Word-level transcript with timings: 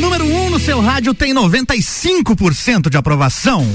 número 0.00 0.24
1 0.24 0.46
um 0.46 0.50
no 0.50 0.58
seu 0.58 0.80
rádio 0.80 1.12
tem 1.12 1.34
95% 1.34 2.88
de 2.88 2.96
aprovação. 2.96 3.66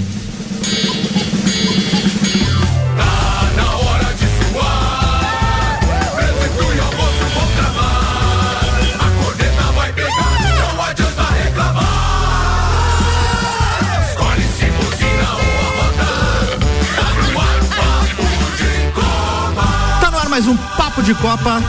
Tá 20.02 20.30
mais 20.30 20.48
um 20.48 20.58
Papo 20.58 21.04
de 21.04 21.14
Copa. 21.14 21.62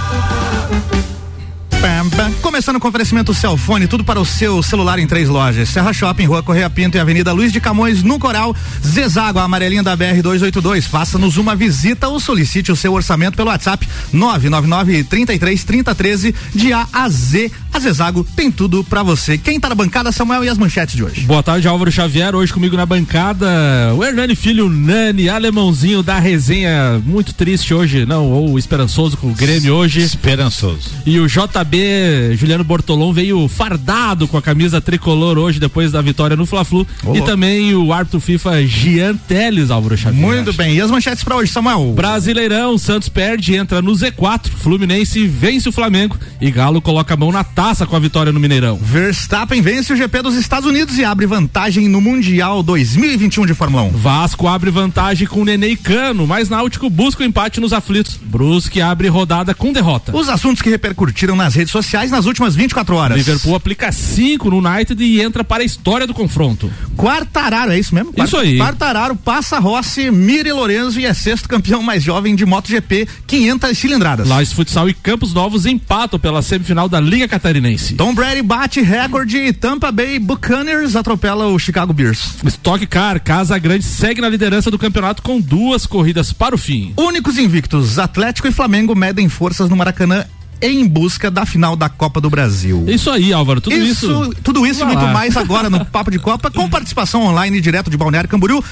Começando 2.42 2.80
com 2.80 2.88
oferecimento 2.88 3.32
Celfone, 3.32 3.86
tudo 3.86 4.02
para 4.02 4.18
o 4.18 4.24
seu 4.26 4.60
celular 4.60 4.98
em 4.98 5.06
três 5.06 5.28
lojas. 5.28 5.68
Serra 5.68 5.92
Shopping, 5.92 6.24
Rua 6.24 6.42
Correia 6.42 6.68
Pinto 6.68 6.96
e 6.96 7.00
Avenida 7.00 7.32
Luiz 7.32 7.52
de 7.52 7.60
Camões, 7.60 8.02
no 8.02 8.18
Coral. 8.18 8.56
Zezago, 8.84 9.38
a 9.38 9.44
amarelinha 9.44 9.84
da 9.84 9.94
BR 9.94 10.20
282. 10.20 10.86
Faça-nos 10.86 11.36
uma 11.36 11.54
visita 11.54 12.08
ou 12.08 12.18
solicite 12.18 12.72
o 12.72 12.76
seu 12.76 12.92
orçamento 12.92 13.36
pelo 13.36 13.50
WhatsApp 13.50 13.88
999 14.12 15.04
33 15.04 15.64
3013 15.64 16.34
de 16.52 16.72
A 16.72 16.88
a 16.92 17.08
Z. 17.08 17.52
A 17.76 17.78
Zezago 17.78 18.26
tem 18.34 18.50
tudo 18.50 18.82
para 18.82 19.02
você. 19.02 19.36
Quem 19.36 19.60
tá 19.60 19.68
na 19.68 19.74
bancada, 19.74 20.10
Samuel, 20.10 20.42
e 20.42 20.48
as 20.48 20.56
manchetes 20.56 20.96
de 20.96 21.04
hoje? 21.04 21.20
Boa 21.26 21.42
tarde, 21.42 21.68
Álvaro 21.68 21.92
Xavier. 21.92 22.34
Hoje 22.34 22.50
comigo 22.50 22.74
na 22.74 22.86
bancada, 22.86 23.46
o 23.94 24.02
Hernani 24.02 24.34
Filho 24.34 24.70
Nani, 24.70 25.28
alemãozinho 25.28 26.02
da 26.02 26.18
resenha. 26.18 27.02
Muito 27.04 27.34
triste 27.34 27.74
hoje, 27.74 28.06
não, 28.06 28.32
ou 28.32 28.58
esperançoso 28.58 29.18
com 29.18 29.26
o 29.26 29.34
Grêmio 29.34 29.74
hoje. 29.74 30.00
Esperançoso. 30.00 30.88
E 31.04 31.20
o 31.20 31.26
JB 31.26 32.34
Juliano 32.34 32.64
Bortolom 32.64 33.12
veio 33.12 33.46
fardado 33.46 34.26
com 34.26 34.38
a 34.38 34.42
camisa 34.42 34.80
tricolor 34.80 35.36
hoje, 35.36 35.60
depois 35.60 35.92
da 35.92 36.00
vitória 36.00 36.34
no 36.34 36.46
Fla-Flu. 36.46 36.86
E 37.14 37.20
também 37.20 37.74
o 37.74 37.92
árbitro 37.92 38.20
FIFA 38.20 38.66
Gian 38.66 39.16
Teles, 39.28 39.70
Álvaro 39.70 39.98
Xavier. 39.98 40.18
Muito 40.18 40.50
bem. 40.54 40.76
E 40.76 40.80
as 40.80 40.90
manchetes 40.90 41.22
para 41.22 41.36
hoje, 41.36 41.52
Samuel? 41.52 41.92
Brasileirão, 41.94 42.78
Santos 42.78 43.10
perde, 43.10 43.54
entra 43.54 43.82
no 43.82 43.92
Z4, 43.92 44.48
Fluminense 44.48 45.26
vence 45.26 45.68
o 45.68 45.72
Flamengo 45.72 46.16
e 46.40 46.50
Galo 46.50 46.80
coloca 46.80 47.12
a 47.12 47.16
mão 47.18 47.30
na 47.30 47.44
taça 47.44 47.65
com 47.66 47.96
a 47.96 47.98
vitória 47.98 48.30
no 48.32 48.38
Mineirão. 48.38 48.78
Verstappen 48.80 49.60
vence 49.60 49.92
o 49.92 49.96
GP 49.96 50.22
dos 50.22 50.36
Estados 50.36 50.68
Unidos 50.68 50.98
e 50.98 51.04
abre 51.04 51.26
vantagem 51.26 51.88
no 51.88 52.00
Mundial 52.00 52.62
2021 52.62 53.44
de 53.44 53.54
Fórmula 53.54 53.82
1. 53.82 53.90
Vasco 53.90 54.46
abre 54.46 54.70
vantagem 54.70 55.26
com 55.26 55.44
Nenê 55.44 55.70
e 55.70 55.76
Cano, 55.76 56.28
mas 56.28 56.48
Náutico 56.48 56.88
busca 56.88 57.24
o 57.24 57.26
empate 57.26 57.60
nos 57.60 57.72
aflitos. 57.72 58.20
Brusque 58.22 58.80
abre 58.80 59.08
rodada 59.08 59.52
com 59.52 59.72
derrota. 59.72 60.16
Os 60.16 60.28
assuntos 60.28 60.62
que 60.62 60.70
repercutiram 60.70 61.34
nas 61.34 61.56
redes 61.56 61.72
sociais 61.72 62.08
nas 62.12 62.24
últimas 62.24 62.54
24 62.54 62.94
horas. 62.94 63.16
Liverpool 63.16 63.56
aplica 63.56 63.90
5 63.90 64.48
no 64.48 64.58
United 64.58 65.02
e 65.02 65.20
entra 65.20 65.42
para 65.42 65.64
a 65.64 65.66
história 65.66 66.06
do 66.06 66.14
confronto. 66.14 66.70
Quartararo, 66.96 67.72
é 67.72 67.78
isso 67.80 67.92
mesmo? 67.92 68.12
Isso 68.16 68.36
aí. 68.36 68.58
Quartararo 68.58 69.16
passa 69.16 69.58
Rossi, 69.58 70.08
Miri 70.12 70.52
Lorenzo 70.52 71.00
e 71.00 71.04
é 71.04 71.12
sexto 71.12 71.48
campeão 71.48 71.82
mais 71.82 72.00
jovem 72.00 72.36
de 72.36 72.46
MotoGP, 72.46 73.08
500 73.26 73.76
cilindradas. 73.76 74.28
Lages 74.28 74.52
Futsal 74.52 74.88
e 74.88 74.94
Campos 74.94 75.34
Novos 75.34 75.66
empatam 75.66 76.20
pela 76.20 76.42
semifinal 76.42 76.88
da 76.88 77.00
Liga 77.00 77.26
Catarinense. 77.26 77.55
Tom 77.96 78.14
Brady 78.14 78.42
bate 78.42 78.80
recorde 78.80 79.38
e 79.38 79.52
Tampa 79.52 79.90
Bay 79.90 80.18
Buccaneers 80.18 80.96
atropela 80.96 81.46
o 81.46 81.58
Chicago 81.58 81.92
Bears. 81.92 82.36
Stock 82.44 82.86
Car, 82.86 83.20
Casa 83.20 83.58
Grande 83.58 83.84
segue 83.84 84.20
na 84.20 84.28
liderança 84.28 84.70
do 84.70 84.78
campeonato 84.78 85.22
com 85.22 85.40
duas 85.40 85.86
corridas 85.86 86.32
para 86.32 86.54
o 86.54 86.58
fim. 86.58 86.92
Únicos 86.96 87.38
invictos, 87.38 87.98
Atlético 87.98 88.48
e 88.48 88.52
Flamengo 88.52 88.94
medem 88.94 89.28
forças 89.28 89.68
no 89.68 89.76
Maracanã 89.76 90.24
em 90.60 90.86
busca 90.86 91.30
da 91.30 91.44
final 91.46 91.76
da 91.76 91.88
Copa 91.88 92.20
do 92.20 92.30
Brasil. 92.30 92.84
Isso 92.88 93.10
aí, 93.10 93.32
Álvaro, 93.32 93.60
tudo 93.60 93.76
isso. 93.76 94.06
isso 94.06 94.34
tudo 94.42 94.66
isso 94.66 94.82
e 94.82 94.84
muito 94.86 95.06
mais 95.08 95.36
agora 95.36 95.68
no 95.70 95.84
Papo 95.86 96.10
de 96.10 96.18
Copa, 96.18 96.50
com 96.50 96.68
participação 96.68 97.22
online 97.24 97.60
direto 97.60 97.90
de 97.90 97.96
Balneário 97.96 98.28
Camboriú. 98.28 98.62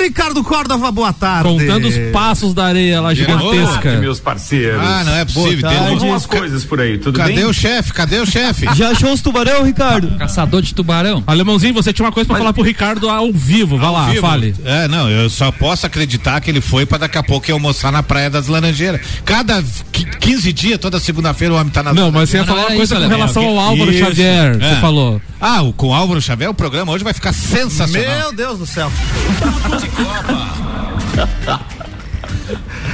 Ricardo 0.00 0.42
Córdova, 0.42 0.90
boa 0.90 1.12
tarde. 1.12 1.48
Contando 1.48 1.86
os 1.88 1.96
passos 2.12 2.52
da 2.54 2.64
areia 2.66 3.00
lá 3.00 3.14
gigantesca. 3.14 3.90
Olá, 3.90 4.00
meus 4.00 4.18
parceiros. 4.20 4.80
Ah, 4.82 5.04
não 5.04 5.14
é 5.14 5.24
possível. 5.24 5.68
Tem 5.68 5.78
Tem 5.78 5.88
algumas 5.88 6.26
coisas 6.26 6.64
por 6.64 6.80
aí, 6.80 6.98
tudo 6.98 7.18
Cadê 7.18 7.34
bem? 7.34 7.44
o 7.44 7.52
chefe? 7.52 7.92
Cadê 7.92 8.18
o 8.18 8.26
chefe? 8.26 8.66
Já 8.74 8.90
achou 8.90 9.12
os 9.12 9.20
tubarão, 9.20 9.62
Ricardo? 9.64 10.16
Caçador 10.18 10.60
de 10.62 10.74
tubarão. 10.74 11.22
Alemãozinho, 11.26 11.72
você 11.74 11.92
tinha 11.92 12.04
uma 12.06 12.12
coisa 12.12 12.26
pra 12.26 12.36
falar 12.38 12.52
pro 12.52 12.62
Ricardo 12.62 13.08
ao 13.08 13.32
vivo. 13.32 13.78
Vai 13.78 13.90
lá, 13.90 14.06
Vivo. 14.08 14.20
fale. 14.22 14.54
É, 14.64 14.88
não, 14.88 15.08
eu 15.08 15.30
só 15.30 15.50
posso 15.52 15.86
acreditar 15.86 16.40
que 16.40 16.50
ele 16.50 16.60
foi 16.60 16.84
pra 16.84 16.98
daqui 16.98 17.18
a 17.18 17.22
pouco 17.22 17.50
almoçar 17.52 17.92
na 17.92 18.02
Praia 18.02 18.28
das 18.30 18.46
Laranjeiras. 18.48 19.00
Cada 19.24 19.62
qui- 19.92 20.04
15 20.20 20.52
dias, 20.52 20.71
toda 20.78 21.00
segunda-feira 21.00 21.54
o 21.54 21.56
homem 21.56 21.72
tá 21.72 21.82
na 21.82 21.92
Não, 21.92 22.10
mas 22.10 22.30
você 22.30 22.38
ia 22.38 22.44
falar 22.44 22.66
uma 22.66 22.76
coisa 22.76 22.96
com 22.96 23.08
relação 23.08 23.48
ao 23.48 23.58
Álvaro 23.58 23.90
Isso. 23.90 24.04
Xavier. 24.04 24.56
É. 24.60 24.74
Você 24.74 24.80
falou. 24.80 25.20
Ah, 25.40 25.62
o, 25.62 25.72
com 25.72 25.88
o 25.88 25.94
Álvaro 25.94 26.20
Xavier, 26.20 26.50
o 26.50 26.54
programa 26.54 26.92
hoje 26.92 27.04
vai 27.04 27.12
ficar 27.12 27.32
sensacional. 27.32 28.18
Meu 28.18 28.32
Deus 28.32 28.58
do 28.58 28.66
céu. 28.66 28.90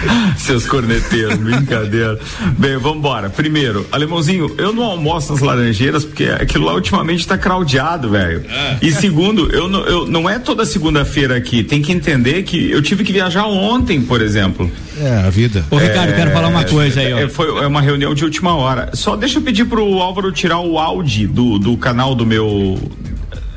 Seus 0.39 0.67
corneteiros, 0.67 1.37
brincadeira. 1.39 2.19
Bem, 2.59 2.77
vambora. 2.77 3.29
Primeiro, 3.31 3.87
alemãozinho, 3.91 4.55
eu 4.59 4.73
não 4.73 4.85
almoço 4.85 5.33
nas 5.33 5.43
laranjeiras 5.43 6.05
porque 6.05 6.25
aquilo 6.25 6.65
lá 6.67 6.75
ultimamente 6.75 7.27
tá 7.27 7.37
craudiado, 7.37 8.11
velho. 8.11 8.45
E 8.81 8.91
segundo, 8.93 9.51
eu, 9.53 9.69
não- 9.69 9.85
eu 9.87 10.07
não 10.07 10.29
é 10.29 10.39
toda 10.39 10.65
segunda-feira 10.65 11.37
aqui. 11.37 11.63
Tem 11.63 11.83
que 11.83 11.93
entender 11.93 12.43
que 12.43 12.71
eu 12.71 12.81
tive 12.83 13.05
que 13.05 13.13
viajar 13.13 13.47
ontem, 13.47 14.01
por 14.01 14.21
exemplo. 14.21 14.71
É, 15.01 15.23
a 15.27 15.31
vida. 15.31 15.65
Ô, 15.71 15.77
Ricardo, 15.77 16.15
quero 16.15 16.31
falar 16.33 16.49
uma 16.49 16.65
coisa 16.65 17.01
aí, 17.01 17.13
ó. 17.13 17.19
É, 17.19 17.29
foi 17.29 17.49
é 17.63 17.67
uma 17.67 17.81
reunião 17.81 18.15
de 18.15 18.25
última 18.25 18.55
hora. 18.57 18.91
Só 18.95 19.17
deixa 19.17 19.39
eu 19.39 19.43
pedir 19.43 19.65
pro 19.65 19.85
Álvaro 20.01 20.33
tirar 20.33 20.59
o 20.61 20.79
áudio 20.79 21.29
do, 21.29 21.59
do 21.59 21.77
canal 21.77 22.15
do 22.15 22.27
meu. 22.27 22.79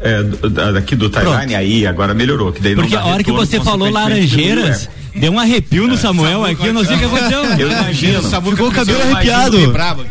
É, 0.04 0.24
daqui 0.74 0.96
do 0.96 1.10
timeline 1.10 1.54
aí, 1.56 1.86
agora 1.86 2.14
melhorou. 2.14 2.52
Que 2.52 2.60
daí 2.62 2.74
não 2.74 2.84
Porque 2.84 2.96
dá 2.96 3.02
a 3.04 3.06
hora 3.06 3.24
que 3.24 3.30
retorno, 3.30 3.46
você 3.46 3.60
falou 3.60 3.90
laranjeiras, 3.90 4.90
deu 5.16 5.32
um 5.32 5.40
arrepio 5.40 5.88
no 5.88 5.98
Samuel 5.98 6.46
aqui, 6.46 6.66
eu 6.68 6.74
não 6.74 6.84
sei 6.86 6.96
o 6.96 7.00
que 7.00 7.06
aconteceu. 7.06 7.44
Eu 7.58 7.72
imagino. 7.72 8.22
Ficou 8.22 8.68
o 8.68 8.72
cabelo 8.72 9.00
Eu 9.00 9.12
arrepiado. 9.16 9.58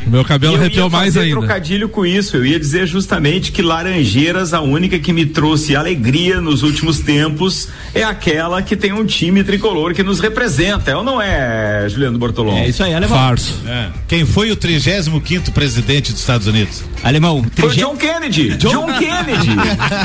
meu 0.06 0.25
cabelo 0.25 0.55
eu 0.55 0.61
arrepiou 0.61 0.87
ia 0.87 0.91
mais 0.91 1.15
fazer 1.15 1.27
ainda. 1.27 1.38
trocadilho 1.38 1.88
com 1.88 2.05
isso. 2.06 2.37
Eu 2.37 2.47
ia 2.47 2.59
dizer 2.59 2.87
justamente 2.87 3.53
que 3.53 3.62
Laranjeiras, 3.62 4.53
a 4.55 4.61
única 4.61 4.99
que 4.99 5.12
me 5.12 5.27
trouxe 5.27 5.75
alegria 5.77 6.41
nos 6.41 6.62
últimos 6.62 7.00
tempos, 7.00 7.69
é 7.94 8.03
aquela 8.03 8.62
que 8.62 8.77
tem 8.77 8.93
um 8.93 9.05
time 9.05 9.43
tricolor 9.44 9.94
que 9.94 10.03
nos 10.03 10.21
representa. 10.21 10.91
É 10.91 10.97
ou 10.97 11.05
não 11.05 11.21
é, 11.21 11.87
Juliano 11.88 12.19
Bortolom? 12.19 12.56
É 12.59 12.69
isso 12.69 12.82
aí, 12.82 12.94
alemão. 12.94 13.17
Farso. 13.17 13.61
É. 13.67 13.88
Quem 14.09 14.25
foi 14.27 14.50
o 14.50 14.56
35 14.56 15.21
presidente 15.53 16.12
dos 16.12 16.21
Estados 16.21 16.47
Unidos? 16.47 16.82
Alemão, 17.03 17.44
Foi 17.56 17.75
John 17.75 17.97
Kennedy. 17.97 18.50
John, 18.59 18.87
Kennedy. 18.99 19.50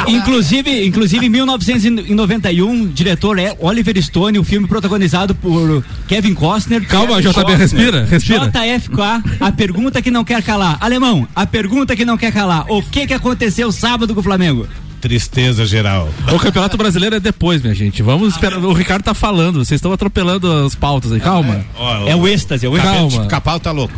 Inclusive, 0.07 0.85
inclusive 0.85 1.25
em 1.25 1.29
1991, 1.29 2.83
o 2.83 2.88
diretor 2.88 3.38
é 3.39 3.56
Oliver 3.59 4.01
Stone, 4.01 4.39
o 4.39 4.44
filme 4.44 4.67
protagonizado 4.90 5.34
por 5.35 5.84
Kevin 6.07 6.34
Costner. 6.34 6.85
Calma, 6.88 7.16
Kevin 7.18 7.29
JB, 7.29 7.34
Costner. 7.34 7.57
respira, 7.57 8.06
respira. 8.06 8.51
JFK, 8.51 9.01
a 9.40 9.51
pergunta 9.51 10.01
que 10.01 10.12
não 10.12 10.23
quer 10.23 10.41
calar. 10.44 10.78
Alemão, 10.79 11.28
a 11.35 11.46
pergunta 11.46 11.96
que 11.96 12.06
não 12.06 12.18
quer 12.18 12.31
calar. 12.31 12.66
O 12.72 12.81
que 12.81 13.07
que 13.07 13.13
aconteceu 13.13 13.72
sábado 13.72 14.13
com 14.13 14.19
o 14.19 14.24
Flamengo? 14.24 14.68
Tristeza 15.01 15.66
geral. 15.66 16.09
O 16.34 16.40
Campeonato 16.40 16.78
Brasileiro 16.78 17.16
é 17.16 17.19
depois, 17.19 17.62
minha 17.62 17.75
gente. 17.75 18.01
Vamos 18.01 18.34
esperar. 18.34 18.57
O 18.59 18.74
Ricardo 18.74 19.03
tá 19.03 19.13
falando, 19.13 19.63
vocês 19.63 19.78
estão 19.78 19.91
atropelando 19.94 20.51
as 20.66 20.74
pautas 20.74 21.12
aí. 21.12 21.19
Calma. 21.19 21.63
Ó, 21.78 22.07
É 22.07 22.16
o 22.16 22.28
êxtase, 22.28 22.66
é 22.66 22.69
o 22.69 22.75
êxtase. 22.75 23.16
Calma. 23.16 23.28
Capau 23.28 23.59
tá 23.59 23.72
louco. 23.72 23.94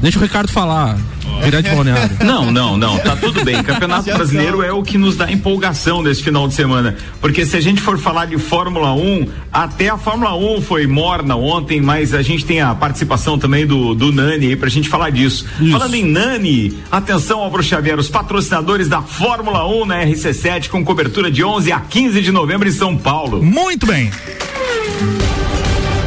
Deixa 0.00 0.18
o 0.18 0.22
Ricardo 0.22 0.50
falar. 0.50 0.98
Direto 1.44 1.68
de 1.68 1.74
balneário. 1.74 2.16
Não, 2.24 2.52
não, 2.52 2.76
não, 2.76 2.98
tá 2.98 3.16
tudo 3.16 3.44
bem. 3.44 3.60
Campeonato 3.64 4.04
Brasileiro 4.04 4.62
é 4.62 4.72
o 4.72 4.82
que 4.82 4.96
nos 4.96 5.16
dá 5.16 5.30
empolgação 5.30 6.02
nesse 6.02 6.22
final 6.22 6.46
de 6.46 6.54
semana. 6.54 6.96
Porque 7.20 7.44
se 7.44 7.56
a 7.56 7.60
gente 7.60 7.80
for 7.80 7.98
falar 7.98 8.26
de 8.26 8.38
Fórmula 8.38 8.92
1, 8.94 9.28
até 9.52 9.88
a 9.88 9.98
Fórmula 9.98 10.36
1 10.36 10.62
foi 10.62 10.86
morna 10.86 11.36
ontem, 11.36 11.80
mas 11.80 12.14
a 12.14 12.22
gente 12.22 12.44
tem 12.44 12.60
a 12.60 12.74
participação 12.74 13.38
também 13.38 13.66
do, 13.66 13.94
do 13.94 14.12
Nani 14.12 14.48
aí 14.48 14.56
pra 14.56 14.68
gente 14.68 14.88
falar 14.88 15.10
disso. 15.10 15.46
Falando 15.70 15.94
em 15.94 16.04
Nani, 16.04 16.78
atenção 16.90 17.40
Álvaro 17.40 17.62
Xavier, 17.62 17.98
os 17.98 18.08
patrocinadores 18.08 18.88
da 18.88 19.02
Fórmula 19.02 19.66
1 19.66 19.86
na 19.86 20.04
RC7 20.04 20.68
com 20.68 20.84
cobertura 20.84 21.30
de 21.30 21.42
11 21.42 21.72
a 21.72 21.80
15 21.80 22.20
de 22.22 22.30
novembro 22.30 22.68
em 22.68 22.72
São 22.72 22.96
Paulo. 22.96 23.42
Muito 23.42 23.86
bem. 23.86 24.10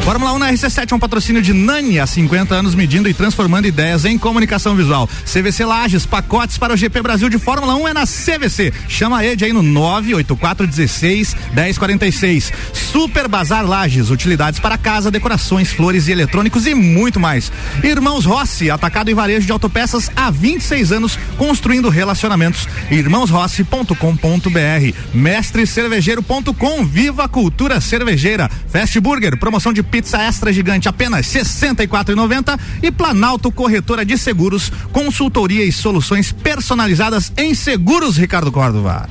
Fórmula 0.05 0.33
1 0.33 0.37
na 0.37 0.53
RC7 0.53 0.91
é 0.91 0.95
um 0.95 0.99
patrocínio 0.99 1.41
de 1.41 1.51
Nani 1.51 1.99
há 1.99 2.05
50 2.05 2.53
anos 2.53 2.75
medindo 2.75 3.09
e 3.09 3.13
transformando 3.13 3.65
ideias 3.65 4.05
em 4.05 4.19
comunicação 4.19 4.75
visual. 4.75 5.09
CVC 5.25 5.65
Lages, 5.65 6.05
pacotes 6.05 6.59
para 6.59 6.71
o 6.71 6.77
GP 6.77 7.01
Brasil 7.01 7.27
de 7.27 7.39
Fórmula 7.39 7.75
1 7.75 7.87
é 7.87 7.93
na 7.95 8.05
CVC. 8.05 8.71
Chama 8.87 9.17
a 9.17 9.25
Ed 9.25 9.43
aí 9.43 9.51
no 9.51 9.63
98416 9.63 11.35
1046. 11.55 12.53
Super 12.71 13.27
Bazar 13.27 13.65
Lages, 13.65 14.11
utilidades 14.11 14.59
para 14.59 14.77
casa, 14.77 15.09
decorações, 15.09 15.71
flores 15.71 16.07
e 16.07 16.11
eletrônicos 16.11 16.67
e 16.67 16.75
muito 16.75 17.19
mais. 17.19 17.51
Irmãos 17.83 18.25
Rossi, 18.25 18.69
atacado 18.69 19.09
e 19.09 19.15
varejo 19.15 19.47
de 19.47 19.51
autopeças 19.51 20.11
há 20.15 20.29
26 20.29 20.91
anos, 20.91 21.17
construindo 21.35 21.89
relacionamentos. 21.89 22.67
Irmãosrossi.com.br. 22.91 25.15
Mestre 25.15 25.65
Cervejeiro.com, 25.65 26.85
viva 26.85 27.23
a 27.23 27.27
cultura 27.27 27.81
cervejeira. 27.81 28.51
Fast 28.67 28.99
Burger, 28.99 29.35
promoção 29.39 29.73
de 29.73 29.81
pizza 29.95 30.21
extra 30.21 30.51
gigante 30.51 30.89
apenas 30.89 31.25
64,90 31.27 32.59
e 32.83 32.91
Planalto 32.91 33.49
Corretora 33.49 34.03
de 34.03 34.17
Seguros, 34.17 34.69
consultoria 34.91 35.63
e 35.63 35.71
soluções 35.71 36.33
personalizadas 36.33 37.31
em 37.37 37.53
seguros, 37.53 38.17
Ricardo 38.17 38.51
Córdova. 38.51 39.07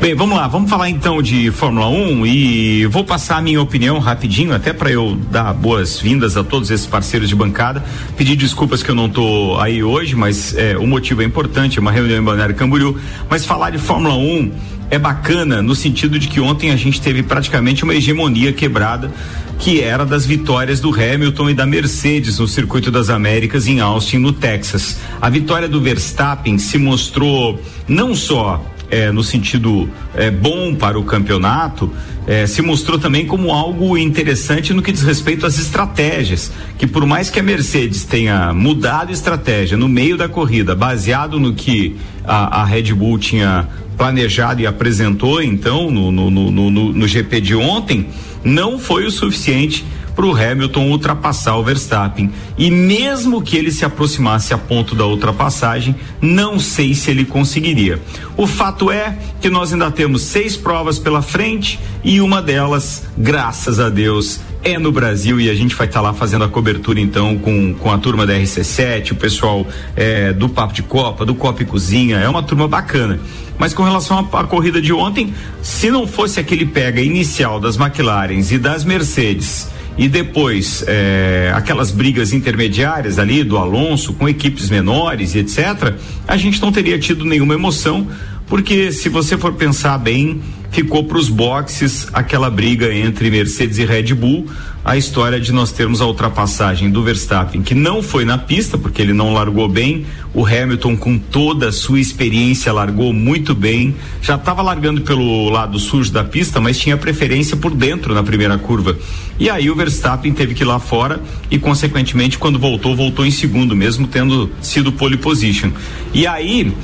Bem, 0.00 0.14
vamos 0.14 0.36
lá, 0.36 0.48
vamos 0.48 0.70
falar 0.70 0.88
então 0.88 1.22
de 1.22 1.50
Fórmula 1.50 1.88
1 1.88 2.26
e 2.26 2.86
vou 2.86 3.04
passar 3.04 3.36
a 3.36 3.40
minha 3.42 3.60
opinião 3.60 3.98
rapidinho, 3.98 4.54
até 4.54 4.72
para 4.72 4.90
eu 4.90 5.14
dar 5.30 5.52
boas-vindas 5.52 6.36
a 6.36 6.42
todos 6.42 6.70
esses 6.70 6.86
parceiros 6.86 7.28
de 7.28 7.34
bancada. 7.34 7.84
Pedir 8.16 8.36
desculpas 8.36 8.82
que 8.82 8.90
eu 8.90 8.94
não 8.94 9.08
tô 9.08 9.58
aí 9.60 9.84
hoje, 9.84 10.16
mas 10.16 10.54
é, 10.56 10.76
o 10.78 10.86
motivo 10.86 11.20
é 11.22 11.24
importante, 11.24 11.78
é 11.78 11.80
uma 11.80 11.92
reunião 11.92 12.18
em 12.18 12.22
Balneário 12.22 12.54
Camboriú. 12.54 12.98
Mas 13.30 13.44
falar 13.44 13.70
de 13.70 13.78
Fórmula 13.78 14.14
1 14.14 14.52
é 14.94 14.98
bacana 14.98 15.60
no 15.60 15.74
sentido 15.74 16.18
de 16.18 16.28
que 16.28 16.40
ontem 16.40 16.70
a 16.70 16.76
gente 16.76 17.00
teve 17.00 17.22
praticamente 17.22 17.84
uma 17.84 17.94
hegemonia 17.94 18.52
quebrada 18.52 19.10
que 19.58 19.80
era 19.80 20.04
das 20.04 20.26
vitórias 20.26 20.80
do 20.80 20.90
Hamilton 20.90 21.50
e 21.50 21.54
da 21.54 21.66
Mercedes 21.66 22.38
no 22.38 22.46
Circuito 22.46 22.90
das 22.90 23.08
Américas 23.08 23.66
em 23.66 23.80
Austin, 23.80 24.18
no 24.18 24.32
Texas. 24.32 24.98
A 25.20 25.30
vitória 25.30 25.68
do 25.68 25.80
Verstappen 25.80 26.58
se 26.58 26.78
mostrou 26.78 27.60
não 27.88 28.14
só 28.14 28.64
é, 28.90 29.10
no 29.10 29.22
sentido 29.22 29.88
é, 30.14 30.30
bom 30.30 30.74
para 30.74 30.98
o 30.98 31.04
campeonato, 31.04 31.92
é, 32.26 32.46
se 32.46 32.62
mostrou 32.62 32.98
também 32.98 33.26
como 33.26 33.52
algo 33.52 33.98
interessante 33.98 34.72
no 34.72 34.82
que 34.82 34.92
diz 34.92 35.02
respeito 35.02 35.46
às 35.46 35.58
estratégias. 35.58 36.52
Que 36.78 36.86
por 36.86 37.04
mais 37.06 37.30
que 37.30 37.40
a 37.40 37.42
Mercedes 37.42 38.04
tenha 38.04 38.52
mudado 38.52 39.12
estratégia 39.12 39.76
no 39.76 39.88
meio 39.88 40.16
da 40.16 40.28
corrida, 40.28 40.74
baseado 40.74 41.40
no 41.40 41.54
que 41.54 41.96
a, 42.24 42.62
a 42.62 42.64
Red 42.64 42.94
Bull 42.94 43.18
tinha 43.18 43.68
planejado 43.96 44.60
e 44.60 44.66
apresentou 44.66 45.42
então 45.42 45.90
no, 45.90 46.10
no, 46.10 46.30
no, 46.30 46.50
no, 46.50 46.92
no 46.92 47.08
GP 47.08 47.40
de 47.40 47.54
ontem, 47.54 48.08
não 48.44 48.78
foi 48.78 49.06
o 49.06 49.10
suficiente 49.10 49.84
para 50.14 50.26
o 50.26 50.34
Hamilton 50.34 50.90
ultrapassar 50.90 51.56
o 51.56 51.62
Verstappen. 51.62 52.30
E 52.56 52.70
mesmo 52.70 53.42
que 53.42 53.56
ele 53.56 53.70
se 53.70 53.84
aproximasse 53.84 54.54
a 54.54 54.58
ponto 54.58 54.94
da 54.94 55.04
ultrapassagem, 55.06 55.94
não 56.20 56.58
sei 56.58 56.94
se 56.94 57.10
ele 57.10 57.24
conseguiria. 57.24 58.00
O 58.36 58.46
fato 58.46 58.90
é 58.90 59.18
que 59.40 59.50
nós 59.50 59.72
ainda 59.72 59.90
temos 59.90 60.22
seis 60.22 60.56
provas 60.56 60.98
pela 60.98 61.20
frente 61.20 61.80
e 62.02 62.20
uma 62.20 62.40
delas, 62.40 63.04
graças 63.16 63.80
a 63.80 63.88
Deus, 63.88 64.40
é 64.62 64.78
no 64.78 64.90
Brasil 64.90 65.40
e 65.40 65.50
a 65.50 65.54
gente 65.54 65.74
vai 65.74 65.86
estar 65.86 66.00
tá 66.00 66.06
lá 66.08 66.14
fazendo 66.14 66.44
a 66.44 66.48
cobertura 66.48 66.98
então 66.98 67.36
com, 67.36 67.74
com 67.74 67.90
a 67.90 67.98
turma 67.98 68.26
da 68.26 68.34
RC7, 68.34 69.12
o 69.12 69.14
pessoal 69.14 69.66
é, 69.94 70.32
do 70.32 70.48
Papo 70.48 70.72
de 70.72 70.82
Copa, 70.82 71.26
do 71.26 71.34
Copa 71.34 71.62
e 71.62 71.66
Cozinha, 71.66 72.18
é 72.18 72.28
uma 72.28 72.42
turma 72.42 72.66
bacana. 72.66 73.20
Mas 73.58 73.72
com 73.72 73.82
relação 73.82 74.18
à 74.32 74.44
corrida 74.44 74.80
de 74.80 74.92
ontem, 74.92 75.32
se 75.62 75.90
não 75.90 76.06
fosse 76.06 76.40
aquele 76.40 76.66
pega 76.66 77.00
inicial 77.00 77.60
das 77.60 77.76
McLarens 77.76 78.50
e 78.50 78.58
das 78.58 78.84
Mercedes 78.84 79.68
e 79.96 80.08
depois 80.08 80.84
é, 80.88 81.52
aquelas 81.54 81.92
brigas 81.92 82.32
intermediárias 82.32 83.18
ali 83.18 83.44
do 83.44 83.56
Alonso 83.56 84.12
com 84.14 84.28
equipes 84.28 84.68
menores 84.68 85.34
e 85.34 85.38
etc., 85.38 85.94
a 86.26 86.36
gente 86.36 86.60
não 86.60 86.72
teria 86.72 86.98
tido 86.98 87.24
nenhuma 87.24 87.54
emoção, 87.54 88.08
porque 88.48 88.90
se 88.90 89.08
você 89.08 89.38
for 89.38 89.52
pensar 89.52 89.96
bem, 89.98 90.42
ficou 90.70 91.04
para 91.04 91.16
os 91.16 91.28
boxes 91.28 92.08
aquela 92.12 92.50
briga 92.50 92.92
entre 92.92 93.30
Mercedes 93.30 93.78
e 93.78 93.84
Red 93.84 94.14
Bull, 94.14 94.46
a 94.84 94.98
história 94.98 95.40
de 95.40 95.50
nós 95.50 95.72
termos 95.72 96.02
a 96.02 96.06
ultrapassagem 96.06 96.90
do 96.90 97.02
Verstappen, 97.02 97.62
que 97.62 97.74
não 97.74 98.02
foi 98.02 98.24
na 98.26 98.36
pista, 98.36 98.76
porque 98.76 99.00
ele 99.00 99.14
não 99.14 99.32
largou 99.32 99.66
bem, 99.66 100.04
o 100.34 100.44
Hamilton, 100.44 100.94
com 100.94 101.18
toda 101.18 101.68
a 101.68 101.72
sua 101.72 101.98
experiência, 101.98 102.70
largou 102.70 103.10
muito 103.12 103.54
bem, 103.54 103.96
já 104.20 104.34
estava 104.34 104.60
largando 104.60 105.00
pelo 105.00 105.48
lado 105.48 105.78
sujo 105.78 106.12
da 106.12 106.22
pista, 106.22 106.60
mas 106.60 106.78
tinha 106.78 106.98
preferência 106.98 107.56
por 107.56 107.74
dentro 107.74 108.12
na 108.12 108.22
primeira 108.22 108.58
curva. 108.58 108.94
E 109.38 109.48
aí 109.48 109.70
o 109.70 109.74
Verstappen 109.74 110.34
teve 110.34 110.54
que 110.54 110.62
ir 110.62 110.66
lá 110.66 110.78
fora 110.78 111.18
e, 111.50 111.58
consequentemente, 111.58 112.36
quando 112.36 112.58
voltou, 112.58 112.94
voltou 112.94 113.24
em 113.24 113.30
segundo, 113.30 113.74
mesmo 113.74 114.06
tendo 114.06 114.50
sido 114.60 114.92
pole 114.92 115.16
position. 115.16 115.70
E 116.12 116.26
aí 116.26 116.74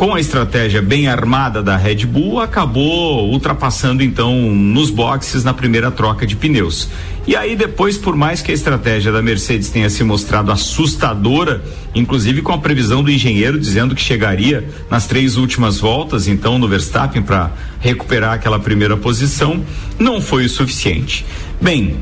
com 0.00 0.14
a 0.14 0.20
estratégia 0.20 0.80
bem 0.80 1.08
armada 1.08 1.62
da 1.62 1.76
Red 1.76 2.06
Bull, 2.06 2.40
acabou 2.40 3.28
ultrapassando 3.28 4.02
então 4.02 4.34
nos 4.50 4.88
boxes 4.88 5.44
na 5.44 5.52
primeira 5.52 5.90
troca 5.90 6.26
de 6.26 6.34
pneus. 6.36 6.88
E 7.26 7.36
aí 7.36 7.54
depois, 7.54 7.96
por 7.96 8.16
mais 8.16 8.40
que 8.40 8.50
a 8.50 8.54
estratégia 8.54 9.12
da 9.12 9.22
Mercedes 9.22 9.68
tenha 9.68 9.90
se 9.90 10.02
mostrado 10.02 10.50
assustadora, 10.50 11.62
inclusive 11.94 12.42
com 12.42 12.52
a 12.52 12.58
previsão 12.58 13.02
do 13.02 13.10
engenheiro 13.10 13.58
dizendo 13.58 13.94
que 13.94 14.00
chegaria 14.00 14.68
nas 14.90 15.06
três 15.06 15.36
últimas 15.36 15.78
voltas, 15.78 16.26
então 16.26 16.58
no 16.58 16.66
Verstappen 16.66 17.22
para 17.22 17.52
recuperar 17.78 18.34
aquela 18.34 18.58
primeira 18.58 18.96
posição, 18.96 19.62
não 19.98 20.20
foi 20.20 20.46
o 20.46 20.48
suficiente. 20.48 21.24
Bem, 21.60 21.98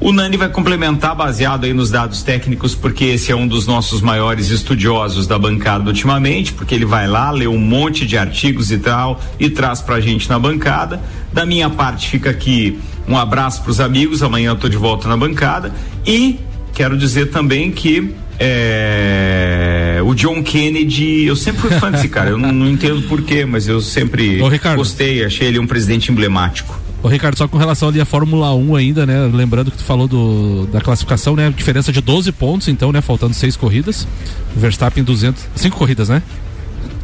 o 0.00 0.12
Nani 0.12 0.38
vai 0.38 0.48
complementar 0.48 1.14
baseado 1.14 1.64
aí 1.64 1.74
nos 1.74 1.90
dados 1.90 2.22
técnicos, 2.22 2.74
porque 2.74 3.04
esse 3.04 3.30
é 3.30 3.36
um 3.36 3.46
dos 3.46 3.66
nossos 3.66 4.00
maiores 4.00 4.48
estudiosos 4.48 5.26
da 5.26 5.38
bancada 5.38 5.90
ultimamente, 5.90 6.54
porque 6.54 6.74
ele 6.74 6.86
vai 6.86 7.06
lá, 7.06 7.30
lê 7.30 7.46
um 7.46 7.58
monte 7.58 8.06
de 8.06 8.16
artigos 8.16 8.70
e 8.70 8.78
tal 8.78 9.20
e 9.38 9.50
traz 9.50 9.82
pra 9.82 10.00
gente 10.00 10.26
na 10.26 10.38
bancada. 10.38 11.02
Da 11.34 11.44
minha 11.44 11.68
parte 11.68 12.08
fica 12.08 12.30
aqui 12.30 12.78
um 13.10 13.16
abraço 13.16 13.62
para 13.62 13.70
os 13.72 13.80
amigos, 13.80 14.22
amanhã 14.22 14.50
eu 14.50 14.56
tô 14.56 14.68
de 14.68 14.76
volta 14.76 15.08
na 15.08 15.16
bancada 15.16 15.72
e 16.06 16.38
quero 16.72 16.96
dizer 16.96 17.30
também 17.30 17.72
que 17.72 18.14
é, 18.38 20.00
o 20.02 20.14
John 20.14 20.42
Kennedy, 20.42 21.26
eu 21.26 21.34
sempre 21.36 21.60
fui 21.60 21.70
fã 21.72 21.90
desse 21.90 22.08
cara, 22.08 22.30
eu 22.30 22.38
não, 22.38 22.52
não 22.52 22.68
entendo 22.68 23.02
porquê, 23.02 23.44
mas 23.44 23.66
eu 23.66 23.80
sempre 23.80 24.40
Ô, 24.40 24.48
gostei, 24.76 25.24
achei 25.24 25.48
ele 25.48 25.58
um 25.58 25.66
presidente 25.66 26.10
emblemático. 26.12 26.78
Ô 27.02 27.08
Ricardo, 27.08 27.36
só 27.36 27.48
com 27.48 27.56
relação 27.56 27.88
ali 27.88 28.00
à 28.00 28.04
Fórmula 28.04 28.54
1 28.54 28.76
ainda, 28.76 29.06
né? 29.06 29.30
Lembrando 29.32 29.70
que 29.70 29.78
tu 29.78 29.84
falou 29.84 30.06
do, 30.06 30.66
da 30.66 30.82
classificação, 30.82 31.34
né? 31.34 31.52
Diferença 31.54 31.90
de 31.90 32.00
12 32.00 32.30
pontos, 32.32 32.68
então, 32.68 32.92
né? 32.92 33.00
Faltando 33.00 33.32
seis 33.32 33.56
corridas. 33.56 34.06
Verstappen 34.54 35.02
200, 35.02 35.46
cinco 35.56 35.78
corridas, 35.78 36.10
né? 36.10 36.22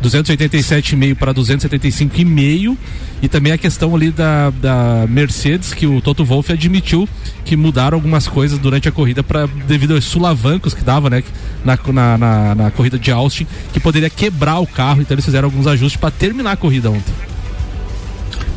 287,5 0.07 1.15
para 1.15 1.35
275,5 1.35 2.77
e 3.23 3.29
também 3.29 3.53
a 3.53 3.59
questão 3.59 3.95
ali 3.95 4.11
da, 4.11 4.51
da 4.51 5.07
Mercedes 5.09 5.73
que 5.73 5.87
o 5.87 6.01
Toto 6.01 6.25
Wolff 6.25 6.53
admitiu 6.53 7.09
que 7.45 7.57
mudaram 7.57 7.97
algumas 7.97 8.29
coisas 8.29 8.59
durante 8.59 8.89
a 8.89 8.93
corrida 8.93 9.23
para 9.23 9.47
devido 9.47 9.95
aos 9.95 10.05
sulavancos 10.05 10.75
que 10.75 10.83
dava 10.83 11.09
né 11.09 11.23
na, 11.65 11.79
na, 11.93 12.19
na, 12.19 12.55
na 12.55 12.71
corrida 12.71 12.99
de 12.99 13.11
Austin 13.11 13.47
que 13.73 13.81
poderia 13.81 14.11
quebrar 14.11 14.59
o 14.59 14.67
carro 14.67 15.01
então 15.01 15.15
eles 15.15 15.25
fizeram 15.25 15.47
alguns 15.47 15.67
ajustes 15.67 15.99
para 15.99 16.11
terminar 16.11 16.53
a 16.53 16.57
corrida 16.57 16.91
ontem 16.91 17.15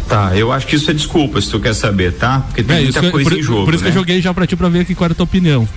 Tá, 0.10 0.36
eu 0.36 0.52
acho 0.52 0.66
que 0.66 0.76
isso 0.76 0.90
é 0.90 0.94
desculpa, 0.94 1.40
se 1.40 1.52
tu 1.52 1.60
quer 1.60 1.76
saber, 1.76 2.14
tá? 2.14 2.40
Porque 2.40 2.64
tem 2.64 2.78
é, 2.78 2.82
muita 2.82 3.12
coisa 3.12 3.30
por, 3.30 3.38
em 3.38 3.44
jogo. 3.44 3.66
Por 3.66 3.76
isso 3.76 3.84
né? 3.84 3.92
que 3.92 3.96
eu 3.96 4.02
joguei 4.02 4.20
já 4.20 4.34
pra 4.34 4.48
ti 4.48 4.56
pra 4.56 4.68
ver 4.68 4.80
aqui 4.80 4.96
qual 4.96 5.06
era 5.06 5.14
a 5.14 5.16
tua 5.16 5.24
opinião. 5.24 5.70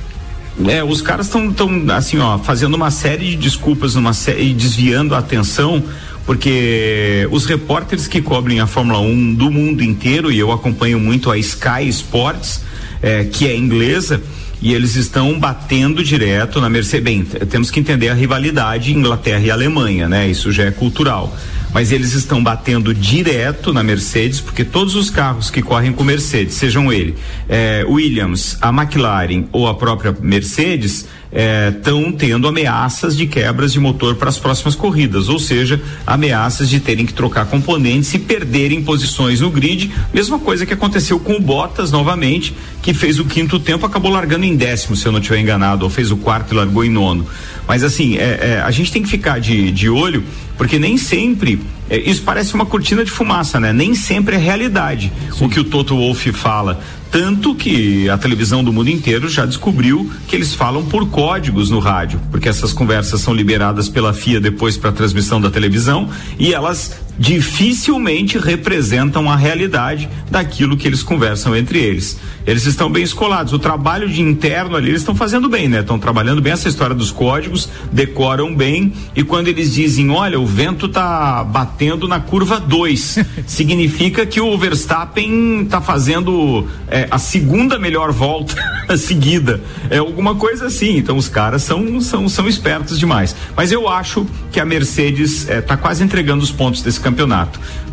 É, 0.68 0.84
os 0.84 1.00
caras 1.00 1.26
estão 1.26 1.52
tão, 1.52 1.70
assim, 1.90 2.18
ó, 2.18 2.38
fazendo 2.38 2.74
uma 2.74 2.90
série 2.90 3.30
de 3.30 3.36
desculpas 3.36 3.94
numa 3.94 4.12
série, 4.12 4.52
desviando 4.52 5.14
a 5.14 5.18
atenção, 5.18 5.82
porque 6.26 7.26
os 7.30 7.46
repórteres 7.46 8.06
que 8.06 8.20
cobrem 8.20 8.60
a 8.60 8.66
Fórmula 8.66 9.00
1 9.00 9.34
do 9.34 9.50
mundo 9.50 9.82
inteiro, 9.82 10.30
e 10.30 10.38
eu 10.38 10.52
acompanho 10.52 11.00
muito 11.00 11.30
a 11.30 11.38
Sky 11.38 11.88
Sports, 11.88 12.62
é, 13.02 13.24
que 13.24 13.46
é 13.46 13.56
inglesa, 13.56 14.22
e 14.60 14.72
eles 14.72 14.94
estão 14.94 15.38
batendo 15.40 16.04
direto 16.04 16.60
na 16.60 16.68
Mercedes. 16.68 17.04
Bem, 17.04 17.24
temos 17.24 17.70
que 17.70 17.80
entender 17.80 18.10
a 18.10 18.14
rivalidade 18.14 18.92
Inglaterra 18.92 19.40
e 19.40 19.50
Alemanha, 19.50 20.08
né? 20.08 20.28
Isso 20.28 20.52
já 20.52 20.64
é 20.64 20.70
cultural 20.70 21.36
mas 21.72 21.92
eles 21.92 22.12
estão 22.12 22.42
batendo 22.42 22.94
direto 22.94 23.72
na 23.72 23.82
Mercedes, 23.82 24.40
porque 24.40 24.64
todos 24.64 24.94
os 24.94 25.10
carros 25.10 25.50
que 25.50 25.62
correm 25.62 25.92
com 25.92 26.04
Mercedes, 26.04 26.54
sejam 26.54 26.92
ele 26.92 27.14
eh, 27.48 27.84
Williams, 27.88 28.58
a 28.60 28.68
McLaren 28.68 29.44
ou 29.52 29.66
a 29.66 29.74
própria 29.74 30.14
Mercedes, 30.20 31.06
estão 31.32 32.08
é, 32.08 32.12
tendo 32.12 32.46
ameaças 32.46 33.16
de 33.16 33.26
quebras 33.26 33.72
de 33.72 33.80
motor 33.80 34.16
para 34.16 34.28
as 34.28 34.38
próximas 34.38 34.74
corridas, 34.74 35.30
ou 35.30 35.38
seja, 35.38 35.80
ameaças 36.06 36.68
de 36.68 36.78
terem 36.78 37.06
que 37.06 37.14
trocar 37.14 37.46
componentes 37.46 38.12
e 38.12 38.18
perderem 38.18 38.82
posições 38.82 39.40
no 39.40 39.50
grid. 39.50 39.90
Mesma 40.12 40.38
coisa 40.38 40.66
que 40.66 40.74
aconteceu 40.74 41.18
com 41.18 41.34
o 41.34 41.40
Bottas 41.40 41.90
novamente, 41.90 42.54
que 42.82 42.92
fez 42.92 43.18
o 43.18 43.24
quinto 43.24 43.58
tempo, 43.58 43.86
acabou 43.86 44.10
largando 44.10 44.44
em 44.44 44.54
décimo, 44.54 44.94
se 44.94 45.06
eu 45.06 45.12
não 45.12 45.20
estiver 45.20 45.40
enganado, 45.40 45.84
ou 45.84 45.90
fez 45.90 46.10
o 46.10 46.18
quarto 46.18 46.52
e 46.52 46.56
largou 46.56 46.84
em 46.84 46.90
nono. 46.90 47.26
Mas 47.66 47.82
assim, 47.82 48.18
é, 48.18 48.62
a 48.62 48.70
gente 48.70 48.92
tem 48.92 49.02
que 49.02 49.08
ficar 49.08 49.40
de, 49.40 49.70
de 49.70 49.88
olho, 49.88 50.22
porque 50.62 50.78
nem 50.78 50.96
sempre 50.96 51.60
é, 51.90 51.98
isso 52.08 52.22
parece 52.22 52.54
uma 52.54 52.64
cortina 52.64 53.04
de 53.04 53.10
fumaça, 53.10 53.58
né? 53.58 53.72
Nem 53.72 53.96
sempre 53.96 54.36
é 54.36 54.38
realidade 54.38 55.12
Sim. 55.36 55.46
o 55.46 55.48
que 55.48 55.58
o 55.58 55.64
Toto 55.64 55.96
Wolff 55.96 56.30
fala. 56.30 56.80
Tanto 57.10 57.52
que 57.52 58.08
a 58.08 58.16
televisão 58.16 58.62
do 58.62 58.72
mundo 58.72 58.88
inteiro 58.88 59.28
já 59.28 59.44
descobriu 59.44 60.08
que 60.28 60.36
eles 60.36 60.54
falam 60.54 60.84
por 60.84 61.08
códigos 61.08 61.68
no 61.68 61.80
rádio, 61.80 62.20
porque 62.30 62.48
essas 62.48 62.72
conversas 62.72 63.20
são 63.20 63.34
liberadas 63.34 63.88
pela 63.88 64.14
FIA 64.14 64.40
depois 64.40 64.76
para 64.76 64.92
transmissão 64.92 65.40
da 65.40 65.50
televisão 65.50 66.08
e 66.38 66.54
elas 66.54 66.96
dificilmente 67.22 68.36
representam 68.36 69.30
a 69.30 69.36
realidade 69.36 70.08
daquilo 70.28 70.76
que 70.76 70.88
eles 70.88 71.04
conversam 71.04 71.54
entre 71.54 71.78
eles. 71.78 72.18
Eles 72.44 72.66
estão 72.66 72.90
bem 72.90 73.04
escolados. 73.04 73.52
O 73.52 73.60
trabalho 73.60 74.08
de 74.08 74.20
interno 74.20 74.74
ali, 74.74 74.88
eles 74.88 75.02
estão 75.02 75.14
fazendo 75.14 75.48
bem, 75.48 75.68
né? 75.68 75.80
Estão 75.80 76.00
trabalhando 76.00 76.42
bem 76.42 76.52
essa 76.52 76.68
história 76.68 76.96
dos 76.96 77.12
códigos, 77.12 77.68
decoram 77.92 78.52
bem. 78.52 78.92
E 79.14 79.22
quando 79.22 79.46
eles 79.46 79.72
dizem, 79.72 80.10
olha, 80.10 80.40
o 80.40 80.44
vento 80.44 80.88
tá 80.88 81.44
batendo 81.44 82.08
na 82.08 82.18
curva 82.18 82.58
2, 82.58 83.20
significa 83.46 84.26
que 84.26 84.40
o 84.40 84.58
Verstappen 84.58 85.64
tá 85.70 85.80
fazendo 85.80 86.66
é, 86.88 87.06
a 87.08 87.18
segunda 87.20 87.78
melhor 87.78 88.10
volta 88.10 88.56
seguida. 88.98 89.60
É 89.88 89.98
alguma 89.98 90.34
coisa 90.34 90.66
assim. 90.66 90.96
Então 90.96 91.16
os 91.16 91.28
caras 91.28 91.62
são, 91.62 92.00
são, 92.00 92.28
são 92.28 92.48
espertos 92.48 92.98
demais. 92.98 93.36
Mas 93.56 93.70
eu 93.70 93.88
acho 93.88 94.26
que 94.50 94.58
a 94.58 94.64
Mercedes 94.64 95.48
é, 95.48 95.60
tá 95.60 95.76
quase 95.76 96.02
entregando 96.02 96.42
os 96.42 96.50
pontos 96.50 96.82
desse 96.82 96.98
campeonato 96.98 97.11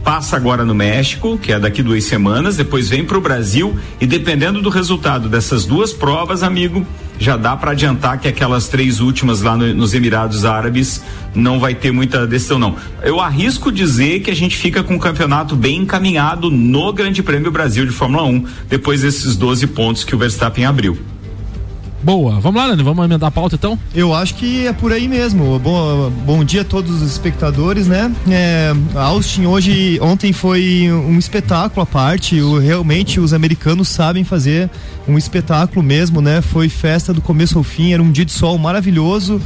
passa 0.04 0.36
agora 0.36 0.66
no 0.66 0.74
México, 0.74 1.38
que 1.38 1.52
é 1.52 1.60
daqui 1.60 1.84
duas 1.84 2.04
semanas, 2.04 2.58
depois 2.58 2.90
vem 2.90 3.04
para 3.04 3.18
o 3.18 3.22
Brasil 3.22 3.78
e 4.00 4.06
dependendo 4.06 4.62
do 4.62 4.70
resultado 4.70 5.30
dessas 5.30 5.66
duas 5.66 5.94
provas, 5.94 6.42
amigo, 6.42 6.86
já 7.20 7.36
dá 7.36 7.56
para 7.56 7.72
adiantar 7.72 8.20
que 8.20 8.28
aquelas 8.28 8.68
três 8.70 9.02
últimas 9.02 9.42
lá 9.42 9.58
no, 9.58 9.74
nos 9.74 9.94
Emirados 9.94 10.46
Árabes 10.46 11.04
não 11.36 11.60
vai 11.60 11.76
ter 11.76 11.92
muita 11.92 12.26
decisão 12.26 12.58
não. 12.58 12.76
Eu 13.04 13.20
arrisco 13.20 13.72
dizer 13.72 14.22
que 14.22 14.32
a 14.32 14.36
gente 14.36 14.56
fica 14.56 14.82
com 14.84 14.96
o 14.96 15.00
campeonato 15.00 15.56
bem 15.56 15.80
encaminhado 15.80 16.50
no 16.50 16.94
Grande 16.94 17.22
Prêmio 17.22 17.52
Brasil 17.52 17.86
de 17.86 17.92
Fórmula 17.92 18.24
1 18.24 18.46
depois 18.70 19.02
desses 19.02 19.36
12 19.36 19.68
pontos 19.68 20.04
que 20.04 20.16
o 20.16 20.18
Verstappen 20.18 20.66
abriu. 20.66 20.98
Boa. 22.02 22.40
Vamos 22.40 22.62
lá, 22.62 22.68
Dani, 22.70 22.82
vamos 22.82 23.04
emendar 23.04 23.28
a 23.28 23.32
pauta 23.32 23.56
então? 23.56 23.78
Eu 23.94 24.14
acho 24.14 24.36
que 24.36 24.66
é 24.66 24.74
por 24.74 24.94
aí 24.94 25.08
mesmo. 25.08 25.60
Bom, 25.60 26.10
bom 26.26 26.44
dia 26.44 26.62
a 26.62 26.66
todos 26.66 27.02
os 27.02 27.12
espectadores, 27.12 27.88
né? 27.88 28.12
É, 28.30 28.74
Austin 28.96 29.46
hoje, 29.46 30.00
ontem 30.02 30.32
foi 30.32 30.90
um 30.92 31.20
espetáculo 31.20 31.82
à 31.82 31.86
parte. 31.86 32.40
O, 32.40 32.58
realmente 32.58 33.20
os 33.20 33.34
americanos 33.34 33.90
sabem 33.90 34.24
fazer 34.24 34.70
um 35.08 35.18
espetáculo 35.18 35.84
mesmo, 35.84 36.22
né? 36.22 36.42
Foi 36.42 36.70
festa 36.70 37.14
do 37.14 37.22
começo 37.22 37.58
ao 37.58 37.64
fim, 37.64 37.92
era 37.92 38.02
um 38.02 38.12
dia 38.12 38.24
de 38.24 38.32
sol 38.32 38.58
maravilhoso 38.58 39.42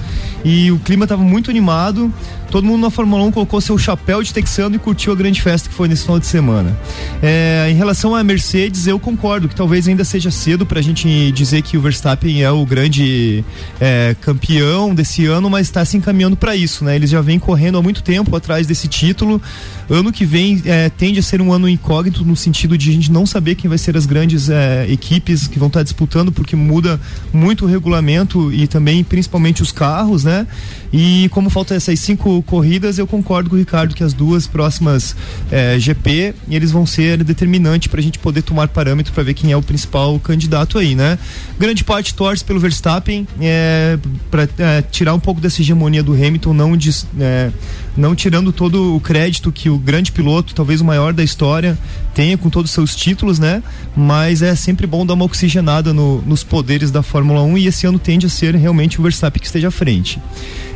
e 0.46 0.72
o 0.72 0.78
clima 0.80 1.06
estava 1.06 1.24
muito 1.24 1.50
animado 1.50 2.14
todo 2.54 2.68
mundo 2.68 2.84
na 2.84 2.92
Fórmula 2.92 3.24
1 3.24 3.32
colocou 3.32 3.60
seu 3.60 3.80
chapéu 3.80 4.22
de 4.22 4.32
texano 4.32 4.76
e 4.76 4.78
curtiu 4.78 5.12
a 5.12 5.16
grande 5.16 5.42
festa 5.42 5.68
que 5.68 5.74
foi 5.74 5.88
nesse 5.88 6.04
final 6.04 6.20
de 6.20 6.28
semana. 6.28 6.78
É, 7.20 7.68
em 7.72 7.74
relação 7.74 8.16
à 8.16 8.24
Mercedes, 8.24 8.86
eu 8.86 9.00
concordo 9.00 9.50
que 9.50 9.56
talvez 9.56 9.88
ainda 9.88 10.04
seja 10.04 10.30
cedo 10.30 10.64
para 10.64 10.78
a 10.78 10.84
gente 10.84 11.32
dizer 11.32 11.64
que 11.64 11.80
o 11.80 11.82
Verstappen 11.82 12.44
é 12.44 12.52
o 12.52 12.64
grande 12.64 13.44
é, 13.82 14.16
campeão 14.22 14.94
desse 14.94 15.26
ano, 15.26 15.50
mas 15.50 15.66
está 15.66 15.84
se 15.84 15.98
encaminhando 15.98 16.38
para 16.38 16.56
isso, 16.56 16.86
né? 16.86 16.96
Eles 16.96 17.10
já 17.10 17.22
vêm 17.22 17.40
correndo 17.40 17.80
há 17.80 17.82
muito 17.82 18.04
tempo 18.04 18.36
atrás 18.36 18.68
desse 18.68 18.88
título. 18.88 19.42
Ano 19.90 20.12
que 20.12 20.26
vem 20.26 20.62
é, 20.66 20.90
tende 20.90 21.20
a 21.20 21.24
ser 21.24 21.42
um 21.42 21.52
ano 21.52 21.68
incógnito 21.68 22.24
no 22.24 22.36
sentido 22.36 22.78
de 22.78 22.90
a 22.90 22.94
gente 22.94 23.12
não 23.12 23.26
saber 23.26 23.56
quem 23.56 23.68
vai 23.68 23.78
ser 23.78 23.98
as 23.98 24.06
grandes 24.06 24.50
é, 24.50 24.86
equipes 24.90 25.48
que 25.48 25.60
vão 25.60 25.68
estar 25.68 25.84
disputando, 25.84 26.32
porque 26.32 26.56
muda 26.56 27.00
muito 27.34 27.66
o 27.66 27.68
regulamento 27.68 28.52
e 28.52 28.68
também 28.68 29.04
principalmente 29.04 29.62
os 29.62 29.72
carros, 29.72 30.24
né? 30.24 30.48
E 30.92 31.28
como 31.30 31.50
faltam 31.50 31.76
essas 31.76 32.00
cinco 32.00 32.42
corridas, 32.44 32.98
eu 32.98 33.08
concordo 33.08 33.50
com 33.50 33.56
o 33.56 33.60
Ricardo 33.60 33.96
que 33.96 34.04
as 34.04 34.14
duas 34.14 34.48
próximas 34.48 35.16
é, 35.52 35.78
GP 35.80 36.34
eles 36.50 36.72
vão 36.72 36.86
ser 36.86 37.24
determinantes 37.24 37.88
para 37.88 38.00
a 38.00 38.04
gente 38.04 38.20
poder 38.20 38.42
tomar 38.44 38.68
parâmetro 38.68 39.12
para 39.14 39.24
ver 39.24 39.34
quem 39.34 39.52
é 39.52 39.58
o 39.58 39.62
principal 39.62 40.20
candidato 40.20 40.78
aí, 40.78 40.96
né? 40.96 41.18
Grande 41.60 41.84
parte 41.84 42.14
torce 42.14 42.44
pelo 42.44 42.60
Verstappen 42.60 43.28
é, 43.42 43.98
para 44.30 44.48
é, 44.58 44.82
tirar 44.84 45.14
um 45.14 45.20
pouco 45.20 45.42
dessa 45.42 45.62
hegemonia 45.62 46.04
do 46.04 46.14
Hamilton, 46.14 46.54
não, 46.54 46.78
diz, 46.78 47.08
é, 47.20 47.52
não 47.96 48.16
tirando 48.16 48.52
todo 48.52 48.96
o 48.96 49.00
crédito 49.00 49.52
que 49.52 49.70
o 49.70 49.78
grande 49.78 50.12
piloto, 50.12 50.56
talvez 50.56 50.82
o 50.82 50.86
maior 50.86 51.14
da 51.14 51.24
história, 51.24 51.78
tenha 52.14 52.38
com 52.38 52.50
todos 52.50 52.72
os 52.72 52.76
seus 52.76 52.96
títulos, 52.96 53.40
né? 53.40 53.62
Mas 53.96 54.42
é 54.42 54.56
sempre 54.56 54.88
bom 54.88 55.06
dar 55.06 55.14
uma 55.14 55.26
oxigenada 55.26 55.94
no, 55.94 56.22
nos 56.22 56.44
poderes 56.44 56.92
da 56.92 57.04
Fórmula 57.04 57.42
1 57.44 57.58
e 57.58 57.68
esse 57.68 57.86
ano 57.86 58.00
tende 58.00 58.26
a 58.26 58.30
ser 58.30 58.56
realmente 58.56 59.00
o 59.00 59.04
Verstappen 59.04 59.40
que 59.40 59.46
esteja 59.46 59.68
à 59.68 59.72
frente. 59.72 60.20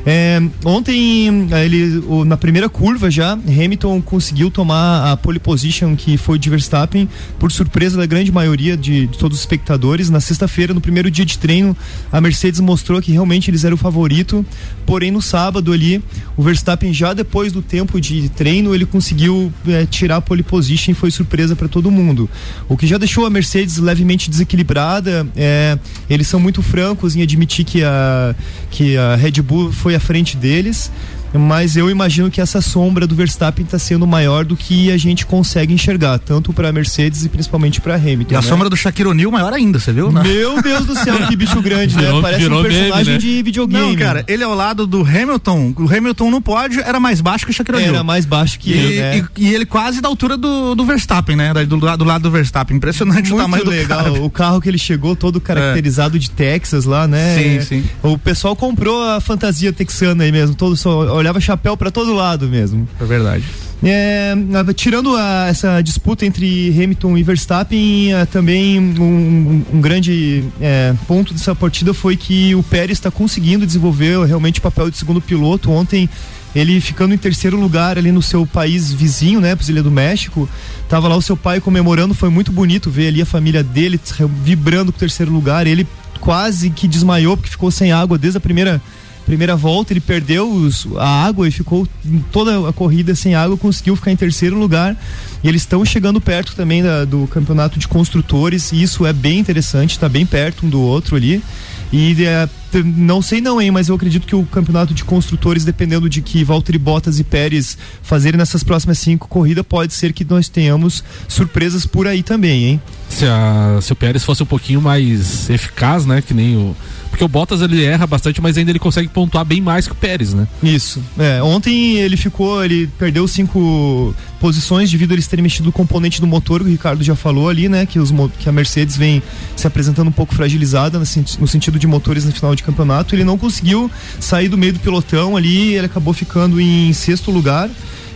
É, 0.10 0.42
ontem, 0.64 1.50
eh, 1.52 1.66
ele, 1.66 2.02
na 2.26 2.38
primeira 2.38 2.70
curva 2.70 3.12
já, 3.12 3.34
Hamilton 3.34 4.02
conseguiu 4.02 4.50
tomar 4.50 5.12
a 5.12 5.18
pole 5.18 5.38
position 5.38 5.98
que 5.98 6.16
foi 6.16 6.40
de 6.40 6.50
Verstappen, 6.50 7.10
por 7.38 7.52
surpresa 7.52 7.98
da 7.98 8.06
grande 8.06 8.32
maioria 8.32 8.78
de, 8.78 9.06
de 9.06 9.18
todos 9.18 9.38
os 9.38 9.42
espectadores. 9.42 10.10
Na 10.10 10.22
sexta-feira, 10.22 10.74
no 10.74 10.80
primeiro 10.80 11.12
dia 11.12 11.26
de 11.26 11.38
treino, 11.38 11.76
a 12.10 12.22
Mercedes 12.22 12.62
mostrou 12.62 13.02
que 13.02 13.12
realmente 13.12 13.52
eles 13.52 13.66
eram 13.66 13.76
o 13.76 13.78
favorito. 13.78 14.46
Porém, 14.86 15.12
no 15.12 15.22
sábado 15.22 15.74
ali, 15.74 16.02
o 16.38 16.42
Verstappen, 16.42 16.94
já 16.94 17.14
depois 17.14 17.52
do 17.52 17.62
tempo 17.62 18.00
de 18.00 18.30
treino, 18.30 18.74
ele 18.74 18.86
conseguiu 18.86 19.52
é, 19.68 19.86
tirar 19.86 20.16
a 20.16 20.22
pole 20.22 20.42
position 20.42 20.94
e 20.94 20.96
foi 20.96 21.12
surpresa 21.12 21.54
para 21.54 21.68
todo 21.68 21.92
mundo. 21.92 22.30
O 22.70 22.78
que 22.78 22.88
já 22.88 22.98
deixou 22.98 23.26
a 23.26 23.30
Mercedes 23.30 23.76
levemente 23.76 24.30
desequilibrada. 24.30 25.28
É, 25.36 25.78
eles 26.10 26.28
são 26.28 26.40
muito 26.40 26.62
francos 26.62 27.14
em 27.14 27.22
admitir 27.22 27.66
que 27.66 27.84
a, 27.84 28.34
que 28.72 28.96
a 28.96 29.18
Red 29.18 29.42
Bull 29.42 29.74
foi 29.74 29.97
à 29.98 30.00
frente 30.00 30.38
deles 30.38 30.92
mas 31.34 31.76
eu 31.76 31.90
imagino 31.90 32.30
que 32.30 32.40
essa 32.40 32.62
sombra 32.62 33.06
do 33.06 33.16
Verstappen 33.16 33.66
está 33.66 33.80
sendo 33.80 34.08
maior 34.08 34.46
do 34.46 34.56
que 34.56 34.92
a 34.92 34.98
gente 34.98 35.26
consegue 35.26 35.74
enxergar, 35.74 36.20
tanto 36.20 36.54
para 36.54 36.72
Mercedes 36.72 37.26
e 37.26 37.30
principalmente 37.30 37.82
para 37.82 37.96
Hamilton. 37.96 38.34
E 38.34 38.36
a 38.36 38.42
né? 38.42 38.48
sombra 38.48 38.70
do 38.70 38.76
Shaquille 38.76 39.10
O'Neal 39.10 39.32
maior 39.32 39.54
ainda, 39.54 39.80
você 39.80 39.92
viu? 39.92 40.12
Né? 40.12 40.24
Meu 40.24 40.62
Deus 40.64 40.86
do 40.86 40.96
céu, 40.96 41.16
que 41.28 41.36
bicho 41.36 41.62
grande, 41.62 41.96
né? 41.96 42.04
virou? 42.04 42.22
Parece 42.22 42.48
um 42.48 42.62
personagem 42.62 42.90
meme, 42.90 43.12
né? 43.12 43.18
de 43.18 43.44
videogame. 43.44 43.88
Não, 43.88 43.96
cara, 43.96 44.24
ele 44.28 44.44
ao 44.44 44.56
lado 44.56 44.88
do 44.88 45.02
Hamilton, 45.02 45.74
o 45.78 45.96
Hamilton 45.96 46.32
no 46.32 46.42
pódio 46.42 46.82
era 46.82 47.00
mais 47.00 47.22
baixo 47.22 47.46
que 47.46 47.52
o 47.52 47.54
Shaquille 47.54 47.78
O'Neal. 47.78 47.96
Era 47.96 48.04
mais 48.04 48.26
baixo 48.26 48.60
que 48.60 48.72
e, 48.72 48.74
ele, 48.74 49.00
né? 49.00 49.28
e, 49.38 49.46
e, 49.46 49.54
ele 49.54 49.66
quase 49.66 50.02
da 50.02 50.08
altura 50.08 50.38
do, 50.38 50.76
do 50.76 50.86
Verstappen, 50.86 51.36
né? 51.36 51.54
Do, 51.54 51.78
do, 51.78 51.98
do 51.98 52.04
lado 52.04 52.22
do 52.22 52.32
Verstappen. 52.32 52.78
Impressionante 52.78 53.30
Muito 53.32 53.36
o 53.36 53.38
tamanho 53.38 53.70
legal. 53.70 54.00
do 54.00 54.04
carro. 54.04 54.26
O 54.26 54.30
carro 54.30 54.62
que 54.62 54.70
ele 54.70 54.78
chegou 54.78 55.16
todo 55.16 55.40
caracterizado 55.42 56.18
é. 56.18 56.20
de 56.20 56.30
Texas 56.30 56.86
lá, 56.86 57.08
né? 57.08 57.38
Sim, 57.38 57.62
sim. 57.62 57.90
O 58.02 58.18
pessoal 58.18 58.56
comprou 58.56 59.04
a 59.04 59.20
fantasia 59.20 59.74
texana 59.74 60.24
aí 60.24 60.32
mesmo, 60.32 60.56
todo 60.56 60.76
só 60.76 61.17
olhava 61.18 61.40
chapéu 61.40 61.76
para 61.76 61.92
todo 61.92 62.14
lado 62.14 62.48
mesmo. 62.48 62.88
É 63.00 63.06
verdade. 63.06 63.44
É, 63.84 64.34
tirando 64.76 65.16
a, 65.16 65.48
essa 65.48 65.82
disputa 65.82 66.26
entre 66.26 66.70
Hamilton 66.72 67.18
e 67.18 67.24
Verstappen, 67.24 68.14
é, 68.14 68.26
também 68.26 68.80
um, 68.80 69.64
um 69.72 69.80
grande 69.80 70.44
é, 70.60 70.94
ponto 71.08 71.32
dessa 71.34 71.54
partida 71.54 71.94
foi 71.94 72.18
que 72.18 72.56
o 72.56 72.64
Pérez 72.64 72.98
está 72.98 73.12
conseguindo 73.12 73.66
desenvolver 73.66 74.26
realmente 74.26 74.60
o 74.60 74.64
papel 74.64 74.90
de 74.90 74.98
segundo 74.98 75.22
piloto. 75.22 75.72
Ontem 75.72 76.10
ele 76.56 76.82
ficando 76.82 77.14
em 77.14 77.18
terceiro 77.18 77.60
lugar 77.60 78.00
ali 78.00 78.12
no 78.12 78.22
seu 78.22 78.48
país 78.48 78.92
vizinho, 78.92 79.40
né, 79.40 79.56
Ilha 79.68 79.84
do 79.84 79.92
México. 79.92 80.50
Tava 80.90 81.08
lá 81.08 81.16
o 81.16 81.22
seu 81.22 81.38
pai 81.38 81.62
comemorando, 81.62 82.16
foi 82.16 82.30
muito 82.30 82.52
bonito 82.52 82.90
ver 82.90 83.10
ali 83.10 83.22
a 83.22 83.26
família 83.26 83.64
dele 83.64 84.00
vibrando 84.44 84.92
com 84.92 84.98
o 84.98 85.00
terceiro 85.00 85.32
lugar. 85.32 85.68
Ele 85.68 85.86
quase 86.20 86.72
que 86.72 86.88
desmaiou 86.88 87.38
porque 87.38 87.52
ficou 87.52 87.70
sem 87.70 87.92
água 87.92 88.18
desde 88.18 88.38
a 88.38 88.42
primeira 88.42 88.82
primeira 89.28 89.58
volta 89.58 89.92
ele 89.92 90.00
perdeu 90.00 90.50
os, 90.50 90.88
a 90.96 91.26
água 91.26 91.50
e 91.50 91.52
ficou 91.52 91.86
toda 92.32 92.70
a 92.70 92.72
corrida 92.72 93.14
sem 93.14 93.36
água, 93.36 93.58
conseguiu 93.58 93.94
ficar 93.98 94.10
em 94.10 94.16
terceiro 94.16 94.58
lugar. 94.58 94.96
E 95.44 95.50
eles 95.50 95.64
estão 95.64 95.84
chegando 95.84 96.22
perto 96.22 96.56
também 96.56 96.82
da, 96.82 97.04
do 97.04 97.28
campeonato 97.28 97.78
de 97.78 97.88
construtores, 97.90 98.72
e 98.72 98.82
isso 98.82 99.06
é 99.06 99.12
bem 99.12 99.38
interessante, 99.38 99.92
está 99.92 100.08
bem 100.08 100.26
perto 100.26 100.66
um 100.66 100.70
do 100.70 100.82
outro 100.82 101.18
ali. 101.18 101.44
E 101.92 102.16
é, 102.24 102.50
não 102.84 103.22
sei 103.22 103.42
não, 103.42 103.62
hein, 103.62 103.72
mas 103.72 103.90
eu 103.90 103.96
acredito 103.96 104.28
que 104.28 104.36
o 104.36 104.44
campeonato 104.46 104.94
de 104.94 105.04
construtores, 105.04 105.64
dependendo 105.64 106.10
de 106.10 106.22
que 106.22 106.44
Valtteri 106.44 106.78
Bottas 106.78 107.20
e 107.20 107.24
Pérez 107.24 107.78
fazerem 108.02 108.38
nessas 108.38 108.64
próximas 108.64 109.00
cinco 109.00 109.28
corridas, 109.28 109.66
pode 109.68 109.94
ser 109.94 110.14
que 110.14 110.26
nós 110.26 110.50
tenhamos 110.50 111.04
surpresas 111.28 111.86
por 111.86 112.08
aí 112.08 112.24
também, 112.24 112.66
hein? 112.66 112.82
Se, 113.10 113.26
a, 113.26 113.80
se 113.82 113.92
o 113.92 113.96
Pérez 113.96 114.24
fosse 114.24 114.44
um 114.44 114.46
pouquinho 114.46 114.82
mais 114.82 115.50
eficaz, 115.50 116.06
né, 116.06 116.22
que 116.22 116.34
nem 116.34 116.56
o 116.58 116.76
porque 117.18 117.24
o 117.26 117.28
Bottas 117.28 117.62
ele 117.62 117.84
erra 117.84 118.06
bastante, 118.06 118.40
mas 118.40 118.60
ainda 118.60 118.70
ele 118.72 118.78
consegue 118.78 119.08
pontuar 119.08 119.44
bem 119.44 119.60
mais 119.60 119.88
que 119.88 119.92
o 119.92 119.96
Pérez, 119.96 120.36
né? 120.36 120.48
Isso. 120.62 121.02
É, 121.18 121.42
ontem 121.42 121.96
ele 121.98 122.16
ficou, 122.16 122.64
ele 122.64 122.86
perdeu 123.00 123.28
cinco 123.28 124.14
posições 124.40 124.92
devido 124.92 125.12
a 125.12 125.14
eles 125.16 125.26
terem 125.26 125.42
mexido 125.42 125.70
o 125.70 125.72
componente 125.72 126.22
do 126.22 126.28
motor, 126.28 126.62
o 126.62 126.66
Ricardo 126.66 127.04
já 127.04 127.16
falou 127.16 127.50
ali, 127.50 127.68
né? 127.68 127.88
Que, 127.88 127.98
os, 127.98 128.14
que 128.38 128.48
a 128.48 128.52
Mercedes 128.52 128.96
vem 128.96 129.24
se 129.56 129.66
apresentando 129.66 130.10
um 130.10 130.12
pouco 130.12 130.36
fragilizada 130.36 131.00
no 131.00 131.48
sentido 131.48 131.80
de 131.80 131.88
motores 131.88 132.24
no 132.24 132.32
final 132.32 132.56
de 132.56 132.62
campeonato. 132.68 133.16
Ele 133.16 133.24
não 133.24 133.38
conseguiu 133.38 133.90
sair 134.20 134.48
do 134.48 134.58
meio 134.58 134.74
do 134.74 134.80
pelotão 134.80 135.36
ali, 135.36 135.74
ele 135.74 135.86
acabou 135.86 136.14
ficando 136.14 136.62
em 136.62 136.94
sexto 136.94 137.32
lugar 137.32 137.70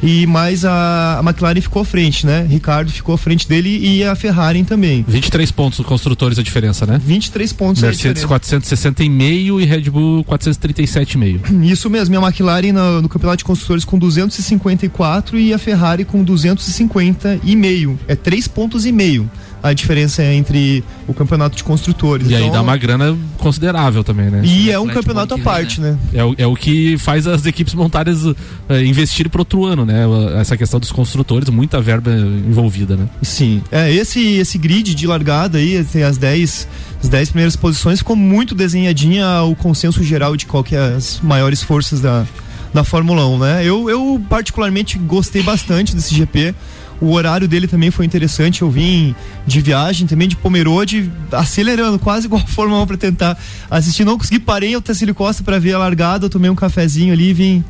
e 0.04 0.26
mais 0.26 0.66
a, 0.66 1.20
a 1.20 1.24
McLaren 1.24 1.62
ficou 1.62 1.82
à 1.82 1.86
frente, 1.86 2.26
né? 2.26 2.46
Ricardo 2.50 2.92
ficou 2.92 3.14
à 3.14 3.18
frente 3.18 3.48
dele 3.48 3.78
e 3.78 4.04
a 4.04 4.16
Ferrari 4.16 4.64
também. 4.64 5.06
23 5.08 5.52
pontos 5.52 5.78
dos 5.78 5.86
construtores 5.86 6.40
a 6.40 6.44
diferença, 6.44 6.86
né? 6.86 7.00
23 7.04 7.54
pontos 7.54 7.82
Mercedes 7.82 8.26
460,5 8.26 9.62
e 9.62 9.66
Red 9.66 9.90
Bull 9.90 10.24
437,5. 10.26 11.64
Isso 11.70 11.90
mesmo, 11.90 12.16
e 12.16 12.18
a 12.18 12.22
McLaren 12.22 12.72
no, 12.72 13.02
no 13.04 13.10
campeonato 13.10 13.38
de 13.40 13.46
construtores 13.46 13.86
com 13.86 14.00
254 14.00 15.38
e 15.38 15.54
a 15.54 15.60
Ferrari 15.60 16.04
com 16.04 16.26
250,5. 16.26 17.98
É 18.08 18.16
três 18.16 18.48
pontos 18.48 18.86
e 18.86 18.92
meio 18.92 19.30
a 19.64 19.74
diferença 19.74 20.24
entre 20.24 20.84
o 21.08 21.14
campeonato 21.14 21.56
de 21.56 21.64
construtores. 21.64 22.30
E 22.30 22.36
aí 22.36 22.42
Então, 22.44 22.54
dá 22.54 22.62
uma 22.62 22.78
grana 22.78 23.18
considerável 23.38 24.04
também, 24.04 24.30
né? 24.30 24.42
E 24.44 24.72
é 24.72 24.80
um 24.80 24.88
campeonato 24.88 25.34
à 25.34 25.38
parte, 25.38 25.80
né? 25.80 25.98
É 26.14 26.24
o, 26.24 26.36
é 26.38 26.48
o 26.48 26.56
que 26.56 26.98
faz 26.98 27.28
as 27.28 27.46
equipes 27.46 27.74
montarem, 27.74 28.14
eh, 28.70 28.84
investir 28.84 29.30
pro 29.30 29.42
outro 29.42 29.66
ano, 29.66 29.86
né? 29.86 30.04
Essa 30.40 30.58
questão 30.58 30.80
dos 30.80 30.92
construtores, 30.92 31.50
muita 31.50 31.80
verba 31.82 32.12
envolvida, 32.12 32.96
né? 32.96 33.08
Sim. 33.22 33.62
É, 33.72 33.92
esse, 33.94 34.20
esse 34.36 34.58
grid 34.58 34.96
de 34.96 35.08
largada 35.08 35.58
aí, 35.58 35.84
tem 35.84 36.04
as 36.04 36.18
10 36.18 36.68
as 37.02 37.10
10 37.10 37.30
primeiras 37.30 37.56
posições, 37.56 38.00
ficou 38.00 38.16
muito 38.16 38.54
desenhadinha 38.54 39.42
o 39.42 39.56
consenso 39.56 40.04
geral 40.04 40.38
de 40.38 40.46
qual 40.46 40.64
que 40.64 40.76
é 40.76 40.80
as 40.96 41.20
maiores 41.22 41.64
forças 41.64 42.00
da, 42.00 42.26
da 42.74 42.84
Fórmula 42.84 43.28
1, 43.28 43.40
né? 43.40 43.66
Eu, 43.66 43.90
eu 43.90 44.22
particularmente 44.30 44.98
gostei 44.98 45.42
bastante 45.42 45.96
desse 45.96 46.14
GP. 46.14 46.54
O 47.02 47.14
horário 47.14 47.48
dele 47.48 47.68
também 47.68 47.90
foi 47.90 48.06
interessante. 48.06 48.62
Eu 48.62 48.70
vim 48.70 49.16
de 49.48 49.60
viagem 49.60 50.06
também 50.06 50.28
de 50.28 50.36
Pomerode, 50.36 51.12
acelerando, 51.32 51.98
quase 51.98 52.28
igual 52.28 52.42
a 52.44 52.48
Fórmula 52.48 52.84
1 52.84 52.88
para 52.88 52.98
tentar 52.98 53.38
assistir. 53.72 54.06
Não 54.06 54.18
consegui, 54.20 54.40
parei 54.40 54.74
em 54.74 54.76
Otacílio 54.76 55.16
Costa 55.16 55.44
para 55.44 55.58
ver 55.58 55.74
a 55.74 55.80
largada. 55.80 56.26
Eu 56.26 56.30
tomei 56.30 56.50
um 56.50 56.56
cafezinho 56.56 57.12
ali 57.12 57.30
e 57.30 57.34
vim 57.34 57.64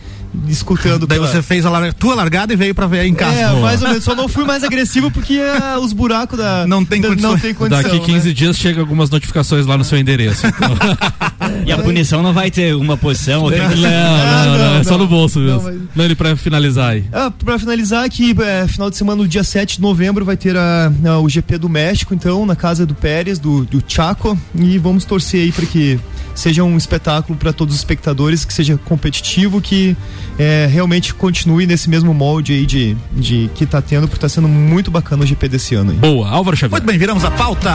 escutando. 0.49 1.07
Daí 1.07 1.17
pela- 1.17 1.31
você 1.31 1.41
fez 1.41 1.65
a 1.65 1.69
lar- 1.69 1.93
tua 1.93 2.13
largada 2.13 2.51
e 2.51 2.55
veio 2.57 2.75
pra 2.75 2.87
ver 2.87 3.05
em 3.05 3.13
casa. 3.13 3.37
É, 3.39 3.61
mais 3.61 3.81
ou 3.81 3.87
menos. 3.87 4.03
Só 4.03 4.13
não 4.15 4.27
fui 4.27 4.43
mais 4.43 4.63
agressivo 4.65 5.09
porque 5.09 5.35
é, 5.35 5.77
os 5.77 5.93
buracos 5.93 6.37
da. 6.37 6.67
Não 6.67 6.83
tem 6.83 7.01
da- 7.01 7.07
condições. 7.09 7.31
Não 7.31 7.39
tem 7.39 7.53
condição. 7.53 7.83
Daqui 7.83 7.99
15 8.01 8.27
né? 8.27 8.33
dias 8.33 8.57
chega 8.57 8.81
algumas 8.81 9.09
notificações 9.09 9.65
lá 9.65 9.77
no 9.77 9.83
seu 9.85 9.97
endereço. 9.97 10.45
Então... 10.45 10.69
E 11.65 11.71
a 11.71 11.77
punição 11.77 12.21
não 12.23 12.33
vai 12.33 12.49
ter 12.51 12.75
uma 12.75 12.95
posição, 12.97 13.43
outra 13.43 13.67
não, 13.69 13.75
não, 13.77 14.45
não, 14.45 14.57
não, 14.57 14.75
é 14.77 14.83
só 14.83 14.97
no 14.97 15.07
bolso 15.07 15.39
Não, 15.39 15.61
mesmo. 15.61 15.63
mas- 15.63 15.81
Não, 15.95 16.05
ele 16.05 16.15
pra 16.15 16.35
finalizar 16.35 16.91
aí. 16.91 17.03
Ah, 17.11 17.31
pra 17.31 17.57
finalizar 17.59 18.03
aqui, 18.03 18.35
é, 18.41 18.67
final 18.67 18.89
de 18.89 18.97
semana, 18.97 19.21
no 19.21 19.27
dia 19.27 19.43
7 19.43 19.75
de 19.77 19.81
novembro, 19.81 20.23
vai 20.25 20.37
ter 20.37 20.55
a, 20.57 20.91
a- 21.05 21.19
o 21.19 21.29
GP 21.29 21.57
do 21.57 21.69
México, 21.69 22.13
então, 22.13 22.45
na 22.45 22.55
casa 22.55 22.85
do 22.85 22.93
Pérez, 22.95 23.39
do, 23.39 23.65
do 23.65 23.83
Chaco, 23.87 24.37
e 24.55 24.77
vamos 24.77 25.05
torcer 25.05 25.41
aí 25.41 25.51
para 25.51 25.65
que 25.65 25.99
seja 26.33 26.63
um 26.63 26.77
espetáculo 26.77 27.37
para 27.37 27.51
todos 27.51 27.73
os 27.75 27.79
espectadores, 27.81 28.45
que 28.45 28.53
seja 28.53 28.77
competitivo, 28.85 29.59
que 29.61 29.95
é, 30.39 30.67
realmente 30.71 31.13
continue 31.13 31.67
nesse 31.67 31.89
mesmo 31.89 32.13
molde 32.13 32.53
aí 32.53 32.65
de, 32.65 32.95
de 33.13 33.49
que 33.53 33.65
tá 33.65 33.81
tendo, 33.81 34.07
porque 34.07 34.21
tá 34.21 34.29
sendo 34.29 34.47
muito 34.47 34.89
bacana 34.89 35.23
o 35.23 35.27
GP 35.27 35.47
desse 35.49 35.75
ano 35.75 35.91
aí. 35.91 35.97
Boa, 35.97 36.29
Álvaro 36.29 36.55
Xavier. 36.55 36.71
Muito 36.71 36.85
bem, 36.85 36.97
viramos 36.97 37.25
a 37.25 37.31
pauta. 37.31 37.69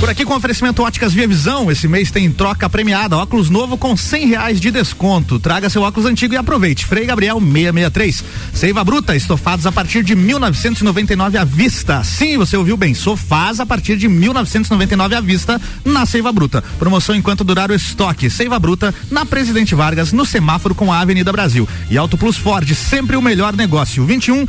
Por 0.00 0.10
aqui 0.10 0.24
com 0.24 0.34
oferecimento 0.34 0.82
Óticas 0.82 1.14
Via 1.14 1.26
Visão, 1.26 1.70
esse 1.70 1.88
mês 1.88 2.10
tem 2.10 2.30
troca 2.30 2.68
premiada, 2.68 3.16
óculos 3.16 3.48
novo 3.48 3.78
com 3.78 3.96
cem 3.96 4.26
reais 4.26 4.60
de 4.60 4.70
desconto. 4.70 5.38
Traga 5.38 5.70
seu 5.70 5.82
óculos 5.82 6.08
antigo 6.08 6.34
e 6.34 6.36
aproveite. 6.36 6.84
Frei 6.84 7.06
Gabriel 7.06 7.40
663. 7.40 8.24
Seiva 8.52 8.84
Bruta, 8.84 9.16
estofados 9.16 9.66
a 9.66 9.72
partir 9.72 10.02
de 10.02 10.14
1999 10.14 11.38
à 11.38 11.44
vista. 11.44 12.04
Sim, 12.04 12.36
você 12.36 12.56
ouviu 12.56 12.76
bem, 12.76 12.92
sofás 12.92 13.60
a 13.60 13.66
partir 13.66 13.96
de 13.96 14.08
1999 14.08 15.14
à 15.14 15.20
vista 15.20 15.60
na 15.84 16.04
Seiva 16.04 16.32
Bruta. 16.32 16.62
Promoção 16.78 17.14
enquanto 17.14 17.44
durar 17.44 17.70
o 17.70 17.74
estoque. 17.74 18.28
Seiva 18.28 18.58
Bruta 18.58 18.94
na 19.10 19.24
Presidente 19.24 19.74
Vargas, 19.74 20.12
no 20.12 20.26
semáforo 20.26 20.74
com 20.74 20.92
a 20.92 21.00
Avenida 21.00 21.32
Brasil. 21.32 21.68
E 21.88 21.96
Auto 21.96 22.18
Plus 22.18 22.36
Ford, 22.36 22.68
sempre 22.74 23.16
o 23.16 23.22
melhor 23.22 23.56
negócio. 23.56 24.04
21 24.04 24.46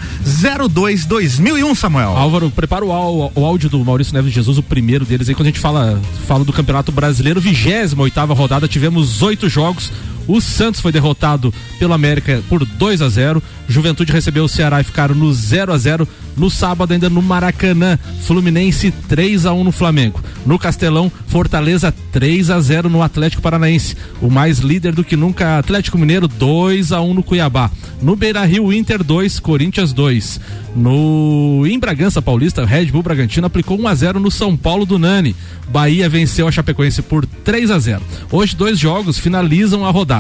02 0.70 1.06
2001, 1.06 1.76
Samuel. 1.76 2.10
Álvaro, 2.10 2.52
prepara 2.52 2.84
o, 2.84 3.32
o 3.34 3.46
áudio 3.46 3.70
do 3.70 3.86
Maurício 3.86 4.14
Neves 4.14 4.34
Jesus, 4.34 4.58
o 4.58 4.64
primeiro 4.64 5.06
deles. 5.06 5.30
Aí 5.30 5.35
quando 5.36 5.48
a 5.48 5.52
gente 5.52 5.60
fala, 5.60 6.00
fala 6.28 6.44
do 6.44 6.54
Campeonato 6.54 6.92
Brasileiro, 6.92 7.42
28 7.42 8.00
oitava 8.02 8.34
rodada, 8.34 8.68
tivemos 8.68 9.22
oito 9.22 9.50
jogos. 9.50 9.92
O 10.28 10.42
Santos 10.42 10.82
foi 10.82 10.92
derrotado 10.92 11.54
pelo 11.78 11.94
América 11.94 12.42
por 12.50 12.66
2 12.66 13.02
a 13.02 13.10
0 13.10 13.42
Juventude 13.68 14.12
recebeu 14.12 14.44
o 14.44 14.50
Ceará 14.50 14.80
e 14.80 14.84
ficaram 14.84 15.16
no 15.16 15.34
0 15.34 15.74
a 15.74 15.78
0 15.78 16.08
No 16.38 16.50
sábado, 16.50 16.92
ainda 16.94 17.10
no 17.10 17.22
Maracanã, 17.22 17.98
Fluminense 18.22 18.92
3 18.92 19.46
a 19.46 19.54
1 19.54 19.64
no 19.64 19.72
Flamengo. 19.72 20.22
No 20.46 20.60
Castelão, 20.60 21.12
Fortaleza 21.28 21.94
3 22.12 22.50
a 22.50 22.60
0 22.60 22.90
no 22.90 23.02
Atlético 23.02 23.42
Paranaense. 23.42 23.96
O 24.22 24.30
mais 24.30 24.60
líder 24.60 24.94
do 24.94 25.04
que 25.04 25.16
nunca, 25.16 25.58
Atlético 25.58 25.98
Mineiro 25.98 26.28
2 26.28 26.92
a 26.92 27.02
1 27.02 27.14
no 27.14 27.24
Cuiabá. 27.24 27.72
No 28.02 28.16
Beira 28.16 28.44
Rio, 28.46 28.72
Inter 28.74 29.04
2, 29.04 29.40
Corinthians 29.40 29.94
2. 29.94 30.40
No 30.76 31.64
em 31.66 31.80
Bragança 31.80 32.22
Paulista, 32.22 32.66
Red 32.66 32.88
Bull 32.88 33.02
Bragantino 33.02 33.48
aplicou 33.48 33.80
1 33.80 33.88
a 33.88 33.96
0 33.96 34.20
no 34.20 34.30
São 34.30 34.58
Paulo 34.58 34.86
do 34.86 35.00
Nani. 35.00 35.36
Bahia 35.70 36.10
venceu 36.10 36.48
a 36.48 36.52
Chapecoense 36.52 37.02
por 37.02 37.26
3 37.26 37.72
a 37.72 37.80
0. 37.80 38.02
Hoje 38.32 38.56
dois 38.56 38.78
jogos 38.78 39.18
finalizam 39.18 39.86
a 39.86 39.90
rodada. 39.90 40.15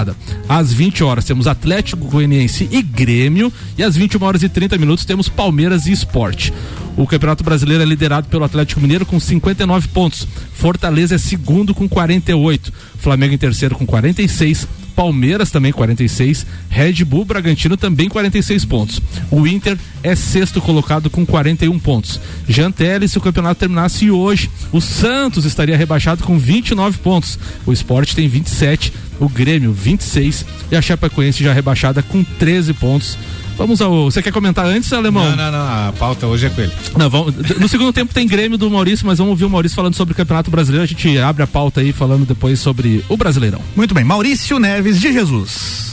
Às 0.50 0.74
20 0.74 1.04
horas 1.04 1.26
temos 1.26 1.48
Atlético 1.48 2.06
Goianiense 2.06 2.68
e 2.72 2.82
Grêmio 2.82 3.52
e 3.78 3.84
às 3.84 3.96
21 3.96 4.24
horas 4.24 4.44
e 4.44 4.50
30 4.50 4.78
minutos 4.78 5.06
temos 5.06 5.30
Palmeiras 5.30 5.86
e 5.86 5.92
Esporte. 5.92 6.54
O 6.98 7.06
Campeonato 7.06 7.44
Brasileiro 7.44 7.84
é 7.84 7.86
liderado 7.86 8.28
pelo 8.30 8.44
Atlético 8.44 8.80
Mineiro 8.80 9.06
com 9.06 9.20
59 9.20 9.88
pontos. 9.90 10.28
Fortaleza 10.54 11.16
é 11.16 11.18
segundo 11.18 11.76
com 11.76 11.88
48. 11.88 12.72
Flamengo 12.98 13.34
em 13.34 13.38
terceiro 13.38 13.76
com 13.76 13.86
46. 13.86 14.68
Palmeiras 14.96 15.52
também 15.52 15.74
46, 15.74 16.46
Red 16.70 17.04
Bull 17.04 17.26
Bragantino 17.26 17.76
também 17.76 18.08
46 18.08 18.64
pontos. 18.64 19.02
O 19.30 19.46
Inter 19.46 19.78
é 20.02 20.16
sexto 20.16 20.62
colocado 20.62 21.10
com 21.10 21.26
41 21.26 21.78
pontos. 21.80 22.20
Jantelli, 22.48 23.10
se 23.10 23.18
o 23.18 23.22
campeonato 23.22 23.60
terminasse 23.60 24.10
hoje, 24.10 24.50
o 24.72 24.80
Santos 24.80 25.44
estaria 25.44 25.76
rebaixado 25.76 26.24
com 26.24 26.40
29 26.40 26.98
pontos. 27.00 27.38
O 27.66 27.74
Sport 27.74 28.14
tem 28.14 28.28
27, 28.30 28.94
o 29.20 29.28
Grêmio 29.28 29.74
26 29.74 30.46
e 30.72 30.76
a 30.76 30.82
Chapecoense 30.82 31.44
já 31.44 31.52
rebaixada 31.52 32.02
com 32.02 32.24
13 32.24 32.74
pontos. 32.74 33.18
Vamos 33.58 33.82
ao. 33.82 34.12
Você 34.12 34.22
quer 34.22 34.32
comentar 34.32 34.66
antes, 34.66 34.92
Alemão? 34.92 35.24
Não, 35.30 35.36
não, 35.36 35.52
não. 35.52 35.88
A 35.90 35.94
pauta 35.98 36.28
hoje 36.28 36.48
é 36.48 36.50
com 36.50 36.62
ele. 36.62 36.72
Não, 36.98 37.10
vamos, 37.10 37.36
no 37.60 37.68
segundo 37.68 37.94
tempo 37.94 38.14
tem 38.14 38.28
Grêmio 38.28 38.58
do 38.58 38.70
Maurício, 38.70 39.06
mas 39.06 39.18
vamos 39.18 39.32
ouvir 39.32 39.46
o 39.46 39.50
Maurício 39.50 39.76
falando 39.76 39.96
sobre 39.96 40.14
o 40.14 40.16
Campeonato 40.16 40.52
Brasileiro. 40.52 40.84
A 40.84 40.88
gente 40.88 41.18
abre 41.18 41.44
a 41.44 41.48
pauta 41.48 41.82
aí 41.82 41.94
falando 41.94 42.26
depois 42.26 42.60
sobre 42.60 43.04
o 43.08 43.16
Brasileirão. 43.16 43.62
Muito 43.76 43.94
bem, 43.94 44.04
Maurício 44.04 44.60
Neves 44.60 45.00
de 45.00 45.12
Jesus. 45.12 45.86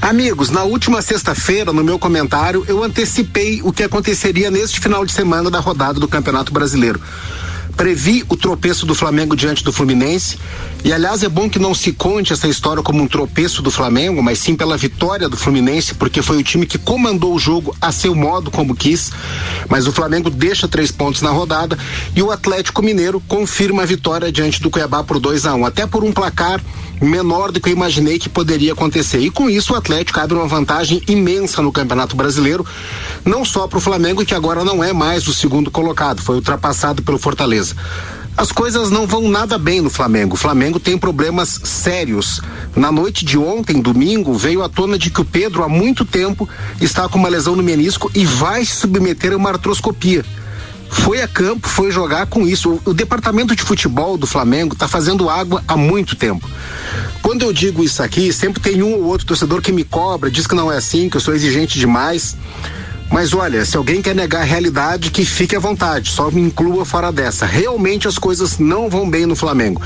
Amigos, 0.00 0.48
na 0.48 0.62
última 0.62 1.02
sexta-feira, 1.02 1.72
no 1.72 1.82
meu 1.82 1.98
comentário, 1.98 2.64
eu 2.68 2.84
antecipei 2.84 3.60
o 3.62 3.72
que 3.72 3.82
aconteceria 3.82 4.48
neste 4.50 4.78
final 4.78 5.04
de 5.04 5.12
semana 5.12 5.50
da 5.50 5.58
rodada 5.58 5.98
do 5.98 6.06
Campeonato 6.06 6.52
Brasileiro. 6.52 7.00
Previ 7.78 8.24
o 8.28 8.36
tropeço 8.36 8.84
do 8.84 8.92
Flamengo 8.92 9.36
diante 9.36 9.62
do 9.62 9.72
Fluminense. 9.72 10.36
E 10.84 10.92
aliás, 10.92 11.22
é 11.22 11.28
bom 11.28 11.48
que 11.48 11.60
não 11.60 11.72
se 11.72 11.92
conte 11.92 12.32
essa 12.32 12.48
história 12.48 12.82
como 12.82 13.00
um 13.00 13.06
tropeço 13.06 13.62
do 13.62 13.70
Flamengo, 13.70 14.20
mas 14.20 14.40
sim 14.40 14.56
pela 14.56 14.76
vitória 14.76 15.28
do 15.28 15.36
Fluminense, 15.36 15.94
porque 15.94 16.20
foi 16.20 16.38
o 16.38 16.42
time 16.42 16.66
que 16.66 16.76
comandou 16.76 17.32
o 17.32 17.38
jogo 17.38 17.76
a 17.80 17.92
seu 17.92 18.16
modo, 18.16 18.50
como 18.50 18.74
quis. 18.74 19.12
Mas 19.68 19.86
o 19.86 19.92
Flamengo 19.92 20.28
deixa 20.28 20.66
três 20.66 20.90
pontos 20.90 21.22
na 21.22 21.30
rodada 21.30 21.78
e 22.16 22.20
o 22.20 22.32
Atlético 22.32 22.82
Mineiro 22.82 23.22
confirma 23.28 23.84
a 23.84 23.86
vitória 23.86 24.32
diante 24.32 24.60
do 24.60 24.70
Cuiabá 24.70 25.04
por 25.04 25.20
2 25.20 25.46
a 25.46 25.54
1 25.54 25.60
um, 25.60 25.64
até 25.64 25.86
por 25.86 26.02
um 26.02 26.10
placar 26.10 26.60
menor 27.00 27.52
do 27.52 27.60
que 27.60 27.68
eu 27.68 27.72
imaginei 27.72 28.18
que 28.18 28.28
poderia 28.28 28.72
acontecer. 28.72 29.18
E 29.20 29.30
com 29.30 29.48
isso 29.48 29.72
o 29.72 29.76
Atlético 29.76 30.20
abre 30.20 30.36
uma 30.36 30.46
vantagem 30.46 31.02
imensa 31.08 31.62
no 31.62 31.72
Campeonato 31.72 32.16
Brasileiro, 32.16 32.64
não 33.24 33.44
só 33.44 33.66
para 33.66 33.78
o 33.78 33.80
Flamengo, 33.80 34.24
que 34.24 34.34
agora 34.34 34.64
não 34.64 34.82
é 34.82 34.92
mais 34.92 35.26
o 35.26 35.34
segundo 35.34 35.70
colocado, 35.70 36.22
foi 36.22 36.36
ultrapassado 36.36 37.02
pelo 37.02 37.18
Fortaleza. 37.18 37.74
As 38.36 38.52
coisas 38.52 38.88
não 38.88 39.04
vão 39.04 39.28
nada 39.28 39.58
bem 39.58 39.80
no 39.80 39.90
Flamengo. 39.90 40.34
O 40.34 40.38
Flamengo 40.38 40.78
tem 40.78 40.96
problemas 40.96 41.60
sérios. 41.64 42.40
Na 42.76 42.92
noite 42.92 43.24
de 43.24 43.36
ontem, 43.36 43.80
domingo, 43.80 44.32
veio 44.34 44.62
à 44.62 44.68
tona 44.68 44.96
de 44.96 45.10
que 45.10 45.20
o 45.20 45.24
Pedro, 45.24 45.64
há 45.64 45.68
muito 45.68 46.04
tempo, 46.04 46.48
está 46.80 47.08
com 47.08 47.18
uma 47.18 47.28
lesão 47.28 47.56
no 47.56 47.64
menisco 47.64 48.08
e 48.14 48.24
vai 48.24 48.64
se 48.64 48.76
submeter 48.76 49.32
a 49.32 49.36
uma 49.36 49.50
artroscopia 49.50 50.24
foi 50.88 51.22
a 51.22 51.28
campo, 51.28 51.68
foi 51.68 51.90
jogar 51.90 52.26
com 52.26 52.46
isso. 52.46 52.80
O, 52.84 52.90
o 52.90 52.94
departamento 52.94 53.54
de 53.54 53.62
futebol 53.62 54.16
do 54.16 54.26
Flamengo 54.26 54.74
está 54.74 54.88
fazendo 54.88 55.28
água 55.28 55.62
há 55.66 55.76
muito 55.76 56.16
tempo. 56.16 56.48
Quando 57.22 57.42
eu 57.42 57.52
digo 57.52 57.84
isso 57.84 58.02
aqui, 58.02 58.32
sempre 58.32 58.60
tem 58.60 58.82
um 58.82 58.94
ou 58.94 59.04
outro 59.04 59.26
torcedor 59.26 59.60
que 59.60 59.72
me 59.72 59.84
cobra, 59.84 60.30
diz 60.30 60.46
que 60.46 60.54
não 60.54 60.72
é 60.72 60.76
assim, 60.76 61.08
que 61.08 61.16
eu 61.16 61.20
sou 61.20 61.34
exigente 61.34 61.78
demais. 61.78 62.36
Mas 63.10 63.32
olha, 63.32 63.64
se 63.64 63.76
alguém 63.76 64.02
quer 64.02 64.14
negar 64.14 64.42
a 64.42 64.44
realidade, 64.44 65.10
que 65.10 65.24
fique 65.24 65.56
à 65.56 65.58
vontade, 65.58 66.10
só 66.10 66.30
me 66.30 66.40
inclua 66.40 66.84
fora 66.84 67.10
dessa. 67.10 67.46
Realmente 67.46 68.06
as 68.06 68.18
coisas 68.18 68.58
não 68.58 68.88
vão 68.88 69.08
bem 69.08 69.24
no 69.24 69.34
Flamengo. 69.34 69.80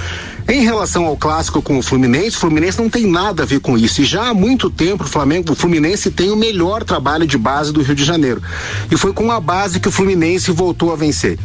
Em 0.48 0.62
relação 0.62 1.06
ao 1.06 1.16
clássico 1.16 1.62
com 1.62 1.78
o 1.78 1.82
Fluminense, 1.82 2.36
o 2.36 2.40
Fluminense 2.40 2.78
não 2.78 2.90
tem 2.90 3.06
nada 3.06 3.44
a 3.44 3.46
ver 3.46 3.60
com 3.60 3.78
isso. 3.78 4.02
E 4.02 4.04
já 4.04 4.28
há 4.28 4.34
muito 4.34 4.68
tempo 4.68 5.04
o 5.04 5.08
Flamengo, 5.08 5.52
o 5.52 5.54
Fluminense 5.54 6.10
tem 6.10 6.32
o 6.32 6.36
melhor 6.36 6.82
trabalho 6.82 7.26
de 7.26 7.38
base 7.38 7.72
do 7.72 7.80
Rio 7.80 7.94
de 7.94 8.04
Janeiro. 8.04 8.42
E 8.90 8.96
foi 8.96 9.12
com 9.12 9.30
a 9.30 9.40
base 9.40 9.78
que 9.78 9.88
o 9.88 9.92
Fluminense 9.92 10.50
voltou 10.50 10.92
a 10.92 10.96
vencer. 10.96 11.38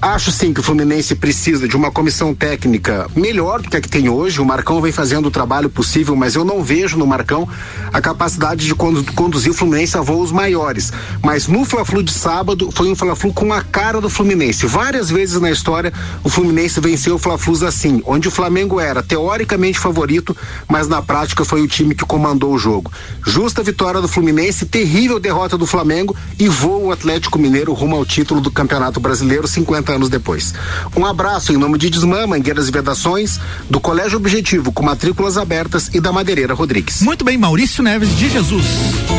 Acho 0.00 0.30
sim 0.30 0.52
que 0.52 0.60
o 0.60 0.62
Fluminense 0.62 1.14
precisa 1.14 1.66
de 1.66 1.74
uma 1.74 1.90
comissão 1.90 2.34
técnica 2.34 3.08
melhor 3.16 3.62
do 3.62 3.68
que 3.68 3.76
a 3.76 3.80
que 3.80 3.88
tem 3.88 4.08
hoje. 4.08 4.40
O 4.40 4.44
Marcão 4.44 4.80
vem 4.80 4.92
fazendo 4.92 5.26
o 5.26 5.30
trabalho 5.30 5.68
possível, 5.68 6.14
mas 6.14 6.34
eu 6.34 6.44
não 6.44 6.62
vejo 6.62 6.96
no 6.96 7.06
Marcão 7.06 7.48
a 7.92 8.00
capacidade 8.00 8.66
de 8.66 8.74
condu 8.74 9.02
conduzir 9.14 9.50
o 9.50 9.54
Fluminense 9.54 9.96
a 9.96 10.02
voos 10.02 10.30
maiores. 10.30 10.92
Mas 11.22 11.46
no 11.48 11.64
Fla-Flu 11.64 12.02
de 12.02 12.12
sábado 12.12 12.70
foi 12.72 12.88
um 12.90 12.96
Fla-Flu 12.96 13.32
com 13.32 13.52
a 13.52 13.62
cara 13.62 14.00
do 14.00 14.08
Fluminense. 14.08 14.66
Várias 14.66 15.10
vezes 15.10 15.40
na 15.40 15.50
história 15.50 15.92
o 16.22 16.28
Fluminense 16.28 16.80
venceu 16.80 17.16
o 17.16 17.18
Fla-Flus 17.18 17.62
assim, 17.62 18.02
onde 18.06 18.28
o 18.28 18.30
Flamengo 18.30 18.78
era 18.80 19.02
teoricamente 19.02 19.78
favorito, 19.78 20.36
mas 20.68 20.88
na 20.88 21.02
prática 21.02 21.44
foi 21.44 21.62
o 21.62 21.68
time 21.68 21.94
que 21.94 22.04
comandou 22.04 22.52
o 22.52 22.58
jogo. 22.58 22.90
Justa 23.24 23.62
vitória 23.62 24.00
do 24.00 24.08
Fluminense, 24.08 24.66
terrível 24.66 25.18
derrota 25.18 25.56
do 25.58 25.66
Flamengo 25.66 26.14
e 26.38 26.48
voa 26.48 26.78
o 26.78 26.92
Atlético 26.92 27.38
Mineiro 27.38 27.72
rumo 27.72 27.96
ao 27.96 28.04
título 28.04 28.40
do 28.40 28.50
Campeonato 28.50 29.00
Brasileiro 29.00 29.46
50 29.48 29.92
anos 29.92 30.08
depois. 30.08 30.54
Um 30.96 31.04
abraço 31.04 31.52
em 31.52 31.56
nome 31.56 31.78
de 31.78 31.90
Desmã, 31.90 32.26
Mangueiras 32.26 32.68
e 32.68 32.70
Vedações, 32.72 33.38
do 33.68 33.80
Colégio 33.80 34.16
Objetivo, 34.18 34.72
com 34.72 34.82
matrículas 34.84 35.36
abertas 35.36 35.90
e 35.94 36.00
da 36.00 36.12
Madeireira 36.12 36.54
Rodrigues. 36.54 37.02
Muito 37.02 37.24
bem, 37.24 37.36
Maurício 37.36 37.82
Neves 37.82 38.16
de 38.16 38.28
Jesus. 38.28 38.64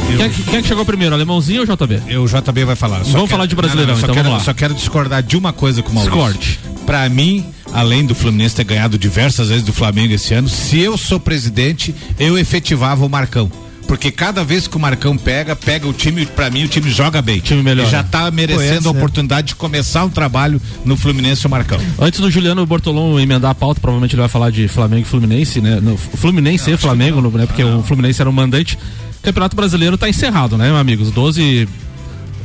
Quem, 0.07 0.21
é 0.21 0.29
que- 0.29 0.43
quem 0.43 0.59
é 0.59 0.63
chegou 0.63 0.85
primeiro, 0.85 1.13
Alemãozinho 1.15 1.61
ou 1.61 1.67
JB? 1.87 2.03
Eu, 2.07 2.23
o 2.23 2.27
JB 2.27 2.65
vai 2.65 2.75
falar. 2.75 3.03
Só 3.03 3.13
Vamos 3.13 3.29
falar 3.29 3.45
de 3.45 3.55
Brasileirão, 3.55 3.95
só 3.95 4.01
então, 4.01 4.15
quero, 4.15 4.25
vamos 4.25 4.39
lá. 4.39 4.45
Só 4.45 4.53
quero 4.53 4.73
discordar 4.73 5.23
de 5.23 5.37
uma 5.37 5.53
coisa 5.53 5.81
com 5.81 5.91
o 5.91 5.95
Maurício. 5.95 6.17
Discorde. 6.17 6.59
Pra 6.85 7.07
mim, 7.09 7.45
além 7.73 8.05
do 8.05 8.13
Fluminense 8.13 8.55
ter 8.55 8.63
ganhado 8.63 8.97
diversas 8.97 9.49
vezes 9.49 9.63
do 9.63 9.73
Flamengo 9.73 10.13
esse 10.13 10.33
ano, 10.33 10.47
se 10.49 10.79
eu 10.79 10.97
sou 10.97 11.19
presidente, 11.19 11.93
eu 12.19 12.37
efetivava 12.37 13.05
o 13.05 13.09
Marcão. 13.09 13.51
Porque 13.87 14.11
cada 14.11 14.43
vez 14.43 14.67
que 14.67 14.75
o 14.75 14.79
Marcão 14.79 15.17
pega, 15.17 15.55
pega 15.55 15.87
o 15.87 15.93
time, 15.93 16.25
pra 16.25 16.49
mim 16.49 16.65
o 16.65 16.67
time 16.67 16.89
joga 16.91 17.21
bem. 17.21 17.39
Time 17.39 17.63
melhor. 17.63 17.87
E 17.87 17.89
já 17.89 18.03
tá 18.03 18.29
merecendo 18.29 18.59
Conhece, 18.67 18.87
a 18.87 18.91
né? 18.93 18.97
oportunidade 18.97 19.47
de 19.47 19.55
começar 19.55 20.03
um 20.03 20.09
trabalho 20.09 20.61
no 20.83 20.97
Fluminense 20.97 21.47
o 21.47 21.49
Marcão. 21.49 21.79
Antes 21.97 22.19
do 22.19 22.29
Juliano 22.29 22.65
Bortolom 22.65 23.17
emendar 23.19 23.51
a 23.51 23.55
pauta, 23.55 23.79
provavelmente 23.79 24.13
ele 24.13 24.19
vai 24.21 24.29
falar 24.29 24.49
de 24.51 24.67
Flamengo 24.67 25.03
e 25.03 25.05
Fluminense, 25.09 25.61
né? 25.61 25.79
No, 25.81 25.95
Fluminense 25.97 26.69
e 26.69 26.75
Flamengo, 26.77 27.21
no- 27.21 27.31
né? 27.31 27.45
Porque 27.45 27.63
o 27.63 27.81
Fluminense 27.83 28.21
era 28.21 28.29
o 28.29 28.33
mandante. 28.33 28.77
O 29.19 29.23
Campeonato 29.23 29.55
Brasileiro 29.55 29.97
tá 29.97 30.09
encerrado, 30.09 30.57
né, 30.57 30.65
meus 30.67 30.79
amigos? 30.79 31.09
12. 31.11 31.67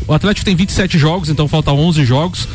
O 0.06 0.14
Atlético 0.14 0.44
tem 0.44 0.54
27 0.54 0.96
jogos, 0.98 1.28
então 1.28 1.46
falta 1.48 1.72
11 1.72 2.04
jogos. 2.04 2.46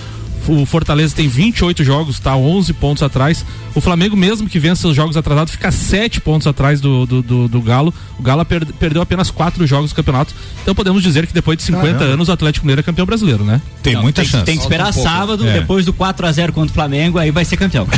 O 0.48 0.66
Fortaleza 0.66 1.14
tem 1.16 1.28
28 1.28 1.84
jogos, 1.84 2.20
tá 2.20 2.36
11 2.36 2.72
pontos 2.74 3.04
atrás. 3.04 3.44
O 3.76 3.82
Flamengo, 3.82 4.16
mesmo 4.16 4.48
que 4.50 4.58
vença 4.60 4.88
os 4.88 4.96
jogos 4.96 5.18
atrasados, 5.18 5.52
fica 5.52 5.72
7 5.72 6.22
pontos 6.22 6.48
atrás 6.48 6.80
do, 6.82 7.06
do, 7.06 7.22
do- 7.22 7.48
do 7.48 7.62
Galo. 7.62 7.94
O 8.18 8.24
Galo 8.24 8.44
per- 8.46 8.66
perdeu 8.80 9.02
apenas 9.02 9.30
4 9.30 9.68
jogos 9.68 9.92
do 9.92 9.96
campeonato. 9.96 10.34
Então 10.64 10.74
podemos 10.74 11.04
dizer 11.04 11.28
que 11.28 11.34
depois 11.34 11.58
de 11.58 11.64
50 11.66 12.04
anos 12.04 12.30
o 12.30 12.32
Atlético 12.32 12.66
Mineiro 12.66 12.80
é 12.80 12.84
campeão 12.84 13.06
brasileiro, 13.06 13.44
né? 13.44 13.62
Tem 13.84 13.94
Não, 13.94 14.02
muita 14.04 14.22
tem, 14.22 14.32
chance. 14.32 14.46
Tem 14.46 14.56
que 14.56 14.64
esperar 14.64 14.94
sábado, 14.94 15.48
É. 15.48 15.60
depois 15.60 15.86
do 15.86 15.94
4x0 15.94 16.52
contra 16.54 16.72
o 16.72 16.74
Flamengo, 16.74 17.20
aí 17.20 17.30
vai 17.30 17.44
ser 17.46 17.58
campeão. 17.58 17.88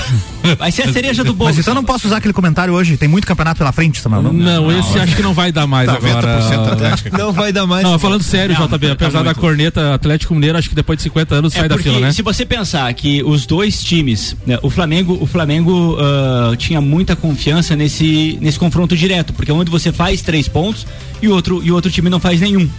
Vai 0.57 0.71
ser 0.71 0.83
a 0.89 0.91
cereja 0.93 1.23
do 1.23 1.33
bolo. 1.33 1.49
Mas 1.51 1.59
então 1.59 1.71
eu 1.73 1.75
não 1.75 1.83
posso 1.83 2.07
usar 2.07 2.17
aquele 2.17 2.33
comentário 2.33 2.73
hoje. 2.73 2.97
Tem 2.97 3.07
muito 3.07 3.27
campeonato 3.27 3.59
pela 3.59 3.71
frente, 3.71 4.01
Samuel. 4.01 4.23
Não, 4.23 4.33
Não, 4.33 4.79
esse 4.79 4.97
acho 4.97 5.15
que 5.15 5.21
não 5.21 5.33
vai 5.33 5.51
dar 5.51 5.67
mais 5.67 5.87
90% 5.87 6.53
agora. 6.53 6.73
Atlético. 6.73 7.17
Não 7.17 7.31
vai 7.31 7.51
dar 7.53 7.67
mais. 7.67 7.83
Não, 7.83 7.99
falando 7.99 8.23
sério, 8.23 8.55
Não, 8.57 8.65
JB, 8.67 8.87
tá 8.87 8.93
apesar 8.93 9.21
da 9.23 9.35
corneta 9.35 9.93
Atlético 9.93 10.33
Mineiro, 10.33 10.57
acho 10.57 10.67
que 10.69 10.73
depois 10.75 10.97
de 10.97 11.03
50 11.03 11.35
anos 11.35 11.53
sai 11.53 11.65
É 11.65 11.67
da 11.67 11.75
porque 11.75 11.89
fila, 11.89 12.01
né? 12.01 12.11
se 12.13 12.23
você 12.23 12.38
pensar 12.45 12.93
que 12.93 13.23
os 13.23 13.45
dois 13.45 13.83
times, 13.83 14.35
né, 14.45 14.57
o 14.61 14.69
Flamengo, 14.69 15.17
o 15.19 15.25
Flamengo 15.25 15.97
ah, 15.99 16.55
tinha 16.57 16.81
muita 16.81 17.15
confiança 17.15 17.75
nesse, 17.75 18.37
nesse 18.41 18.59
confronto 18.59 18.95
direto, 18.95 19.33
porque 19.33 19.51
onde 19.51 19.69
você 19.69 19.91
faz 19.91 20.21
três 20.21 20.47
pontos 20.47 20.85
e 21.21 21.27
o 21.27 21.33
outro 21.33 21.61
e 21.63 21.71
outro 21.71 21.91
time 21.91 22.09
não 22.09 22.19
faz 22.19 22.41
nenhum. 22.41 22.69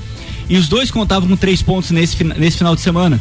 E 0.48 0.56
os 0.56 0.68
dois 0.68 0.90
contavam 0.90 1.28
com 1.28 1.36
três 1.36 1.62
pontos 1.62 1.90
nesse, 1.90 2.22
nesse 2.24 2.58
final 2.58 2.74
de 2.74 2.80
semana. 2.80 3.20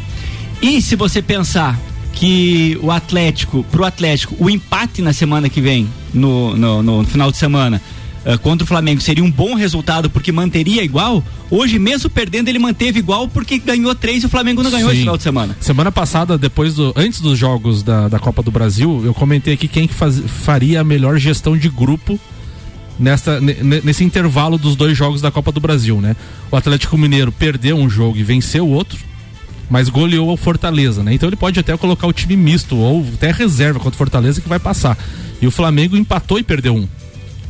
E 0.61 0.81
se 0.81 0.95
você 0.95 1.21
pensar 1.21 1.79
que 2.13 2.77
o 2.81 2.91
Atlético, 2.91 3.63
pro 3.71 3.85
Atlético, 3.85 4.35
o 4.39 4.49
empate 4.49 5.01
na 5.01 5.13
semana 5.13 5.47
que 5.47 5.61
vem, 5.61 5.87
no, 6.13 6.55
no, 6.57 6.83
no 6.83 7.03
final 7.05 7.31
de 7.31 7.37
semana, 7.37 7.81
ah, 8.25 8.37
contra 8.37 8.63
o 8.63 8.67
Flamengo 8.67 9.01
seria 9.01 9.23
um 9.23 9.31
bom 9.31 9.55
resultado 9.55 10.09
porque 10.09 10.31
manteria 10.31 10.83
igual, 10.83 11.23
hoje 11.49 11.79
mesmo 11.79 12.09
perdendo 12.09 12.49
ele 12.49 12.59
manteve 12.59 12.99
igual 12.99 13.27
porque 13.27 13.57
ganhou 13.59 13.93
três 13.95 14.23
e 14.23 14.25
o 14.25 14.29
Flamengo 14.29 14.61
não 14.63 14.69
ganhou 14.71 14.89
Sim. 14.89 14.93
esse 14.95 15.01
final 15.01 15.17
de 15.17 15.23
semana. 15.23 15.57
Semana 15.61 15.91
passada, 15.91 16.37
depois 16.37 16.75
do, 16.75 16.93
antes 16.95 17.21
dos 17.21 17.37
jogos 17.37 17.81
da, 17.83 18.07
da 18.07 18.19
Copa 18.19 18.41
do 18.43 18.51
Brasil, 18.51 19.01
eu 19.05 19.13
comentei 19.13 19.53
aqui 19.53 19.67
quem 19.67 19.87
que 19.87 19.93
faz- 19.93 20.19
faria 20.27 20.81
a 20.81 20.83
melhor 20.83 21.17
gestão 21.17 21.57
de 21.57 21.69
grupo 21.69 22.19
nesta, 22.99 23.39
ne- 23.39 23.55
ne- 23.61 23.81
nesse 23.83 24.03
intervalo 24.03 24.57
dos 24.57 24.75
dois 24.75 24.97
jogos 24.97 25.21
da 25.21 25.31
Copa 25.31 25.51
do 25.51 25.59
Brasil, 25.59 26.01
né? 26.01 26.15
O 26.51 26.55
Atlético 26.55 26.97
Mineiro 26.97 27.31
perdeu 27.31 27.77
um 27.77 27.89
jogo 27.89 28.17
e 28.17 28.23
venceu 28.23 28.65
o 28.67 28.71
outro, 28.71 28.97
mas 29.69 29.87
goleou 29.87 30.31
o 30.33 30.37
Fortaleza, 30.37 31.03
né? 31.03 31.13
Então 31.13 31.29
ele 31.29 31.35
pode 31.35 31.59
até 31.59 31.75
colocar 31.77 32.07
o 32.07 32.13
time 32.13 32.35
misto 32.35 32.75
ou 32.75 33.05
até 33.13 33.31
reserva 33.31 33.79
contra 33.79 33.95
o 33.95 33.97
Fortaleza 33.97 34.41
que 34.41 34.49
vai 34.49 34.59
passar. 34.59 34.97
E 35.41 35.47
o 35.47 35.51
Flamengo 35.51 35.95
empatou 35.95 36.37
e 36.39 36.43
perdeu 36.43 36.75
um. 36.75 36.87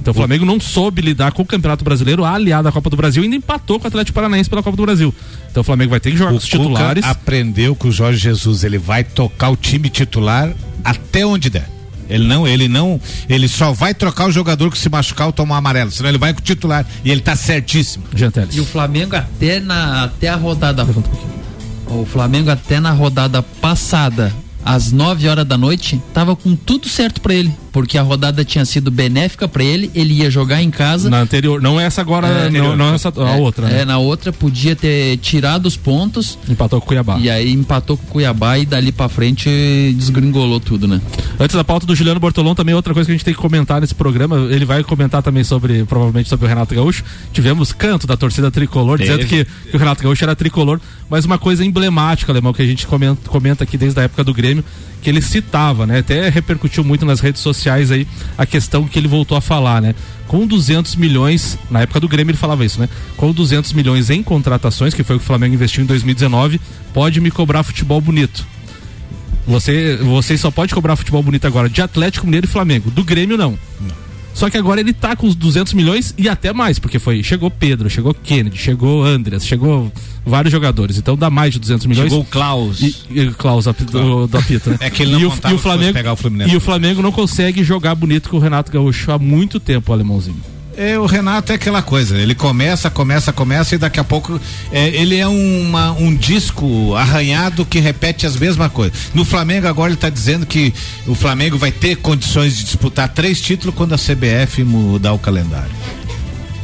Então 0.01 0.11
o 0.11 0.15
Flamengo 0.15 0.45
não 0.45 0.59
soube 0.59 1.01
lidar 1.01 1.31
com 1.31 1.41
o 1.41 1.45
Campeonato 1.45 1.83
Brasileiro, 1.83 2.23
aliado 2.23 2.67
à 2.67 2.71
Copa 2.71 2.89
do 2.89 2.95
Brasil, 2.95 3.21
e 3.21 3.25
ainda 3.25 3.35
empatou 3.35 3.79
com 3.79 3.85
o 3.85 3.87
Atlético 3.87 4.15
Paranaense 4.15 4.49
pela 4.49 4.63
Copa 4.63 4.77
do 4.77 4.83
Brasil. 4.83 5.13
Então 5.51 5.61
o 5.61 5.63
Flamengo 5.63 5.91
vai 5.91 5.99
ter 5.99 6.11
que 6.11 6.17
jogar 6.17 6.31
O 6.31 6.33
com 6.33 6.37
os 6.37 6.45
titulares. 6.45 7.03
Cuca 7.03 7.11
aprendeu 7.11 7.75
com 7.75 7.89
o 7.89 7.91
Jorge 7.91 8.19
Jesus, 8.19 8.63
ele 8.63 8.77
vai 8.77 9.03
tocar 9.03 9.49
o 9.49 9.55
time 9.55 9.89
titular 9.89 10.53
até 10.83 11.25
onde 11.25 11.49
der. 11.49 11.69
Ele 12.09 12.27
não, 12.27 12.47
ele 12.47 12.67
não, 12.67 12.99
ele 13.29 13.47
só 13.47 13.71
vai 13.71 13.93
trocar 13.93 14.27
o 14.27 14.31
jogador 14.31 14.71
que 14.71 14.77
se 14.77 14.89
machucar 14.89 15.27
ou 15.27 15.33
tomar 15.33 15.57
amarelo, 15.57 15.91
senão 15.91 16.09
ele 16.09 16.17
vai 16.17 16.33
com 16.33 16.39
o 16.39 16.43
titular 16.43 16.83
e 17.05 17.11
ele 17.11 17.21
tá 17.21 17.35
certíssimo. 17.35 18.03
Janteles. 18.15 18.55
E 18.55 18.59
o 18.59 18.65
Flamengo 18.65 19.15
até 19.15 19.59
na 19.59 20.05
até 20.05 20.27
a 20.27 20.35
rodada 20.35 20.87
o 21.85 22.05
Flamengo 22.05 22.49
até 22.49 22.79
na 22.79 22.91
rodada 22.91 23.43
passada 23.43 24.33
às 24.63 24.91
9 24.91 25.27
horas 25.27 25.45
da 25.45 25.57
noite 25.57 26.01
tava 26.13 26.35
com 26.35 26.55
tudo 26.55 26.87
certo 26.87 27.21
pra 27.21 27.33
ele, 27.33 27.51
porque 27.71 27.97
a 27.97 28.01
rodada 28.01 28.43
tinha 28.43 28.65
sido 28.65 28.91
benéfica 28.91 29.47
pra 29.47 29.63
ele, 29.63 29.89
ele 29.95 30.13
ia 30.15 30.29
jogar 30.29 30.61
em 30.61 30.69
casa. 30.69 31.09
Na 31.09 31.21
anterior, 31.21 31.61
não 31.61 31.79
essa 31.79 32.01
agora, 32.01 32.27
É, 32.27 32.49
não, 32.49 32.75
não 32.75 32.93
essa, 32.93 33.09
a 33.15 33.35
É, 33.35 33.39
outra, 33.39 33.67
né? 33.67 33.81
É, 33.81 33.85
na 33.85 33.97
outra 33.97 34.31
podia 34.33 34.75
ter 34.75 35.17
tirado 35.17 35.65
os 35.65 35.77
pontos 35.77 36.37
Empatou 36.49 36.79
com 36.79 36.85
o 36.85 36.87
Cuiabá. 36.87 37.17
e 37.19 37.29
aí 37.29 37.51
empatou 37.51 37.97
com 37.97 38.03
o 38.03 38.07
Cuiabá 38.07 38.57
e 38.57 38.65
dali 38.65 38.91
pra 38.91 39.07
frente 39.09 39.49
desgringolou 39.97 40.59
tudo, 40.59 40.87
né? 40.87 41.01
Antes 41.39 41.55
da 41.55 41.63
pauta 41.63 41.85
do 41.85 41.95
Juliano 41.95 42.19
Bortolom, 42.19 42.53
também 42.53 42.75
outra 42.75 42.93
coisa 42.93 43.07
que 43.07 43.11
a 43.11 43.15
gente 43.15 43.25
tem 43.25 43.33
que 43.33 43.39
comentar 43.39 43.79
nesse 43.81 43.95
programa, 43.95 44.37
ele 44.51 44.65
vai 44.65 44.83
comentar 44.83 45.21
também 45.23 45.43
sobre, 45.43 45.83
provavelmente 45.85 46.27
sobre 46.29 46.45
o 46.45 46.49
Renato 46.49 46.73
Gaúcho. 46.75 47.03
Tivemos 47.31 47.71
canto 47.71 48.05
da 48.05 48.17
torcida 48.17 48.51
tricolor, 48.51 48.97
dizendo 48.97 49.25
que, 49.25 49.45
que 49.45 49.75
o 49.75 49.79
Renato 49.79 50.03
Gaúcho 50.03 50.23
era 50.23 50.35
tricolor, 50.35 50.79
mas 51.09 51.25
uma 51.25 51.37
coisa 51.37 51.63
emblemática, 51.65 52.31
Alemão, 52.31 52.51
que 52.53 52.61
a 52.61 52.65
gente 52.65 52.85
comenta, 52.85 53.29
comenta 53.29 53.63
aqui 53.63 53.77
desde 53.77 53.99
a 53.99 54.03
época 54.03 54.23
do 54.23 54.33
Grêmio, 54.33 54.48
que 55.01 55.09
ele 55.09 55.21
citava, 55.21 55.87
né? 55.87 55.99
Até 55.99 56.29
repercutiu 56.29 56.83
muito 56.83 57.05
nas 57.05 57.19
redes 57.19 57.41
sociais 57.41 57.91
aí 57.91 58.07
a 58.37 58.45
questão 58.45 58.85
que 58.85 58.99
ele 58.99 59.07
voltou 59.07 59.37
a 59.37 59.41
falar, 59.41 59.81
né? 59.81 59.95
Com 60.27 60.45
200 60.45 60.95
milhões, 60.95 61.57
na 61.71 61.81
época 61.81 61.99
do 61.99 62.07
Grêmio 62.07 62.31
ele 62.31 62.37
falava 62.37 62.65
isso, 62.65 62.79
né? 62.79 62.89
Com 63.15 63.31
200 63.31 63.73
milhões 63.73 64.09
em 64.09 64.21
contratações, 64.21 64.93
que 64.93 65.03
foi 65.03 65.15
o 65.15 65.19
que 65.19 65.23
o 65.23 65.27
Flamengo 65.27 65.55
investiu 65.55 65.83
em 65.83 65.87
2019, 65.87 66.59
pode 66.93 67.21
me 67.21 67.31
cobrar 67.31 67.63
futebol 67.63 68.01
bonito. 68.01 68.45
Você, 69.47 69.97
você 69.97 70.37
só 70.37 70.51
pode 70.51 70.73
cobrar 70.73 70.95
futebol 70.95 71.23
bonito 71.23 71.47
agora 71.47 71.69
de 71.69 71.81
Atlético 71.81 72.25
Mineiro 72.25 72.45
e 72.45 72.49
Flamengo. 72.49 72.91
Do 72.91 73.03
Grêmio, 73.03 73.37
não. 73.37 73.57
Só 74.39 74.49
que 74.49 74.57
agora 74.57 74.79
ele 74.79 74.93
tá 74.93 75.17
com 75.17 75.27
os 75.27 75.35
200 75.35 75.73
milhões 75.73 76.13
e 76.17 76.29
até 76.29 76.53
mais, 76.53 76.79
porque 76.79 76.97
foi 76.97 77.21
chegou 77.21 77.51
Pedro, 77.51 77.89
chegou 77.89 78.13
Kennedy, 78.13 78.57
chegou 78.57 79.03
Andreas, 79.03 79.45
chegou 79.45 79.91
vários 80.25 80.49
jogadores. 80.49 80.97
Então 80.97 81.17
dá 81.17 81.29
mais 81.29 81.51
de 81.51 81.59
200 81.59 81.85
milhões. 81.87 82.05
Chegou 82.09 82.21
o 82.21 82.25
Klaus. 82.25 82.79
E, 82.81 82.95
e 83.11 83.31
Klaus 83.31 83.67
api- 83.67 83.83
do, 83.83 84.27
do 84.27 84.37
apito, 84.37 84.69
né? 84.69 84.77
É 84.89 84.89
que 84.89 85.03
ele 85.03 85.11
não 85.11 85.19
e 85.19 85.25
o, 85.25 85.33
e 85.49 85.53
o 85.53 85.57
Flamengo 85.57 85.91
pegar 85.93 86.13
o 86.13 86.15
Fluminense. 86.15 86.53
E 86.53 86.55
o 86.55 86.61
Flamengo 86.61 87.01
não 87.01 87.11
consegue 87.11 87.65
jogar 87.65 87.95
bonito 87.95 88.29
com 88.29 88.37
o 88.37 88.39
Renato 88.39 88.71
Gaúcho 88.71 89.11
há 89.11 89.19
muito 89.19 89.59
tempo, 89.59 89.91
o 89.91 89.93
alemãozinho. 89.93 90.39
É, 90.81 90.97
o 90.97 91.05
Renato 91.05 91.51
é 91.51 91.55
aquela 91.55 91.81
coisa, 91.81 92.17
ele 92.17 92.33
começa, 92.33 92.89
começa, 92.89 93.33
começa 93.33 93.75
e 93.75 93.77
daqui 93.77 93.99
a 93.99 94.03
pouco 94.05 94.39
é, 94.71 94.87
ele 94.87 95.17
é 95.17 95.27
uma, 95.27 95.91
um 95.91 96.15
disco 96.15 96.95
arranhado 96.95 97.65
que 97.65 97.79
repete 97.79 98.25
as 98.25 98.37
mesmas 98.37 98.71
coisas. 98.71 98.97
No 99.13 99.25
Flamengo 99.25 99.67
agora 99.67 99.89
ele 99.89 99.95
está 99.95 100.09
dizendo 100.09 100.45
que 100.45 100.73
o 101.05 101.13
Flamengo 101.13 101.57
vai 101.57 101.69
ter 101.69 101.97
condições 101.97 102.55
de 102.55 102.63
disputar 102.63 103.09
três 103.09 103.41
títulos 103.41 103.75
quando 103.75 103.91
a 103.91 103.97
CBF 103.97 104.63
mudar 104.63 105.11
o 105.11 105.19
calendário. 105.19 105.69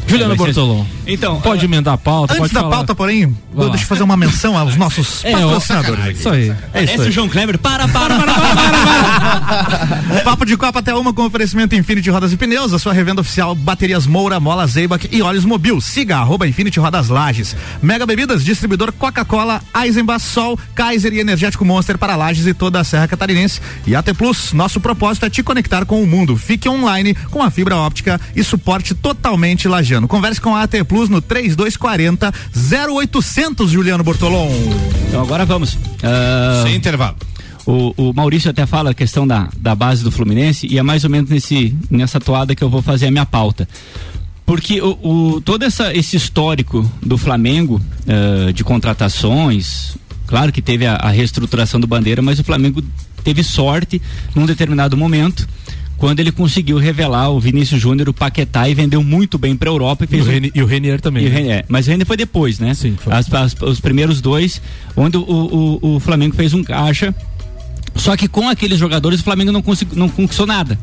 Ser- 0.08 0.36
Bortolom. 0.36 0.86
Então, 1.08 1.40
Pode 1.42 1.64
emendar 1.66 1.94
a 1.94 1.98
pauta, 1.98 2.34
Antes 2.36 2.52
da 2.52 2.62
falar. 2.62 2.76
pauta, 2.78 2.96
porém, 2.96 3.36
Vai 3.54 3.70
deixa 3.70 3.84
eu 3.84 3.88
fazer 3.88 4.04
uma 4.04 4.18
menção 4.18 4.58
aos 4.58 4.76
nossos 4.78 5.24
É, 5.26 5.32
patrocinadores. 5.32 6.20
Isso 6.20 6.30
aí. 6.30 6.50
É 6.74 6.84
isso 6.84 6.94
Esse 6.94 7.02
aí. 7.04 7.10
o 7.10 7.12
João 7.12 7.30
Kleber. 7.30 7.58
Para, 7.60 7.88
para, 7.88 8.16
para, 8.18 8.34
para. 8.34 10.24
Papo 10.24 10.46
de 10.46 10.58
Copa 10.58 10.80
até 10.80 10.94
uma 10.94 11.14
com 11.14 11.24
oferecimento 11.26 11.76
Infinity 11.76 12.10
Rodas 12.10 12.32
e 12.34 12.38
Pneus, 12.38 12.74
a 12.74 12.80
sua 12.80 12.94
revenda 12.94 13.22
oficial 13.22 13.54
Baterias 13.56 14.06
Moura, 14.08 14.40
Mola 14.40 14.66
Zeibach 14.68 15.08
e 15.12 15.22
Óleos 15.22 15.46
Mobil. 15.46 15.80
Siga 15.82 16.18
arroba 16.18 16.48
Infinity 16.48 16.80
Rodas 16.80 17.10
Lages. 17.10 17.56
Mega 17.82 18.06
Bebidas, 18.06 18.44
distribuidor 18.44 18.92
Coca-Cola, 18.94 19.62
Eisenbach, 19.84 20.22
Sol, 20.24 20.58
Kaiser 20.74 21.14
e 21.14 21.20
Energético 21.20 21.64
Monster 21.66 21.98
para 21.98 22.16
Lages 22.16 22.46
e 22.48 22.54
toda 22.54 22.80
a 22.80 22.84
Serra 22.84 23.08
Catarinense. 23.08 23.62
E 23.86 23.96
AT 23.96 24.08
Plus, 24.18 24.54
nosso 24.54 24.80
propósito 24.80 25.26
é 25.26 25.30
te 25.30 25.44
conectar 25.44 25.86
com 25.86 26.02
o 26.02 26.08
mundo. 26.08 26.36
Fique 26.38 26.68
online 26.70 27.14
com 27.30 27.42
a 27.44 27.52
fibra 27.52 27.76
óptica 27.78 28.20
e 28.36 28.44
suporte 28.44 28.94
totalmente 28.94 29.68
lajano. 29.96 30.08
Converse 30.08 30.42
com 30.42 30.56
a 30.56 30.64
AT 30.64 30.84
Plus 30.88 31.10
no 31.10 31.22
3240 31.22 32.34
0800, 32.54 33.72
Juliano 33.72 34.04
Bortolom. 34.04 34.50
Então 35.08 35.22
agora 35.22 35.46
vamos. 35.46 35.78
Ah, 36.04 36.64
Sem 36.64 36.76
intervalo. 36.76 37.16
o, 37.66 37.94
o 37.98 38.14
Maurício 38.14 38.50
até 38.50 38.66
fala 38.66 38.92
a 38.92 38.94
questão 38.94 39.26
da, 39.26 39.50
da 39.58 39.74
base 39.76 40.04
do 40.04 40.12
Fluminense 40.12 40.68
e 40.68 40.78
é 40.78 40.84
mais 40.84 41.04
ou 41.04 41.10
menos 41.10 41.30
nesse, 41.30 41.76
nessa 41.90 42.20
toada 42.20 42.56
que 42.56 42.64
eu 42.64 42.70
vou 42.70 42.82
fazer 42.82 43.08
a 43.08 43.12
minha 43.12 43.26
pauta. 43.26 43.68
Porque 44.46 44.80
o, 44.80 45.00
o, 45.02 45.42
todo 45.42 45.64
essa, 45.64 45.94
esse 45.96 46.16
histórico 46.16 46.90
do 47.02 47.18
Flamengo 47.18 47.82
uh, 48.06 48.54
de 48.54 48.64
contratações, 48.64 49.96
claro 50.28 50.52
que 50.52 50.62
teve 50.62 50.86
a, 50.86 50.96
a 50.96 51.10
reestruturação 51.10 51.80
do 51.80 51.88
Bandeira, 51.88 52.22
mas 52.22 52.38
o 52.38 52.44
Flamengo 52.44 52.84
teve 53.24 53.44
sorte 53.44 54.00
num 54.36 54.46
determinado 54.46 54.96
momento 54.96 55.48
quando 55.98 56.20
ele 56.20 56.32
conseguiu 56.32 56.78
revelar 56.78 57.30
o 57.30 57.40
Vinícius 57.40 57.82
Júnior, 57.82 58.10
o 58.10 58.14
Paquetá 58.14 58.68
e 58.68 58.74
vendeu 58.74 59.04
muito 59.04 59.38
bem 59.38 59.56
para 59.56 59.70
a 59.70 59.74
Europa 59.74 60.04
e 60.04 60.08
fez 60.08 60.24
e 60.24 60.26
o, 60.26 60.30
um... 60.30 60.34
Reni, 60.34 60.52
e 60.54 60.62
o 60.62 60.66
Renier 60.66 61.00
também. 61.00 61.26
O 61.26 61.30
né? 61.30 61.36
Renier, 61.36 61.66
mas 61.68 61.88
o 61.88 61.90
Renier 61.90 62.06
foi 62.06 62.18
depois, 62.18 62.60
né? 62.60 62.74
Sim, 62.74 62.96
foi. 62.98 63.14
As, 63.14 63.32
as, 63.34 63.56
os 63.62 63.80
primeiros 63.80 64.22
dois, 64.22 64.62
onde 64.96 65.18
o, 65.18 65.22
o, 65.22 65.96
o 65.96 66.00
Flamengo 66.00 66.36
fez 66.36 66.54
um 66.54 66.64
caixa. 66.64 67.14
Só 67.96 68.18
que 68.18 68.28
com 68.28 68.50
aqueles 68.50 68.78
jogadores 68.78 69.22
o 69.22 69.24
Flamengo 69.24 69.52
não, 69.52 69.62
conseguiu, 69.62 69.98
não 69.98 70.10
conquistou 70.10 70.46
nada. 70.46 70.78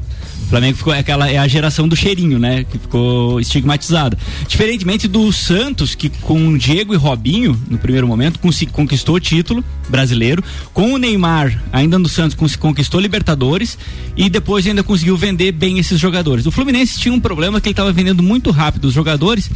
Flamengo 0.53 0.77
ficou 0.77 0.93
é 0.93 0.99
aquela 0.99 1.31
é 1.31 1.39
a 1.39 1.49
geração 1.49 1.89
do 1.89 1.97
cheirinho, 1.97 2.39
né? 2.39 2.63
Que 2.65 2.79
ficou 2.79 3.41
estigmatizada. 3.41 4.19
Diferentemente 4.47 5.09
do 5.09 5.33
Santos, 5.33 5.95
que 5.95 6.11
com 6.11 6.59
Diego 6.59 6.93
e 6.93 6.97
Robinho, 6.99 7.59
no 7.71 7.79
primeiro 7.79 8.07
momento, 8.07 8.39
conquistou 8.71 9.15
o 9.15 9.21
título 9.21 9.65
brasileiro. 9.89 10.45
Com 10.75 10.93
o 10.93 10.99
Neymar, 10.99 11.59
ainda 11.73 11.99
no 11.99 12.07
Santos, 12.07 12.37
conquistou 12.57 13.01
Libertadores 13.01 13.79
e 14.15 14.29
depois 14.29 14.67
ainda 14.67 14.83
conseguiu 14.83 15.17
vender 15.17 15.53
bem 15.53 15.79
esses 15.79 15.99
jogadores. 15.99 16.45
O 16.45 16.51
Fluminense 16.51 17.01
tinha 17.01 17.15
um 17.15 17.21
problema 17.21 17.59
que 17.59 17.69
ele 17.69 17.73
estava 17.73 17.91
vendendo 17.91 18.23
muito 18.23 18.51
rápido 18.51 18.85
os 18.85 18.93
jogadores 18.93 19.51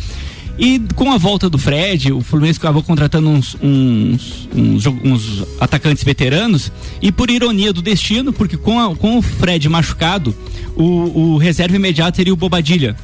e 0.58 0.80
com 0.94 1.12
a 1.12 1.18
volta 1.18 1.50
do 1.50 1.58
Fred, 1.58 2.12
o 2.12 2.20
Fluminense 2.22 2.58
acabou 2.58 2.82
contratando 2.82 3.28
uns, 3.28 3.56
uns, 3.62 4.48
uns, 4.54 4.86
uns, 4.86 5.44
atacantes 5.60 6.02
veteranos. 6.02 6.72
E 7.02 7.12
por 7.12 7.30
ironia 7.30 7.72
do 7.72 7.82
destino, 7.82 8.32
porque 8.32 8.56
com, 8.56 8.80
a, 8.80 8.94
com 8.96 9.18
o 9.18 9.22
Fred 9.22 9.68
machucado, 9.68 10.34
o, 10.74 11.34
o 11.34 11.36
reserva 11.36 11.76
imediato 11.76 12.16
seria 12.16 12.32
o 12.32 12.36
Bobadilha. 12.36 12.96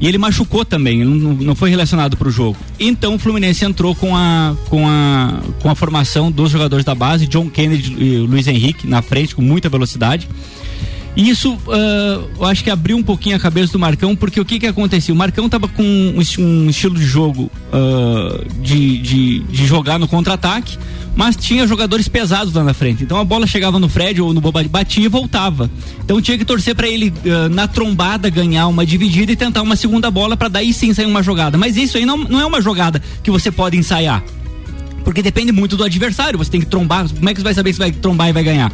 E 0.00 0.06
ele 0.06 0.18
machucou 0.18 0.64
também, 0.64 1.04
não, 1.04 1.32
não 1.34 1.54
foi 1.54 1.70
relacionado 1.70 2.16
para 2.16 2.28
o 2.28 2.30
jogo. 2.30 2.56
Então 2.78 3.14
o 3.14 3.18
Fluminense 3.18 3.64
entrou 3.64 3.94
com 3.94 4.14
a, 4.14 4.54
com, 4.68 4.86
a, 4.86 5.40
com 5.60 5.70
a 5.70 5.74
formação 5.74 6.30
dos 6.30 6.50
jogadores 6.50 6.84
da 6.84 6.94
base, 6.94 7.26
John 7.26 7.48
Kennedy 7.48 7.96
e 7.98 8.18
Luiz 8.18 8.46
Henrique 8.46 8.86
na 8.86 9.00
frente, 9.00 9.34
com 9.34 9.42
muita 9.42 9.68
velocidade. 9.68 10.28
E 11.16 11.30
isso, 11.30 11.54
uh, 11.54 12.30
eu 12.38 12.44
acho 12.44 12.62
que 12.62 12.70
abriu 12.70 12.94
um 12.94 13.02
pouquinho 13.02 13.36
a 13.36 13.40
cabeça 13.40 13.72
do 13.72 13.78
Marcão, 13.78 14.14
porque 14.14 14.38
o 14.38 14.44
que 14.44 14.60
que 14.60 14.66
acontecia? 14.66 15.14
O 15.14 15.16
Marcão 15.16 15.48
tava 15.48 15.66
com 15.66 15.82
um, 15.82 16.18
um 16.38 16.68
estilo 16.68 16.94
de 16.94 17.04
jogo 17.04 17.50
uh, 17.72 18.60
de, 18.60 18.98
de, 18.98 19.38
de 19.40 19.66
jogar 19.66 19.98
no 19.98 20.06
contra-ataque, 20.06 20.76
mas 21.16 21.34
tinha 21.34 21.66
jogadores 21.66 22.06
pesados 22.06 22.52
lá 22.52 22.62
na 22.62 22.74
frente. 22.74 23.02
Então 23.02 23.18
a 23.18 23.24
bola 23.24 23.46
chegava 23.46 23.78
no 23.78 23.88
Fred 23.88 24.20
ou 24.20 24.34
no 24.34 24.42
Boba, 24.42 24.62
batia 24.64 25.06
e 25.06 25.08
voltava. 25.08 25.70
Então 26.04 26.20
tinha 26.20 26.36
que 26.36 26.44
torcer 26.44 26.74
para 26.74 26.86
ele 26.86 27.08
uh, 27.08 27.48
na 27.48 27.66
trombada 27.66 28.28
ganhar 28.28 28.66
uma 28.66 28.84
dividida 28.84 29.32
e 29.32 29.36
tentar 29.36 29.62
uma 29.62 29.74
segunda 29.74 30.10
bola 30.10 30.36
para 30.36 30.48
daí 30.48 30.70
sim 30.74 30.92
sair 30.92 31.06
uma 31.06 31.22
jogada. 31.22 31.56
Mas 31.56 31.78
isso 31.78 31.96
aí 31.96 32.04
não, 32.04 32.18
não 32.18 32.40
é 32.42 32.44
uma 32.44 32.60
jogada 32.60 33.02
que 33.22 33.30
você 33.30 33.50
pode 33.50 33.74
ensaiar. 33.78 34.22
Porque 35.02 35.22
depende 35.22 35.50
muito 35.50 35.78
do 35.78 35.84
adversário, 35.84 36.36
você 36.36 36.50
tem 36.50 36.60
que 36.60 36.66
trombar. 36.66 37.08
Como 37.08 37.30
é 37.30 37.32
que 37.32 37.40
você 37.40 37.44
vai 37.44 37.54
saber 37.54 37.72
se 37.72 37.78
vai 37.78 37.90
trombar 37.90 38.28
e 38.28 38.32
vai 38.32 38.42
ganhar? 38.42 38.70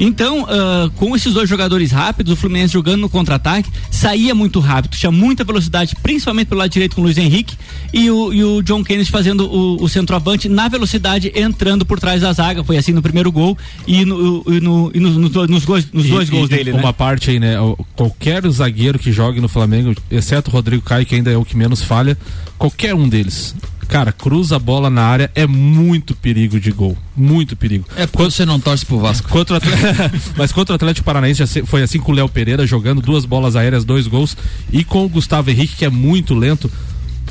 Então, 0.00 0.44
uh, 0.44 0.90
com 0.96 1.14
esses 1.16 1.34
dois 1.34 1.48
jogadores 1.48 1.90
rápidos, 1.90 2.32
o 2.32 2.36
Fluminense 2.36 2.72
jogando 2.72 3.00
no 3.00 3.08
contra-ataque, 3.08 3.70
saía 3.90 4.34
muito 4.34 4.60
rápido, 4.60 4.96
tinha 4.96 5.10
muita 5.10 5.44
velocidade, 5.44 5.96
principalmente 6.02 6.48
pelo 6.48 6.60
lado 6.60 6.70
direito 6.70 6.94
com 6.94 7.00
o 7.00 7.04
Luiz 7.04 7.18
Henrique 7.18 7.56
e 7.92 8.10
o, 8.10 8.32
e 8.32 8.44
o 8.44 8.62
John 8.62 8.84
Kennedy 8.84 9.10
fazendo 9.10 9.46
o, 9.46 9.82
o, 9.82 9.88
centroavante 9.88 10.48
na 10.48 10.68
velocidade, 10.68 11.32
entrando 11.34 11.84
por 11.84 11.98
trás 11.98 12.20
da 12.22 12.32
zaga. 12.32 12.62
Foi 12.62 12.76
assim 12.76 12.92
no 12.92 13.02
primeiro 13.02 13.32
gol 13.32 13.58
e, 13.86 14.04
no, 14.04 14.44
e, 14.46 14.60
no, 14.60 14.90
e 14.94 15.00
no, 15.00 15.10
no, 15.10 15.46
nos, 15.46 15.64
gols, 15.64 15.88
nos 15.92 16.06
dois 16.06 16.30
gols 16.30 16.48
dele. 16.48 16.72
Uma 16.72 16.82
né? 16.82 16.92
parte 16.92 17.30
aí, 17.30 17.40
né? 17.40 17.56
Qualquer 17.96 18.48
zagueiro 18.50 18.98
que 18.98 19.10
jogue 19.12 19.40
no 19.40 19.48
Flamengo, 19.48 19.94
exceto 20.10 20.50
o 20.50 20.52
Rodrigo 20.52 20.82
Caio, 20.82 21.04
que 21.04 21.14
ainda 21.14 21.30
é 21.30 21.36
o 21.36 21.44
que 21.44 21.56
menos 21.56 21.82
falha, 21.82 22.16
qualquer 22.56 22.94
um 22.94 23.08
deles 23.08 23.54
cara, 23.88 24.12
cruza 24.12 24.56
a 24.56 24.58
bola 24.58 24.90
na 24.90 25.02
área, 25.02 25.30
é 25.34 25.46
muito 25.46 26.14
perigo 26.14 26.60
de 26.60 26.70
gol. 26.70 26.96
Muito 27.16 27.56
perigo. 27.56 27.84
É 27.96 28.06
porque 28.06 28.18
Quando, 28.18 28.30
você 28.30 28.44
não 28.44 28.60
torce 28.60 28.84
pro 28.84 28.98
Vasco. 28.98 29.28
Contra 29.30 29.56
Atlético, 29.56 30.32
mas 30.36 30.52
contra 30.52 30.74
o 30.74 30.76
Atlético 30.76 31.04
Paranaense 31.04 31.44
já 31.44 31.66
foi 31.66 31.82
assim 31.82 31.98
com 31.98 32.12
o 32.12 32.14
Léo 32.14 32.28
Pereira, 32.28 32.66
jogando 32.66 33.00
duas 33.00 33.24
bolas 33.24 33.56
aéreas, 33.56 33.84
dois 33.84 34.06
gols. 34.06 34.36
E 34.72 34.84
com 34.84 35.04
o 35.04 35.08
Gustavo 35.08 35.50
Henrique, 35.50 35.76
que 35.76 35.84
é 35.84 35.90
muito 35.90 36.34
lento 36.34 36.70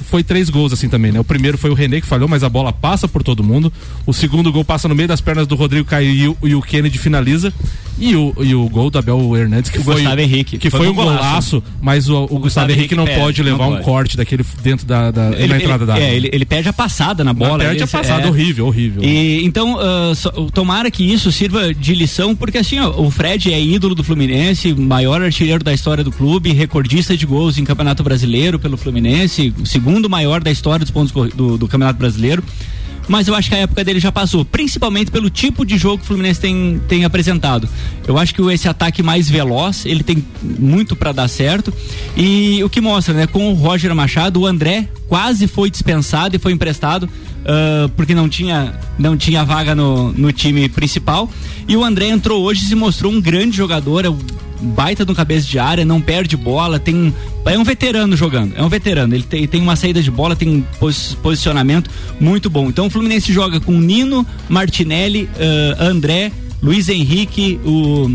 foi 0.04 0.24
três 0.24 0.50
gols 0.50 0.72
assim 0.72 0.88
também, 0.88 1.12
né? 1.12 1.20
O 1.20 1.24
primeiro 1.24 1.58
foi 1.58 1.70
o 1.70 1.74
René 1.74 2.00
que 2.00 2.08
falhou, 2.08 2.28
mas 2.28 2.44
a 2.44 2.50
bola 2.50 2.72
passa 2.72 3.08
por 3.08 3.24
todo 3.24 3.44
mundo. 3.44 3.72
O 4.06 4.14
segundo 4.14 4.52
gol 4.52 4.64
passa 4.64 4.88
no 4.88 4.96
meio 4.96 5.08
das 5.08 5.20
pernas 5.20 5.46
do 5.46 5.56
Rodrigo 5.56 5.88
Caio 5.88 6.10
e 6.10 6.28
o, 6.28 6.38
e 6.44 6.56
o 6.56 6.62
Kennedy 6.62 6.98
finaliza. 6.98 7.54
E 8.00 8.16
o, 8.16 8.34
e 8.42 8.54
o 8.54 8.70
gol 8.70 8.90
do 8.90 9.00
Abel 9.00 9.36
Hernandes, 9.36 9.72
que 9.72 9.80
o 9.80 9.84
foi, 9.84 9.96
Gustavo 9.96 10.22
Henrique. 10.22 10.58
que 10.58 10.70
foi, 10.70 10.82
foi 10.82 10.90
um 10.90 10.94
golaço, 10.94 11.62
golaço 11.62 11.64
mas 11.82 12.08
o, 12.08 12.14
o, 12.14 12.20
Gustavo, 12.20 12.42
Gustavo 12.42 12.72
Henrique 12.72 12.96
não 12.96 13.06
pede, 13.06 13.20
pode 13.20 13.44
levar 13.44 13.58
não 13.58 13.70
um 13.70 13.74
pode. 13.74 13.86
corte 13.86 14.18
daquele 14.18 14.46
dentro 14.62 14.86
da, 14.86 15.10
da 15.10 15.32
ele, 15.32 15.48
na 15.48 15.58
entrada 15.58 15.84
ele, 15.84 15.86
da 15.86 15.94
área. 15.94 16.04
É, 16.04 16.16
ele, 16.16 16.30
ele 16.32 16.46
perde 16.46 16.70
a 16.70 16.74
passada 16.74 17.24
na 17.24 17.34
bola. 17.34 17.58
Não, 17.58 17.66
perde 17.66 17.84
a 17.84 17.88
passada, 17.88 18.24
é, 18.24 18.30
horrível, 18.30 18.68
horrível. 18.68 19.04
E, 19.04 19.44
então, 19.44 19.76
uh, 19.76 20.16
so, 20.16 20.32
tomara 20.54 20.92
que 20.92 21.04
isso 21.04 21.32
sirva 21.32 21.74
de 21.74 21.96
lição, 21.96 22.36
porque 22.36 22.60
assim, 22.60 22.80
ó, 22.80 22.90
o 23.02 23.10
Fred 23.10 23.52
é 23.52 23.60
ídolo 23.60 23.96
do 23.96 24.04
Fluminense, 24.04 24.74
maior 24.74 25.22
artilheiro 25.22 25.64
da 25.64 25.74
história 25.74 26.04
do 26.04 26.12
clube, 26.12 26.54
recordista 26.54 27.18
de 27.18 27.26
gols 27.26 27.58
em 27.58 27.64
Campeonato 27.64 28.04
Brasileiro 28.04 28.60
pelo 28.60 28.78
Fluminense, 28.78 29.54
segundo 29.66 30.10
maior 30.10 30.42
da 30.42 30.52
história 30.52 30.86
dos 30.86 30.92
pontos 30.92 31.12
do, 31.34 31.58
do 31.58 31.68
Campeonato 31.68 31.98
Brasileiro 31.98 32.44
mas 33.08 33.28
eu 33.28 33.36
acho 33.36 33.50
que 33.50 33.56
a 33.56 33.60
época 33.60 33.84
dele 33.84 34.00
já 34.00 34.12
passou, 34.12 34.44
principalmente 34.44 35.12
pelo 35.12 35.30
tipo 35.30 35.66
de 35.66 35.78
jogo 35.78 35.98
que 36.00 36.04
o 36.04 36.08
Fluminense 36.08 36.40
tem, 36.40 36.82
tem 36.88 37.06
apresentado. 37.06 37.68
Eu 38.08 38.18
acho 38.18 38.34
que 38.34 38.42
esse 38.52 38.68
ataque 38.68 39.02
mais 39.02 39.30
veloz, 39.30 39.86
ele 39.86 40.04
tem 40.04 40.24
muito 40.42 40.96
para 40.96 41.12
dar 41.12 41.28
certo. 41.28 41.74
E 42.16 42.64
o 42.64 42.70
que 42.70 42.82
mostra, 42.82 43.14
né, 43.14 43.28
com 43.28 43.52
o 43.52 43.54
Roger 43.54 43.94
Machado, 43.96 44.42
o 44.42 44.46
André 44.46 44.90
quase 45.08 45.48
foi 45.48 45.70
dispensado 45.70 46.36
e 46.36 46.40
foi 46.40 46.52
emprestado 46.52 47.04
uh, 47.04 47.90
porque 47.96 48.14
não 48.14 48.28
tinha 48.28 48.74
não 49.00 49.16
tinha 49.16 49.44
vaga 49.44 49.74
no, 49.74 50.12
no 50.12 50.32
time 50.32 50.68
principal. 50.70 51.30
E 51.68 51.76
o 51.76 51.84
André 51.84 52.08
entrou 52.10 52.44
hoje 52.44 52.64
e 52.64 52.68
se 52.68 52.76
mostrou 52.76 53.12
um 53.12 53.22
grande 53.22 53.56
jogador, 53.56 54.06
é 54.06 54.10
baita 54.60 55.06
no 55.06 55.16
cabeça 55.16 55.48
de 55.48 55.60
área, 55.60 55.86
não 55.86 56.02
perde 56.02 56.36
bola, 56.36 56.80
tem 56.80 57.14
é 57.46 57.58
um 57.58 57.64
veterano 57.64 58.16
jogando, 58.16 58.54
é 58.56 58.64
um 58.64 58.70
veterano. 58.70 59.16
Ele 59.16 59.24
tem, 59.24 59.48
tem 59.48 59.62
uma 59.62 59.76
saída 59.76 60.02
de 60.02 60.12
bola, 60.12 60.36
tem 60.36 60.50
um 60.50 60.64
posicionamento 61.22 61.90
muito 62.20 62.50
bom. 62.50 62.68
Então 62.68 62.88
o 62.88 62.90
Fluminense 62.90 63.32
joga 63.32 63.60
com 63.60 63.80
Nino, 63.80 64.26
Martinelli, 64.50 65.24
uh, 65.24 65.84
André, 65.84 66.32
Luiz 66.62 66.90
Henrique, 66.90 67.60
o 67.64 68.10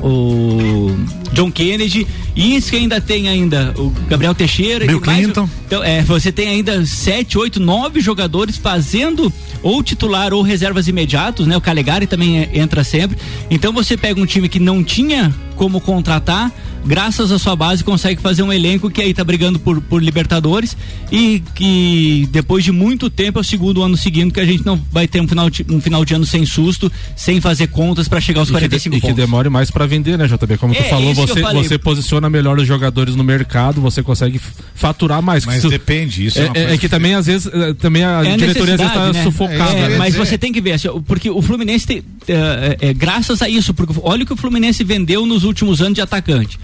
o 0.00 0.96
John 1.32 1.50
Kennedy 1.50 2.06
e 2.34 2.56
isso 2.56 2.70
que 2.70 2.76
ainda 2.76 3.00
tem 3.00 3.28
ainda 3.28 3.74
o 3.76 3.90
Gabriel 4.08 4.34
Teixeira 4.34 4.86
Bill 4.86 5.00
Clinton 5.00 5.48
então 5.66 5.82
é 5.82 6.02
você 6.02 6.30
tem 6.30 6.48
ainda 6.48 6.84
sete 6.86 7.36
oito 7.36 7.58
nove 7.58 8.00
jogadores 8.00 8.56
fazendo 8.56 9.32
ou 9.62 9.82
titular 9.82 10.32
ou 10.32 10.42
reservas 10.42 10.86
imediatos 10.88 11.46
né 11.46 11.56
o 11.56 11.60
Calegari 11.60 12.06
também 12.06 12.38
é, 12.38 12.50
entra 12.54 12.84
sempre 12.84 13.18
então 13.50 13.72
você 13.72 13.96
pega 13.96 14.20
um 14.20 14.26
time 14.26 14.48
que 14.48 14.60
não 14.60 14.84
tinha 14.84 15.34
como 15.58 15.80
contratar 15.82 16.50
graças 16.86 17.30
à 17.32 17.38
sua 17.38 17.54
base, 17.54 17.84
consegue 17.84 18.20
fazer 18.20 18.42
um 18.42 18.52
elenco 18.52 18.90
que 18.90 19.00
aí 19.00 19.12
tá 19.12 19.24
brigando 19.24 19.58
por, 19.58 19.80
por 19.80 20.02
Libertadores 20.02 20.76
e 21.10 21.42
que 21.54 22.28
depois 22.30 22.64
de 22.64 22.72
muito 22.72 23.10
tempo 23.10 23.38
é 23.38 23.40
o 23.40 23.44
segundo 23.44 23.82
ano 23.82 23.96
seguindo 23.96 24.32
que 24.32 24.40
a 24.40 24.44
gente 24.44 24.64
não 24.64 24.80
vai 24.90 25.06
ter 25.06 25.20
um 25.20 25.28
final 25.28 25.50
de, 25.50 25.64
um 25.68 25.80
final 25.80 26.04
de 26.04 26.14
ano 26.14 26.26
sem 26.26 26.44
susto, 26.44 26.90
sem 27.16 27.40
fazer 27.40 27.68
contas 27.68 28.08
para 28.08 28.20
chegar 28.20 28.40
aos 28.40 28.48
e 28.48 28.52
45 28.52 28.94
que, 28.94 29.00
pontos. 29.00 29.10
E 29.10 29.14
que 29.14 29.20
demore 29.20 29.48
mais 29.48 29.70
para 29.70 29.86
vender, 29.86 30.16
né, 30.16 30.26
JB? 30.26 30.58
Como 30.58 30.74
é, 30.74 30.82
tu 30.82 30.84
falou, 30.88 31.14
você, 31.14 31.42
você 31.42 31.78
posiciona 31.78 32.28
melhor 32.30 32.58
os 32.58 32.66
jogadores 32.66 33.14
no 33.14 33.24
mercado, 33.24 33.80
você 33.80 34.02
consegue 34.02 34.40
faturar 34.74 35.22
mais. 35.22 35.44
Mas 35.44 35.58
isso, 35.58 35.68
depende, 35.68 36.26
isso 36.26 36.38
é, 36.40 36.50
é, 36.54 36.74
é 36.74 36.78
que 36.78 36.88
também 36.88 37.14
às 37.14 37.26
vezes 37.26 37.50
eh, 37.52 37.74
também 37.74 38.04
a 38.04 38.24
é 38.24 38.36
diretoria 38.36 38.74
às 38.74 38.80
vezes 38.80 38.94
tá 38.94 39.12
né? 39.12 39.22
sufocada. 39.22 39.72
É, 39.72 39.88
né? 39.90 39.96
mas 39.98 40.14
você 40.14 40.38
tem 40.38 40.52
que 40.52 40.60
ver, 40.60 40.72
assim, 40.72 40.88
porque 41.06 41.30
o 41.30 41.42
Fluminense 41.42 41.86
tem, 41.86 42.02
é, 42.28 42.92
graças 42.94 43.42
a 43.42 43.48
isso, 43.48 43.74
porque 43.74 43.94
olha 44.02 44.22
o 44.22 44.26
que 44.26 44.32
o 44.32 44.36
Fluminense 44.36 44.82
vendeu 44.84 45.26
nos 45.26 45.44
últimos 45.44 45.80
anos 45.80 45.94
de 45.94 46.00
atacante. 46.00 46.58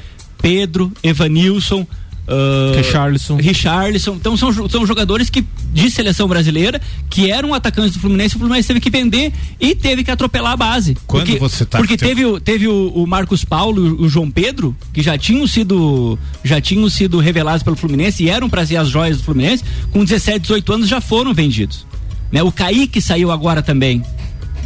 Pedro, 0.45 0.93
Evanilson, 1.03 1.87
Uh, 2.27 2.75
Richarlison. 2.75 3.37
Richarlison. 3.37 4.15
Então 4.15 4.35
são, 4.35 4.67
são 4.67 4.87
jogadores 4.87 5.29
que 5.29 5.45
de 5.75 5.91
seleção 5.91 6.27
brasileira 6.27 6.81
que 7.11 7.31
eram 7.31 7.53
atacantes 7.53 7.93
do 7.93 8.01
Fluminense. 8.01 8.37
O 8.37 8.39
Fluminense 8.39 8.67
teve 8.67 8.81
que 8.81 8.89
vender 8.89 9.31
e 9.61 9.75
teve 9.75 10.03
que 10.03 10.11
atropelar 10.11 10.53
a 10.53 10.57
base. 10.57 10.97
Quando 11.07 11.27
porque, 11.27 11.39
você 11.39 11.67
tá 11.67 11.77
Porque 11.77 11.99
teve, 11.99 12.25
o, 12.25 12.41
teve 12.41 12.67
o, 12.67 12.89
o 12.95 13.07
Marcos 13.07 13.45
Paulo 13.45 14.03
o 14.03 14.09
João 14.09 14.31
Pedro, 14.31 14.75
que 14.91 15.03
já 15.03 15.19
tinham 15.19 15.47
sido 15.47 16.19
já 16.43 16.63
tinham 16.63 16.89
sido 16.89 17.19
revelados 17.19 17.63
pelo 17.63 17.77
Fluminense 17.77 18.25
e 18.25 18.31
eram 18.31 18.49
para 18.49 18.65
ser 18.65 18.77
as 18.77 18.89
joias 18.89 19.19
do 19.19 19.25
Fluminense, 19.25 19.63
com 19.93 20.03
17, 20.03 20.41
18 20.41 20.73
anos 20.73 20.89
já 20.89 21.03
foram 21.03 21.35
vendidos. 21.35 21.87
Né? 22.33 22.43
O 22.43 22.51
Kaique 22.51 23.03
saiu 23.03 23.31
agora 23.31 23.63
também. 23.63 24.03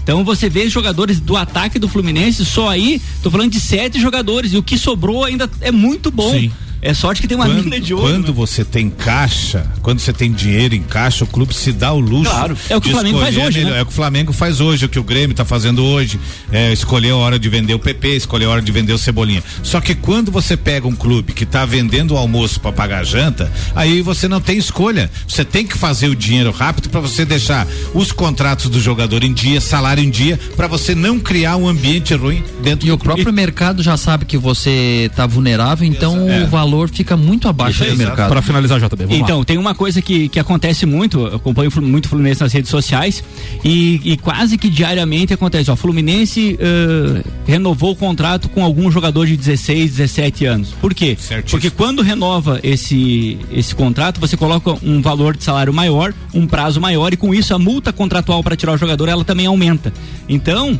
Então 0.08 0.24
você 0.24 0.48
vê 0.48 0.66
jogadores 0.70 1.20
do 1.20 1.36
ataque 1.36 1.78
do 1.78 1.86
Fluminense, 1.86 2.42
só 2.42 2.70
aí, 2.70 2.98
tô 3.22 3.30
falando 3.30 3.52
de 3.52 3.60
sete 3.60 4.00
jogadores, 4.00 4.54
e 4.54 4.56
o 4.56 4.62
que 4.62 4.78
sobrou 4.78 5.22
ainda 5.22 5.50
é 5.60 5.70
muito 5.70 6.10
bom. 6.10 6.32
Sim. 6.32 6.50
É 6.80 6.94
sorte 6.94 7.20
que 7.20 7.26
tem 7.28 7.36
uma 7.36 7.46
quando, 7.46 7.64
mina 7.64 7.80
de 7.80 7.92
ouro. 7.92 8.06
Quando 8.06 8.28
né? 8.28 8.32
você 8.32 8.64
tem 8.64 8.88
caixa, 8.88 9.66
quando 9.82 9.98
você 9.98 10.12
tem 10.12 10.30
dinheiro 10.32 10.74
em 10.74 10.82
caixa, 10.82 11.24
o 11.24 11.26
clube 11.26 11.52
se 11.52 11.72
dá 11.72 11.92
o 11.92 11.98
luxo. 11.98 12.30
Claro, 12.30 12.56
é 12.70 12.76
o 12.76 12.80
que 12.80 12.88
de 12.88 12.94
o 12.94 12.96
Flamengo 12.96 13.18
faz 13.18 13.30
escolher 13.34 13.48
hoje, 13.48 13.58
melhor. 13.58 13.72
né? 13.72 13.78
É 13.78 13.82
o 13.82 13.86
que 13.86 13.92
o 13.92 13.94
Flamengo 13.94 14.32
faz 14.32 14.60
hoje, 14.60 14.84
o 14.84 14.88
que 14.88 14.98
o 14.98 15.02
Grêmio 15.02 15.32
está 15.32 15.44
fazendo 15.44 15.84
hoje. 15.84 16.20
É, 16.52 16.72
escolher 16.72 17.10
a 17.10 17.16
hora 17.16 17.38
de 17.38 17.48
vender 17.48 17.74
o 17.74 17.78
PP, 17.80 18.16
escolher 18.16 18.44
a 18.44 18.50
hora 18.50 18.62
de 18.62 18.70
vender 18.70 18.92
o 18.92 18.98
Cebolinha. 18.98 19.42
Só 19.62 19.80
que 19.80 19.94
quando 19.94 20.30
você 20.30 20.56
pega 20.56 20.86
um 20.86 20.94
clube 20.94 21.32
que 21.32 21.42
está 21.44 21.64
vendendo 21.64 22.14
o 22.14 22.16
almoço 22.16 22.60
para 22.60 22.70
pagar 22.70 23.00
a 23.00 23.04
janta, 23.04 23.50
aí 23.74 24.00
você 24.00 24.28
não 24.28 24.40
tem 24.40 24.56
escolha. 24.56 25.10
Você 25.26 25.44
tem 25.44 25.66
que 25.66 25.76
fazer 25.76 26.06
o 26.08 26.14
dinheiro 26.14 26.52
rápido 26.52 26.88
para 26.88 27.00
você 27.00 27.24
deixar 27.24 27.66
os 27.92 28.12
contratos 28.12 28.70
do 28.70 28.80
jogador 28.80 29.24
em 29.24 29.32
dia, 29.32 29.60
salário 29.60 30.02
em 30.02 30.10
dia, 30.10 30.38
para 30.56 30.68
você 30.68 30.94
não 30.94 31.18
criar 31.18 31.56
um 31.56 31.66
ambiente 31.66 32.14
ruim 32.14 32.44
dentro 32.62 32.86
E 32.86 32.90
do 32.90 32.94
o 32.94 32.98
próprio 32.98 33.32
mercado 33.32 33.82
já 33.82 33.96
sabe 33.96 34.24
que 34.24 34.38
você 34.38 35.06
está 35.10 35.26
vulnerável, 35.26 35.86
então 35.86 36.28
É. 36.30 36.44
o 36.44 36.46
valor 36.46 36.67
fica 36.88 37.16
muito 37.16 37.48
abaixo 37.48 37.84
do 37.84 37.96
mercado. 37.96 38.28
Para 38.28 38.42
finalizar, 38.42 38.78
JB, 38.80 39.04
vamos 39.06 39.16
Então, 39.18 39.38
lá. 39.40 39.44
tem 39.44 39.56
uma 39.58 39.74
coisa 39.74 40.00
que, 40.02 40.28
que 40.28 40.38
acontece 40.38 40.84
muito, 40.86 41.18
eu 41.26 41.36
acompanho 41.36 41.70
muito 41.82 42.08
Fluminense 42.08 42.40
nas 42.40 42.52
redes 42.52 42.70
sociais 42.70 43.22
e, 43.64 44.00
e 44.04 44.16
quase 44.16 44.56
que 44.58 44.68
diariamente 44.68 45.32
acontece, 45.32 45.70
ó, 45.70 45.76
Fluminense 45.76 46.58
ãh, 46.60 47.22
renovou 47.46 47.92
o 47.92 47.96
contrato 47.96 48.48
com 48.48 48.62
algum 48.64 48.90
jogador 48.90 49.26
de 49.26 49.36
16, 49.36 49.92
17 49.96 50.44
anos. 50.46 50.68
Por 50.80 50.94
quê? 50.94 51.16
Certíssimo. 51.18 51.50
Porque 51.60 51.70
quando 51.70 52.02
renova 52.02 52.60
esse, 52.62 53.38
esse 53.52 53.74
contrato, 53.74 54.20
você 54.20 54.36
coloca 54.36 54.74
um 54.82 55.00
valor 55.00 55.36
de 55.36 55.44
salário 55.44 55.72
maior, 55.72 56.12
um 56.34 56.46
prazo 56.46 56.80
maior 56.80 57.12
e 57.12 57.16
com 57.16 57.34
isso 57.34 57.54
a 57.54 57.58
multa 57.58 57.92
contratual 57.92 58.42
para 58.42 58.56
tirar 58.56 58.72
o 58.72 58.76
jogador 58.78 59.08
ela 59.08 59.24
também 59.24 59.46
aumenta. 59.46 59.92
Então, 60.28 60.78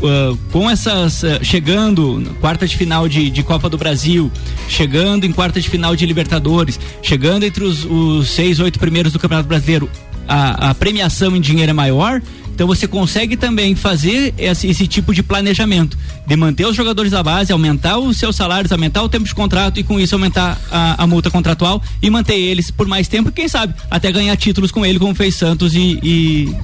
o- 0.00 0.06
ãh, 0.06 0.36
com 0.52 0.70
essas 0.70 1.22
chegando 1.42 2.22
quarta 2.40 2.66
de 2.66 2.76
final 2.76 3.08
de, 3.08 3.30
de 3.30 3.42
Copa 3.42 3.68
do 3.68 3.76
Brasil, 3.78 4.30
chegando 4.68 4.83
em 5.26 5.32
quarta 5.32 5.60
de 5.60 5.68
final 5.68 5.94
de 5.96 6.06
Libertadores, 6.06 6.78
chegando 7.02 7.44
entre 7.44 7.64
os, 7.64 7.84
os 7.84 8.28
seis, 8.28 8.60
oito 8.60 8.78
primeiros 8.78 9.12
do 9.12 9.18
Campeonato 9.18 9.48
Brasileiro, 9.48 9.90
a, 10.28 10.70
a 10.70 10.74
premiação 10.74 11.36
em 11.36 11.40
dinheiro 11.40 11.70
é 11.70 11.74
maior. 11.74 12.20
Então 12.54 12.68
você 12.68 12.86
consegue 12.86 13.36
também 13.36 13.74
fazer 13.74 14.32
esse, 14.38 14.68
esse 14.68 14.86
tipo 14.86 15.12
de 15.12 15.24
planejamento, 15.24 15.98
de 16.24 16.36
manter 16.36 16.64
os 16.64 16.76
jogadores 16.76 17.10
da 17.10 17.20
base, 17.20 17.52
aumentar 17.52 17.98
os 17.98 18.16
seus 18.16 18.36
salários, 18.36 18.70
aumentar 18.70 19.02
o 19.02 19.08
tempo 19.08 19.24
de 19.24 19.34
contrato 19.34 19.80
e 19.80 19.82
com 19.82 19.98
isso 19.98 20.14
aumentar 20.14 20.56
a, 20.70 21.02
a 21.02 21.06
multa 21.06 21.32
contratual 21.32 21.82
e 22.00 22.08
manter 22.08 22.36
eles 22.38 22.70
por 22.70 22.86
mais 22.86 23.08
tempo, 23.08 23.32
quem 23.32 23.48
sabe 23.48 23.74
até 23.90 24.12
ganhar 24.12 24.36
títulos 24.36 24.70
com 24.70 24.86
ele, 24.86 25.00
como 25.00 25.14
fez 25.16 25.34
Santos 25.34 25.74
e, 25.74 25.98
e 26.00 26.54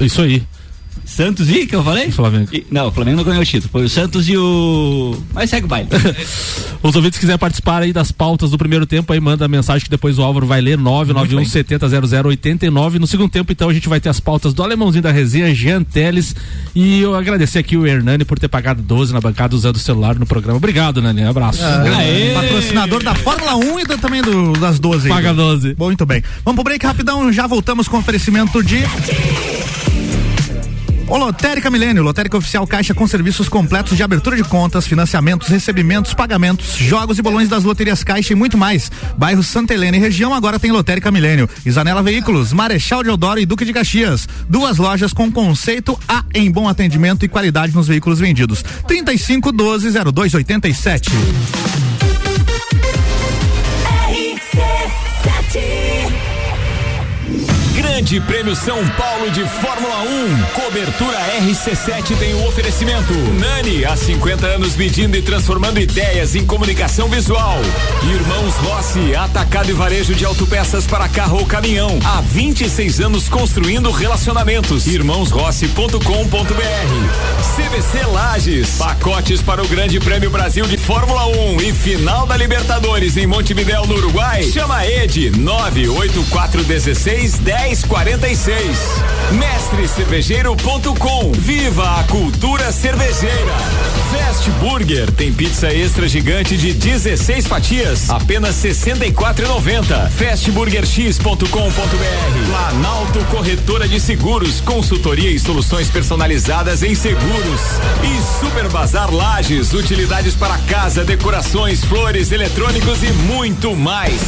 Isso 0.00 0.22
aí. 0.22 0.42
Santos 1.04 1.50
e 1.50 1.66
que 1.66 1.74
eu 1.76 1.84
falei? 1.84 2.10
Flamengo. 2.10 2.48
E- 2.52 2.66
não, 2.70 2.88
o 2.88 2.92
Flamengo 2.92 3.18
não 3.18 3.24
ganhou 3.24 3.42
o 3.42 3.44
título. 3.46 3.70
Foi 3.70 3.84
o 3.84 3.88
Santos 3.88 4.28
e 4.28 4.36
o. 4.36 5.16
Mas 5.32 5.50
segue 5.50 5.66
o 5.66 5.68
baile. 5.68 5.88
Os 6.82 6.94
ouvintes 6.96 7.16
que 7.18 7.20
quiserem 7.20 7.38
participar 7.38 7.80
aí 7.82 7.92
das 7.94 8.12
pautas 8.12 8.50
do 8.50 8.58
primeiro 8.58 8.84
tempo, 8.84 9.10
aí 9.12 9.18
manda 9.18 9.44
a 9.46 9.48
mensagem 9.48 9.84
que 9.84 9.90
depois 9.90 10.18
o 10.18 10.22
Álvaro 10.22 10.46
vai 10.46 10.60
ler, 10.60 10.76
991 10.76 11.44
70 11.46 11.88
0089. 11.88 12.98
No 12.98 13.06
segundo 13.06 13.30
tempo, 13.30 13.50
então, 13.50 13.70
a 13.70 13.72
gente 13.74 13.88
vai 13.88 14.00
ter 14.00 14.10
as 14.10 14.20
pautas 14.20 14.52
do 14.52 14.62
Alemãozinho 14.62 15.02
da 15.02 15.10
Resenha, 15.10 15.54
Jean 15.54 15.82
Teles. 15.82 16.34
E 16.74 17.00
eu 17.00 17.14
agradecer 17.14 17.58
aqui 17.58 17.76
o 17.76 17.86
Hernani 17.86 18.24
por 18.24 18.38
ter 18.38 18.48
pagado 18.48 18.82
12 18.82 19.12
na 19.14 19.20
bancada 19.20 19.54
usando 19.56 19.76
o 19.76 19.78
celular 19.78 20.18
no 20.18 20.26
programa. 20.26 20.58
Obrigado, 20.58 21.00
Nani. 21.00 21.24
Abraço. 21.24 21.60
Aê! 21.64 22.34
Patrocinador 22.34 23.02
da 23.02 23.14
Fórmula 23.14 23.56
1 23.56 23.80
e 23.80 23.84
da- 23.86 23.96
também 23.96 24.20
do- 24.20 24.52
das 24.54 24.78
12 24.78 25.06
aí. 25.08 25.12
Paga 25.14 25.32
12. 25.32 25.74
Bom, 25.74 25.86
muito 25.86 26.04
bem. 26.04 26.22
Vamos 26.44 26.56
pro 26.56 26.64
break 26.64 26.84
rapidão, 26.84 27.32
já 27.32 27.46
voltamos 27.46 27.88
com 27.88 27.96
oferecimento 27.98 28.62
de. 28.62 28.78
Ô, 31.06 31.18
Lotérica 31.18 31.70
Milênio, 31.70 32.02
Lotérica 32.02 32.38
Oficial 32.38 32.66
Caixa 32.66 32.94
com 32.94 33.06
serviços 33.06 33.46
completos 33.48 33.94
de 33.96 34.02
abertura 34.02 34.36
de 34.36 34.44
contas, 34.44 34.86
financiamentos, 34.86 35.48
recebimentos, 35.48 36.14
pagamentos, 36.14 36.76
jogos 36.76 37.18
e 37.18 37.22
bolões 37.22 37.48
das 37.48 37.62
loterias 37.62 38.02
Caixa 38.02 38.32
e 38.32 38.36
muito 38.36 38.56
mais. 38.56 38.90
Bairro 39.16 39.42
Santa 39.42 39.74
Helena 39.74 39.98
e 39.98 40.00
região 40.00 40.32
agora 40.32 40.58
tem 40.58 40.72
Lotérica 40.72 41.10
Milênio. 41.10 41.48
Isanela 41.64 42.02
Veículos, 42.02 42.52
Marechal 42.54 43.02
Deodoro 43.02 43.38
e 43.38 43.44
Duque 43.44 43.66
de 43.66 43.72
Caxias. 43.72 44.26
Duas 44.48 44.78
lojas 44.78 45.12
com 45.12 45.30
conceito 45.30 45.98
A 46.08 46.24
em 46.34 46.50
bom 46.50 46.66
atendimento 46.68 47.24
e 47.24 47.28
qualidade 47.28 47.74
nos 47.74 47.86
veículos 47.86 48.18
vendidos. 48.18 48.64
35 48.86 49.52
12 49.52 49.90
0287. 49.90 51.10
Grande 57.94 58.20
Prêmio 58.22 58.56
São 58.56 58.84
Paulo 58.88 59.30
de 59.30 59.48
Fórmula 59.48 60.02
1. 60.02 60.42
Cobertura 60.60 61.16
RC7 61.42 62.18
tem 62.18 62.34
o 62.34 62.44
oferecimento. 62.48 63.14
Nani, 63.38 63.84
há 63.84 63.94
50 63.94 64.44
anos 64.48 64.74
medindo 64.74 65.16
e 65.16 65.22
transformando 65.22 65.78
ideias 65.78 66.34
em 66.34 66.44
comunicação 66.44 67.08
visual. 67.08 67.56
Irmãos 68.02 68.56
Rossi, 68.56 69.14
atacado 69.14 69.70
e 69.70 69.72
varejo 69.72 70.12
de 70.12 70.24
autopeças 70.24 70.88
para 70.88 71.08
carro 71.08 71.38
ou 71.38 71.46
caminhão. 71.46 71.96
Há 72.04 72.20
26 72.20 73.00
anos 73.00 73.28
construindo 73.28 73.92
relacionamentos. 73.92 74.88
Irmãosrossi.com.br. 74.88 76.00
CVC 77.54 78.06
Lages, 78.06 78.70
pacotes 78.76 79.40
para 79.40 79.62
o 79.62 79.68
Grande 79.68 80.00
Prêmio 80.00 80.30
Brasil 80.30 80.66
de 80.66 80.76
Fórmula 80.76 81.26
1 81.26 81.60
e 81.60 81.72
final 81.72 82.26
da 82.26 82.36
Libertadores 82.36 83.16
em 83.16 83.28
Montevidéu, 83.28 83.86
no 83.86 83.94
Uruguai. 83.94 84.42
Chama 84.42 84.84
Ed 84.84 85.30
98416 85.38 87.83
1046. 87.84 89.04
Mestrecervejeiro.com. 89.32 91.32
Viva 91.32 92.00
a 92.00 92.04
cultura 92.04 92.72
cervejeira. 92.72 93.52
Fast 94.10 94.50
Burger 94.52 95.10
tem 95.12 95.30
pizza 95.32 95.72
extra 95.72 96.08
gigante 96.08 96.56
de 96.56 96.72
16 96.72 97.46
fatias, 97.46 98.10
apenas 98.10 98.56
64,90. 98.56 100.10
Fastburgerx.com.br. 100.10 102.46
Planalto 102.46 103.18
Corretora 103.30 103.88
de 103.88 104.00
Seguros, 104.00 104.60
consultoria 104.60 105.30
e 105.30 105.38
soluções 105.38 105.90
personalizadas 105.90 106.82
em 106.82 106.94
seguros. 106.94 107.60
E 108.02 108.40
Super 108.40 108.68
Bazar 108.68 109.12
Lages, 109.12 109.72
utilidades 109.72 110.34
para 110.34 110.56
casa, 110.68 111.04
decorações, 111.04 111.84
flores, 111.84 112.32
eletrônicos 112.32 113.02
e 113.02 113.12
muito 113.12 113.74
mais. 113.74 114.20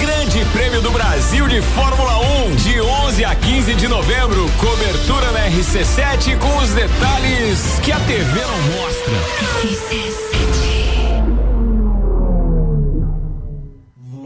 Grande 0.00 0.44
Prêmio 0.52 0.80
do 0.80 0.90
Brasil 0.90 1.46
de 1.46 1.60
Fórmula 1.60 2.18
1, 2.46 2.56
de 2.56 2.80
11 2.90 3.24
a 3.24 3.34
15 3.34 3.74
de 3.74 3.86
novembro. 3.86 4.50
Cobertura 4.58 5.30
na 5.32 5.48
RC7 5.48 6.36
com 6.38 6.56
os 6.58 6.70
detalhes 6.70 7.78
que 7.82 7.92
a 7.92 8.00
TV 8.00 8.40
não 8.40 8.58
mostra. 8.62 9.14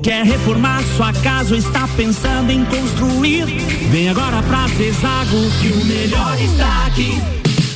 Quer 0.02 0.24
reformar 0.24 0.82
sua 0.96 1.12
casa 1.12 1.54
ou 1.54 1.58
está 1.58 1.88
pensando 1.96 2.50
em 2.50 2.64
construir? 2.64 3.44
Vem 3.90 4.08
agora 4.08 4.42
pra 4.42 4.66
Zezago 4.68 5.50
que 5.60 5.68
o 5.68 5.84
melhor 5.84 6.40
está 6.40 6.86
aqui. 6.86 7.20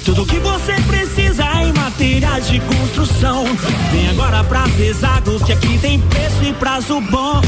Tudo 0.05 0.25
que 0.27 0.39
você 0.39 0.75
precisa 0.87 1.45
em 1.63 1.73
materiais 1.73 2.49
de 2.49 2.61
construção. 2.61 3.45
Vem 3.93 4.09
agora 4.11 4.43
pra 4.45 4.67
Zezago 4.69 5.43
que 5.45 5.53
aqui 5.53 5.79
tem 5.79 6.01
preço 6.01 6.45
e 6.45 6.53
prazo 6.55 7.01
bom. 7.01 7.41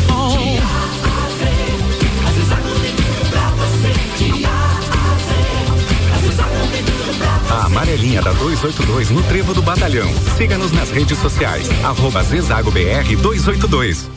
A 7.51 7.67
amarelinha 7.67 8.23
da 8.23 8.33
282 8.33 9.11
no 9.11 9.23
Trevo 9.25 9.55
do 9.55 9.63
Batalhão. 9.63 10.09
Siga-nos 10.37 10.73
nas 10.73 10.91
redes 10.91 11.19
sociais. 11.19 11.69
Arroba 11.85 12.23
Zezago 12.23 12.71
BR 12.71 13.17
282. 13.21 14.09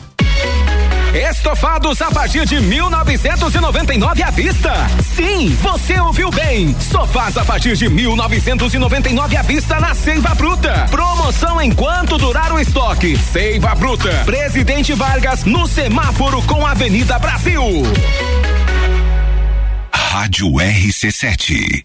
Estofados 1.14 2.02
a 2.02 2.10
partir 2.10 2.44
de 2.44 2.60
1999 2.60 4.22
à 4.22 4.30
vista. 4.30 4.72
Sim, 5.14 5.56
você 5.62 5.98
ouviu 6.00 6.28
bem. 6.30 6.74
Sofás 6.80 7.36
a 7.36 7.44
partir 7.44 7.76
de 7.76 7.88
1999 7.88 9.36
à 9.36 9.42
vista 9.42 9.78
na 9.78 9.94
Seiva 9.94 10.34
Bruta. 10.34 10.86
Promoção 10.90 11.62
enquanto 11.62 12.18
durar 12.18 12.52
o 12.52 12.58
estoque. 12.58 13.16
Seiva 13.16 13.76
Bruta. 13.76 14.10
Presidente 14.24 14.92
Vargas 14.92 15.44
no 15.44 15.68
semáforo 15.68 16.42
com 16.42 16.66
Avenida 16.66 17.16
Brasil. 17.20 17.62
Rádio 19.92 20.48
RC7. 20.54 21.84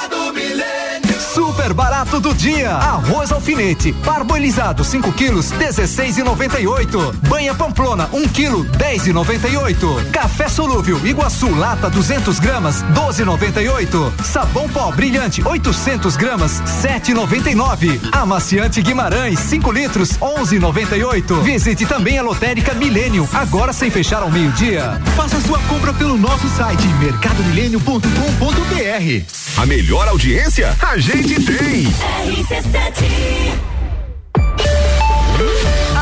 Super 1.71 1.73
barato 1.73 2.19
do 2.19 2.33
dia. 2.33 2.73
Arroz 2.73 3.31
alfinete, 3.31 3.93
parboilizado 4.03 4.83
5 4.83 5.13
quilos, 5.13 5.53
16,98. 5.53 7.15
Banha 7.29 7.55
pamplona 7.55 8.09
1 8.11 8.27
quilo, 8.27 8.65
10,98. 8.65 10.11
Café 10.11 10.49
solúvel 10.49 10.99
Iguaçu 11.05 11.49
lata 11.55 11.89
200 11.89 12.39
gramas, 12.39 12.83
12,98. 12.93 14.11
Sabão 14.21 14.67
pó 14.67 14.91
brilhante 14.91 15.41
800 15.47 16.17
gramas, 16.17 16.61
7,99. 16.83 18.01
Amaciante 18.11 18.81
Guimarães 18.81 19.39
5 19.39 19.71
litros, 19.71 20.17
11,98. 20.17 21.41
Visite 21.41 21.85
também 21.85 22.19
a 22.19 22.21
lotérica 22.21 22.73
Milênio, 22.73 23.29
agora 23.33 23.71
sem 23.71 23.89
fechar 23.89 24.23
ao 24.23 24.29
meio-dia. 24.29 24.99
Faça 25.15 25.39
sua 25.39 25.59
compra 25.69 25.93
pelo 25.93 26.17
nosso 26.17 26.49
site 26.49 26.85
mercadomilênio.com.br. 26.99 29.61
A 29.61 29.65
melhor 29.65 30.07
audiência 30.07 30.75
a 30.81 30.97
gente 30.97 31.35
tem. 31.45 31.70
RC7. 31.71 33.70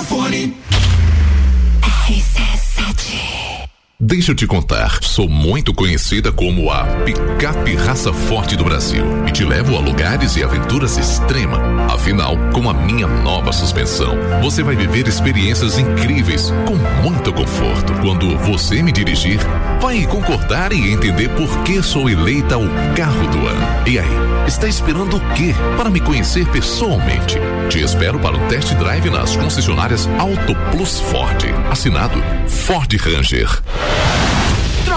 Cellfone. 0.00 0.69
Deixa 4.02 4.30
eu 4.30 4.34
te 4.34 4.46
contar, 4.46 4.98
sou 5.02 5.28
muito 5.28 5.74
conhecida 5.74 6.32
como 6.32 6.70
a 6.70 6.84
picape 7.04 7.74
raça 7.74 8.10
forte 8.10 8.56
do 8.56 8.64
Brasil 8.64 9.04
e 9.28 9.30
te 9.30 9.44
levo 9.44 9.76
a 9.76 9.78
lugares 9.78 10.36
e 10.36 10.42
aventuras 10.42 10.96
extrema. 10.96 11.58
Afinal, 11.84 12.34
com 12.50 12.70
a 12.70 12.72
minha 12.72 13.06
nova 13.06 13.52
suspensão, 13.52 14.16
você 14.40 14.62
vai 14.62 14.74
viver 14.74 15.06
experiências 15.06 15.78
incríveis 15.78 16.50
com 16.66 16.76
muito 17.02 17.30
conforto. 17.30 17.92
Quando 18.00 18.38
você 18.38 18.82
me 18.82 18.90
dirigir, 18.90 19.38
vai 19.82 20.06
concordar 20.06 20.72
e 20.72 20.90
entender 20.90 21.28
por 21.34 21.62
que 21.62 21.82
sou 21.82 22.08
eleita 22.08 22.56
o 22.56 22.70
carro 22.96 23.28
do 23.28 23.46
ano. 23.46 23.86
E 23.86 23.98
aí, 23.98 24.46
está 24.46 24.66
esperando 24.66 25.18
o 25.18 25.34
quê 25.34 25.54
para 25.76 25.90
me 25.90 26.00
conhecer 26.00 26.48
pessoalmente? 26.48 27.36
Te 27.68 27.82
espero 27.82 28.18
para 28.18 28.34
um 28.34 28.48
test 28.48 28.72
drive 28.76 29.10
nas 29.10 29.36
concessionárias 29.36 30.08
Auto 30.18 30.54
Plus 30.72 31.00
Ford. 31.00 31.44
Assinado 31.70 32.18
Ford 32.48 32.90
Ranger. 32.94 33.60
Bye. 33.90 34.29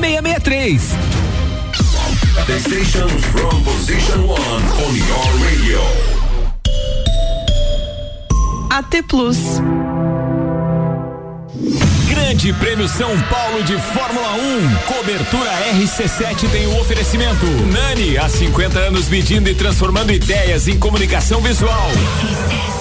663. 0.00 0.94
The 2.46 2.58
station 2.60 3.08
from 3.08 3.64
position 3.64 4.28
one 4.28 4.62
on 4.84 4.94
your 4.94 5.28
radio. 5.42 5.80
AT 8.70 9.02
Plus. 9.08 9.60
Grande 12.08 12.52
Prêmio 12.54 12.88
São 12.88 13.10
Paulo 13.22 13.64
de 13.64 13.76
Fórmula 13.76 14.34
1. 14.34 14.76
Cobertura 14.86 15.50
RC7 15.74 16.48
tem 16.50 16.66
o 16.68 16.80
oferecimento. 16.80 17.46
Nani, 17.72 18.16
há 18.18 18.28
50 18.28 18.78
anos 18.78 19.08
medindo 19.08 19.48
e 19.50 19.54
transformando 19.54 20.12
ideias 20.12 20.68
em 20.68 20.78
comunicação 20.78 21.40
visual. 21.40 21.90
RC7 21.90 22.77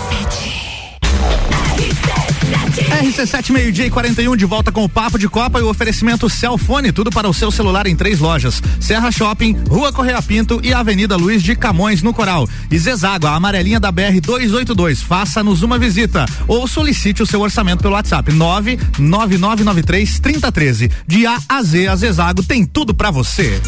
meio-dia 3.52 3.88
e 3.88 3.89
41 3.89 4.36
de 4.36 4.45
volta 4.45 4.72
com 4.72 4.84
o 4.84 4.89
Papo 4.89 5.18
de 5.18 5.28
Copa 5.28 5.60
e 5.60 5.64
o 5.64 5.70
oferecimento 5.70 6.30
Celfone, 6.30 6.91
tudo 6.91 7.10
para 7.10 7.28
o 7.28 7.34
seu 7.34 7.52
celular 7.52 7.88
em 7.88 7.95
três 7.95 8.20
lojas: 8.20 8.62
Serra 8.80 9.12
Shopping, 9.12 9.58
Rua 9.68 9.91
Correia 9.91 10.22
Pinto 10.22 10.60
e 10.64 10.74
Avenida 10.74 11.16
Luiz 11.16 11.41
de 11.41 11.56
Camões, 11.56 12.02
no 12.02 12.14
Coral. 12.14 12.48
E 12.70 12.78
Zezago, 12.78 13.28
a 13.28 13.36
amarelinha 13.36 13.80
da 13.80 13.91
BR 13.91 14.22
282. 14.22 15.02
Faça-nos 15.02 15.64
uma 15.64 15.80
visita 15.80 16.26
ou 16.48 16.68
solicite 16.68 17.24
o 17.24 17.26
seu 17.26 17.41
orçamento 17.41 17.82
pelo 17.82 17.95
WhatsApp 17.95 18.32
99993 18.32 20.20
3013. 20.20 20.91
De 21.08 21.26
A 21.26 21.39
a 21.50 21.64
Z, 21.64 21.88
a 21.88 21.95
Zezago 21.95 22.43
tem 22.43 22.66
tudo 22.66 22.93
para 22.93 23.12
você. 23.12 23.60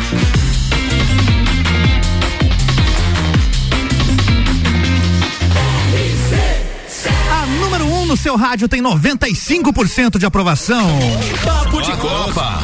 Seu 8.19 8.35
rádio 8.35 8.67
tem 8.67 8.81
95% 8.81 10.17
de 10.19 10.25
aprovação. 10.25 10.85
Papo 11.43 11.81
de 11.81 11.91
Copa. 11.93 12.59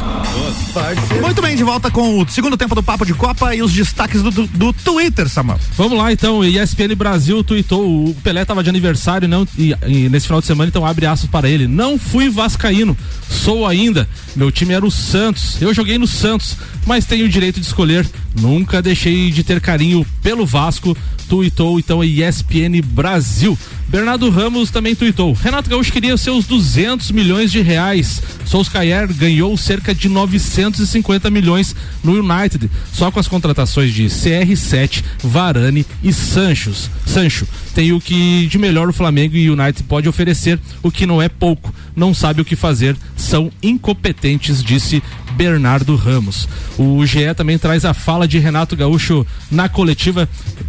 Muito 1.21 1.41
bem, 1.41 1.55
de 1.55 1.63
volta 1.63 1.89
com 1.89 2.21
o 2.21 2.27
segundo 2.27 2.57
tempo 2.57 2.75
do 2.75 2.83
Papo 2.83 3.05
de 3.05 3.13
Copa 3.13 3.55
e 3.55 3.61
os 3.61 3.71
destaques 3.71 4.21
do, 4.21 4.29
do, 4.29 4.45
do 4.47 4.73
Twitter, 4.73 5.29
Samuel. 5.29 5.57
Vamos 5.77 5.97
lá 5.97 6.11
então, 6.11 6.43
ESPN 6.43 6.93
Brasil 6.97 7.41
tweetou, 7.45 8.09
o 8.09 8.13
Pelé 8.15 8.43
tava 8.43 8.61
de 8.61 8.69
aniversário 8.69 9.25
não, 9.25 9.47
e, 9.57 9.73
e 9.87 10.09
nesse 10.09 10.25
final 10.25 10.41
de 10.41 10.47
semana, 10.47 10.67
então 10.67 10.85
abre 10.85 11.05
aspas 11.05 11.29
para 11.29 11.49
ele. 11.49 11.65
Não 11.65 11.97
fui 11.97 12.29
vascaíno, 12.29 12.97
sou 13.29 13.65
ainda. 13.65 14.05
Meu 14.35 14.51
time 14.51 14.73
era 14.73 14.85
o 14.85 14.91
Santos. 14.91 15.61
Eu 15.61 15.73
joguei 15.73 15.97
no 15.97 16.07
Santos, 16.07 16.57
mas 16.85 17.05
tenho 17.05 17.25
o 17.25 17.29
direito 17.29 17.61
de 17.61 17.65
escolher. 17.65 18.05
Nunca 18.41 18.81
deixei 18.81 19.31
de 19.31 19.45
ter 19.45 19.61
carinho 19.61 20.05
pelo 20.21 20.45
Vasco. 20.45 20.95
Tuitou 21.29 21.79
então 21.79 22.01
a 22.01 22.05
ESPN 22.05 22.81
Brasil. 22.83 23.57
Bernardo 23.87 24.29
Ramos 24.29 24.69
também 24.69 24.93
tuitou. 24.93 25.33
Renato 25.33 25.69
Gaúcho 25.69 25.91
queria 25.91 26.17
seus 26.17 26.45
200 26.45 27.11
milhões 27.11 27.51
de 27.51 27.61
reais. 27.61 28.21
Solskjaer 28.45 29.11
ganhou 29.13 29.55
cerca 29.55 29.95
de 29.95 30.09
950 30.65 31.29
milhões 31.29 31.75
no 32.03 32.13
United, 32.13 32.69
só 32.91 33.11
com 33.11 33.19
as 33.19 33.27
contratações 33.27 33.93
de 33.93 34.05
CR7, 34.05 35.03
Varane 35.23 35.85
e 36.03 36.11
Sanchos. 36.11 36.89
Sancho 37.05 37.47
tem 37.73 37.91
o 37.91 38.01
que 38.01 38.47
de 38.47 38.57
melhor 38.57 38.89
o 38.89 38.93
Flamengo 38.93 39.35
e 39.35 39.49
o 39.49 39.53
United 39.53 39.83
pode 39.83 40.09
oferecer, 40.09 40.59
o 40.81 40.89
que 40.89 41.05
não 41.05 41.21
é 41.21 41.29
pouco. 41.29 41.73
Não 41.95 42.13
sabe 42.13 42.41
o 42.41 42.45
que 42.45 42.55
fazer, 42.55 42.95
são 43.15 43.51
incompetentes, 43.61 44.63
disse 44.63 45.01
Bernardo 45.35 45.95
Ramos. 45.95 46.47
O 46.77 47.05
GE 47.05 47.33
também 47.35 47.57
traz 47.57 47.85
a 47.85 47.93
fala 47.93 48.27
de 48.27 48.39
Renato 48.39 48.75
Gaúcho 48.75 49.25
na 49.51 49.67
coletiva, 49.69 50.27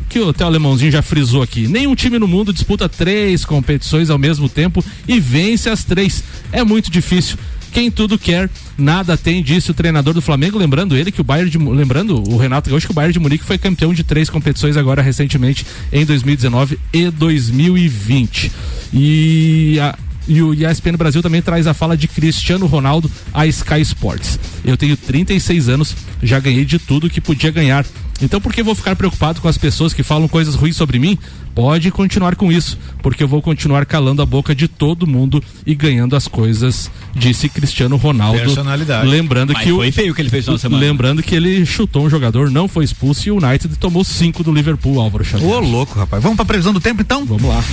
que 0.08 0.18
o 0.18 0.32
Theo 0.32 0.46
Alemãozinho 0.46 0.90
já 0.90 1.02
frisou 1.02 1.42
aqui. 1.42 1.68
Nenhum 1.68 1.94
time 1.94 2.18
no 2.18 2.28
mundo 2.28 2.52
disputa 2.52 2.88
três 2.88 3.44
competições 3.44 4.10
ao 4.10 4.18
mesmo 4.18 4.48
tempo 4.48 4.84
e 5.06 5.20
vence 5.20 5.70
as 5.70 5.84
três. 5.84 6.22
É 6.52 6.64
muito 6.64 6.90
difícil. 6.90 7.38
Quem 7.76 7.90
tudo 7.90 8.18
quer, 8.18 8.48
nada 8.78 9.18
tem, 9.18 9.42
disse 9.42 9.70
o 9.70 9.74
treinador 9.74 10.14
do 10.14 10.22
Flamengo, 10.22 10.56
lembrando 10.56 10.96
ele 10.96 11.12
que 11.12 11.20
o 11.20 11.24
Bayern 11.24 11.50
de, 11.50 11.58
lembrando 11.58 12.26
o 12.26 12.38
Renato 12.38 12.70
Gaúcho 12.70 12.86
que 12.86 12.92
o 12.92 12.94
Bayern 12.94 13.12
de 13.12 13.18
Munique 13.18 13.44
foi 13.44 13.58
campeão 13.58 13.92
de 13.92 14.02
três 14.02 14.30
competições 14.30 14.78
agora 14.78 15.02
recentemente 15.02 15.66
em 15.92 16.06
2019 16.06 16.78
e 16.90 17.10
2020. 17.10 18.50
E 18.94 19.78
a, 19.78 19.94
E 20.26 20.40
o 20.40 20.54
ESPN 20.54 20.96
Brasil 20.96 21.20
também 21.20 21.42
traz 21.42 21.66
a 21.66 21.74
fala 21.74 21.98
de 21.98 22.08
Cristiano 22.08 22.64
Ronaldo 22.64 23.10
a 23.30 23.46
Sky 23.46 23.82
Sports. 23.82 24.40
Eu 24.64 24.78
tenho 24.78 24.96
36 24.96 25.68
anos, 25.68 25.94
já 26.22 26.40
ganhei 26.40 26.64
de 26.64 26.78
tudo 26.78 27.10
que 27.10 27.20
podia 27.20 27.50
ganhar. 27.50 27.84
Então 28.22 28.40
por 28.40 28.54
que 28.54 28.62
vou 28.62 28.74
ficar 28.74 28.96
preocupado 28.96 29.42
com 29.42 29.48
as 29.48 29.58
pessoas 29.58 29.92
que 29.92 30.02
falam 30.02 30.26
coisas 30.28 30.54
ruins 30.54 30.76
sobre 30.76 30.98
mim? 30.98 31.18
Pode 31.56 31.90
continuar 31.90 32.36
com 32.36 32.52
isso, 32.52 32.78
porque 33.00 33.22
eu 33.22 33.26
vou 33.26 33.40
continuar 33.40 33.86
calando 33.86 34.20
a 34.20 34.26
boca 34.26 34.54
de 34.54 34.68
todo 34.68 35.06
mundo 35.06 35.42
e 35.64 35.74
ganhando 35.74 36.14
as 36.14 36.28
coisas, 36.28 36.90
disse 37.14 37.48
Cristiano 37.48 37.96
Ronaldo. 37.96 38.38
Personalidade. 38.40 39.08
Lembrando 39.08 39.54
Mas 39.54 39.64
que 39.64 39.72
o 39.72 39.76
foi 39.76 39.90
feio 39.90 40.12
o 40.12 40.14
que 40.14 40.20
ele 40.20 40.28
fez 40.28 40.46
na 40.46 40.58
semana. 40.58 40.84
Lembrando 40.84 41.22
que 41.22 41.34
ele 41.34 41.64
chutou 41.64 42.04
um 42.04 42.10
jogador, 42.10 42.50
não 42.50 42.68
foi 42.68 42.84
expulso 42.84 43.26
e 43.26 43.32
o 43.32 43.42
United 43.42 43.74
tomou 43.76 44.04
cinco 44.04 44.44
do 44.44 44.52
Liverpool, 44.52 45.00
Álvaro 45.00 45.24
Xavier. 45.24 45.50
Ô, 45.50 45.58
louco, 45.58 45.98
rapaz. 45.98 46.22
Vamos 46.22 46.36
pra 46.36 46.44
previsão 46.44 46.74
do 46.74 46.80
tempo, 46.80 47.00
então? 47.00 47.24
Vamos 47.24 47.48
lá. 47.48 47.64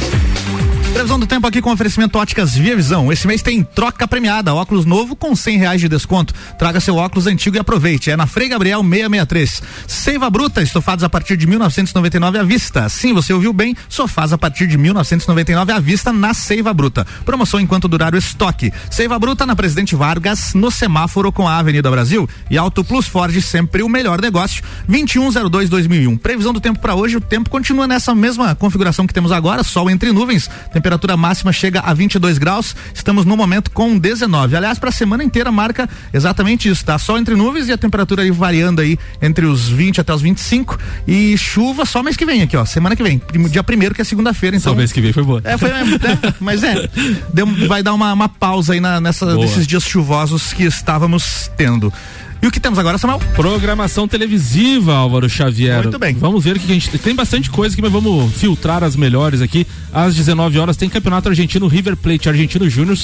Previsão 0.94 1.20
do 1.20 1.26
tempo 1.26 1.48
aqui 1.48 1.60
com 1.60 1.72
oferecimento 1.72 2.20
óticas 2.20 2.54
Via 2.54 2.76
Visão. 2.76 3.12
Esse 3.12 3.26
mês 3.26 3.42
tem 3.42 3.64
troca 3.64 4.08
premiada, 4.08 4.54
óculos 4.54 4.86
novo 4.86 5.16
com 5.16 5.36
cem 5.36 5.58
reais 5.58 5.82
de 5.82 5.90
desconto. 5.90 6.36
Traga 6.60 6.80
seu 6.80 6.96
óculos 6.98 7.26
antigo 7.26 7.56
e 7.56 7.60
aproveite. 7.60 8.12
É 8.12 8.16
na 8.16 8.28
Frei 8.28 8.48
Gabriel 8.48 8.82
663. 8.82 9.64
Seiva 9.88 10.30
Bruta, 10.30 10.62
estofados 10.62 11.04
a 11.04 11.10
partir 11.10 11.36
de 11.36 11.48
1999 11.48 12.38
à 12.38 12.44
vista. 12.44 12.88
Sim, 12.90 13.12
você 13.12 13.34
ouviu 13.34 13.52
bem, 13.52 13.76
sofás 13.90 14.32
a 14.34 14.38
partir 14.38 14.68
de 14.68 14.78
1999 14.78 15.72
à 15.72 15.80
vista 15.80 16.14
na 16.14 16.32
Seiva 16.32 16.72
Bruta. 16.72 17.08
Promoção 17.26 17.60
enquanto 17.60 17.88
durar 17.88 18.14
o 18.14 18.18
estoque. 18.18 18.72
Seiva 18.92 19.18
Bruta 19.18 19.48
na 19.48 19.56
Presidente 19.56 19.96
Vargas, 19.96 20.54
no 20.54 20.70
semáforo 20.70 21.32
com 21.32 21.48
a 21.48 21.58
Avenida 21.58 21.90
Brasil. 21.90 22.30
E 22.52 22.58
Auto 22.58 22.84
Plus 22.84 23.08
Ford, 23.08 23.36
sempre 23.42 23.82
o 23.82 23.90
melhor 23.90 24.22
negócio. 24.22 24.64
2102-2001. 24.88 26.20
Previsão 26.20 26.54
do 26.54 26.62
tempo 26.62 26.78
para 26.80 26.94
hoje, 26.94 27.18
o 27.18 27.22
tempo 27.22 27.50
continua 27.50 27.88
nessa 27.88 28.14
mesma 28.14 28.54
configuração 28.54 29.08
que 29.08 29.14
temos 29.14 29.32
agora, 29.32 29.64
sol 29.64 29.90
entre 29.90 30.12
nuvens. 30.12 30.48
Máxima 31.18 31.52
chega 31.52 31.80
a 31.82 31.94
22 31.94 32.38
graus. 32.38 32.76
Estamos 32.94 33.26
no 33.26 33.36
momento 33.38 33.72
com 33.72 33.98
19. 33.98 34.56
Aliás, 34.56 34.78
para 34.80 34.90
a 34.90 34.92
semana 34.92 35.24
inteira 35.24 35.52
marca 35.52 35.90
exatamente 36.14 36.70
isso, 36.70 36.84
tá? 36.86 36.98
Sol 36.98 37.18
entre 37.18 37.36
nuvens 37.36 37.68
e 37.68 37.72
a 37.72 37.78
temperatura 37.78 38.24
aí 38.24 38.32
variando 38.32 38.82
aí 38.82 38.98
entre 39.22 39.46
os 39.46 39.68
20 39.70 40.02
até 40.02 40.14
os 40.14 40.22
25 40.22 40.78
e 41.08 41.38
chuva 41.38 41.86
só 41.86 42.02
mês 42.04 42.16
que 42.18 42.26
vem 42.26 42.42
aqui, 42.42 42.58
ó. 42.58 42.66
Semana 42.66 42.96
que 42.96 43.04
vem, 43.04 43.22
dia 43.50 43.64
primeiro 43.64 43.94
que 43.96 44.02
é 44.02 44.04
segunda-feira, 44.04 44.56
então. 44.58 44.74
Só 44.74 44.78
mês 44.78 44.92
que 44.92 45.02
vem 45.02 45.14
foi 45.14 45.24
boa. 45.24 45.42
É, 45.44 45.58
foi, 45.58 45.70
é, 45.70 45.84
mas 46.40 46.64
é, 46.64 46.90
deu- 47.34 47.48
vai 47.68 47.82
dar 47.84 47.94
uma, 47.94 48.14
uma 48.14 48.30
pausa 48.30 48.74
aí 48.74 48.80
na, 48.80 49.00
nessa, 49.00 49.26
nesses 49.36 49.68
dias 49.68 49.84
chuvosos 49.84 50.54
que 50.54 50.64
estávamos 50.64 51.50
tendo. 51.58 51.92
E 52.44 52.46
o 52.46 52.52
que 52.52 52.60
temos 52.60 52.78
agora, 52.78 52.98
Samuel? 52.98 53.20
Programação 53.34 54.06
televisiva, 54.06 54.94
Álvaro 54.94 55.30
Xavier. 55.30 55.84
Muito 55.84 55.98
bem. 55.98 56.14
Vamos 56.14 56.44
ver 56.44 56.58
o 56.58 56.60
que 56.60 56.70
a 56.70 56.74
gente 56.74 56.98
tem 56.98 57.16
bastante 57.16 57.50
coisa 57.50 57.74
aqui, 57.74 57.82
mas 57.82 57.90
vamos 57.90 58.34
filtrar 58.34 58.84
as 58.84 58.98
melhores 58.98 59.40
aqui. 59.42 59.66
Às 59.94 60.14
19 60.14 60.60
horas 60.60 60.76
tem 60.76 60.90
Campeonato 60.90 61.30
Argentino 61.30 61.68
River 61.68 61.96
Plate 61.96 62.28
Argentino 62.28 62.70
Júnior 62.70 62.98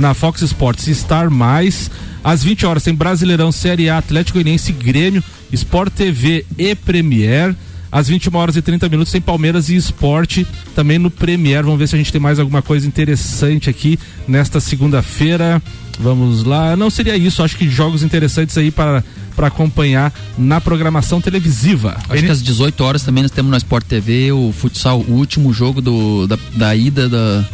na 0.00 0.12
Fox 0.12 0.42
Sports 0.42 0.86
Star 0.86 1.30
mais. 1.30 1.88
Às 2.24 2.42
20 2.42 2.66
horas 2.66 2.82
tem 2.82 2.92
Brasileirão 2.92 3.52
Série 3.52 3.88
A 3.88 3.98
Atlético 3.98 4.38
Goianiense 4.38 4.72
Grêmio, 4.72 5.22
Sport 5.52 5.92
TV 5.92 6.44
e 6.58 6.74
Premier. 6.74 7.54
Às 7.90 8.08
21 8.08 8.36
horas 8.36 8.56
e 8.56 8.62
30 8.62 8.88
minutos 8.88 9.12
tem 9.12 9.20
Palmeiras 9.20 9.68
e 9.68 9.76
Esporte 9.76 10.46
também 10.74 10.98
no 10.98 11.10
Premier. 11.10 11.64
Vamos 11.64 11.78
ver 11.78 11.88
se 11.88 11.94
a 11.94 11.98
gente 11.98 12.12
tem 12.12 12.20
mais 12.20 12.38
alguma 12.38 12.62
coisa 12.62 12.86
interessante 12.86 13.68
aqui 13.68 13.98
nesta 14.28 14.60
segunda-feira. 14.60 15.60
Vamos 15.98 16.44
lá. 16.44 16.76
Não 16.76 16.88
seria 16.88 17.16
isso, 17.16 17.42
acho 17.42 17.56
que 17.56 17.68
jogos 17.68 18.02
interessantes 18.02 18.56
aí 18.56 18.70
para 18.70 19.02
para 19.40 19.46
acompanhar 19.46 20.12
na 20.36 20.60
programação 20.60 21.18
televisiva. 21.18 21.96
Acho 22.10 22.22
que 22.22 22.30
às 22.30 22.42
18 22.42 22.84
horas 22.84 23.02
também 23.02 23.22
nós 23.22 23.30
temos 23.30 23.50
no 23.50 23.56
Sport 23.56 23.86
TV 23.86 24.32
o 24.32 24.52
futsal, 24.52 25.00
o 25.00 25.12
último 25.12 25.50
jogo 25.50 25.80
do, 25.80 26.26
da, 26.26 26.38
da 26.56 26.76
ida 26.76 27.08
da, 27.08 27.48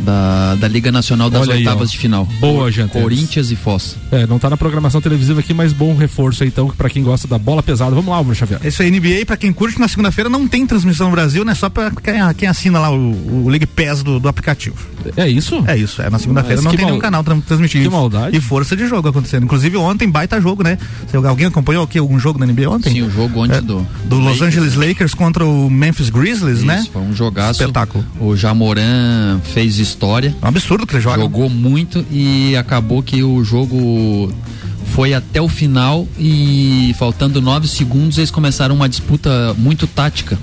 da, 0.00 0.54
da 0.56 0.68
Liga 0.68 0.90
Nacional 0.90 1.30
das 1.30 1.42
Olha 1.42 1.52
aí, 1.54 1.58
oitavas 1.60 1.88
ó. 1.88 1.92
de 1.92 1.98
final. 1.98 2.26
Boa, 2.40 2.70
gente. 2.70 2.90
Corinthians 2.90 3.50
e 3.50 3.56
Foz. 3.56 3.96
É, 4.10 4.26
não 4.26 4.38
tá 4.38 4.48
na 4.50 4.56
programação 4.56 5.00
televisiva 5.00 5.40
aqui, 5.40 5.52
mas 5.54 5.72
bom 5.72 5.94
reforço 5.96 6.42
aí, 6.42 6.48
então, 6.48 6.68
para 6.68 6.88
quem 6.90 7.02
gosta 7.02 7.26
da 7.28 7.38
bola 7.38 7.62
pesada. 7.62 7.90
Vamos 7.94 8.10
lá, 8.10 8.16
Álvaro 8.16 8.34
Xavier. 8.34 8.60
Isso 8.64 8.82
aí, 8.82 8.90
NBA, 8.90 9.24
pra 9.26 9.36
quem 9.36 9.52
curte, 9.52 9.78
na 9.78 9.88
segunda-feira 9.88 10.28
não 10.30 10.46
tem 10.48 10.66
transmissão 10.66 11.06
no 11.06 11.12
Brasil, 11.12 11.44
né? 11.44 11.54
Só 11.54 11.68
pra 11.68 11.90
quem, 11.90 12.14
quem 12.36 12.48
assina 12.48 12.78
lá 12.78 12.90
o, 12.90 13.44
o 13.44 13.48
League 13.48 13.66
Pass 13.66 14.02
do, 14.02 14.18
do 14.18 14.28
aplicativo. 14.28 14.76
É 15.16 15.28
isso? 15.28 15.64
É 15.66 15.76
isso, 15.76 16.02
é. 16.02 16.10
Na 16.10 16.18
segunda-feira 16.18 16.60
não 16.60 16.70
tem 16.70 16.80
mal- 16.80 16.88
nenhum 16.90 17.00
canal 17.00 17.24
tran- 17.24 17.40
transmitindo. 17.40 17.84
que 17.84 17.90
maldade. 17.90 18.36
E 18.36 18.40
força 18.40 18.76
de 18.76 18.86
jogo 18.86 19.08
acontecendo. 19.08 19.44
Inclusive 19.44 19.76
ontem, 19.76 20.08
baita 20.08 20.40
jogo, 20.40 20.62
né? 20.62 20.76
Se 21.10 21.16
alguém 21.16 21.46
acompanhou 21.46 21.84
aqui 21.84 21.98
algum 21.98 22.18
jogo 22.18 22.38
da 22.38 22.46
NBA 22.46 22.68
ontem? 22.68 22.92
Sim, 22.92 23.02
o 23.02 23.10
jogo 23.10 23.40
ontem 23.42 23.56
É, 23.56 23.60
do, 23.60 23.86
Do 24.04 24.18
Los 24.18 24.42
Angeles 24.42 24.74
Lakers 24.74 25.14
contra 25.14 25.44
o 25.44 25.70
Memphis 25.70 26.10
Grizzlies, 26.10 26.62
né? 26.62 26.80
Isso, 26.80 26.90
foi 26.90 27.02
um 27.02 27.14
jogaço. 27.14 27.62
Espetáculo. 27.62 28.04
O 28.20 28.36
Jamoran 28.36 29.40
fez 29.54 29.78
história. 29.90 30.34
É 30.40 30.44
um 30.44 30.48
absurdo 30.48 30.86
que 30.86 30.94
ele 30.94 31.02
joga. 31.02 31.20
Jogou 31.22 31.48
muito 31.50 32.04
e 32.10 32.56
acabou 32.56 33.02
que 33.02 33.22
o 33.22 33.42
jogo 33.44 34.32
foi 34.94 35.14
até 35.14 35.40
o 35.40 35.48
final 35.48 36.06
e 36.18 36.94
faltando 36.98 37.40
nove 37.40 37.68
segundos 37.68 38.18
eles 38.18 38.30
começaram 38.30 38.74
uma 38.74 38.88
disputa 38.88 39.54
muito 39.58 39.86
tática. 39.86 40.38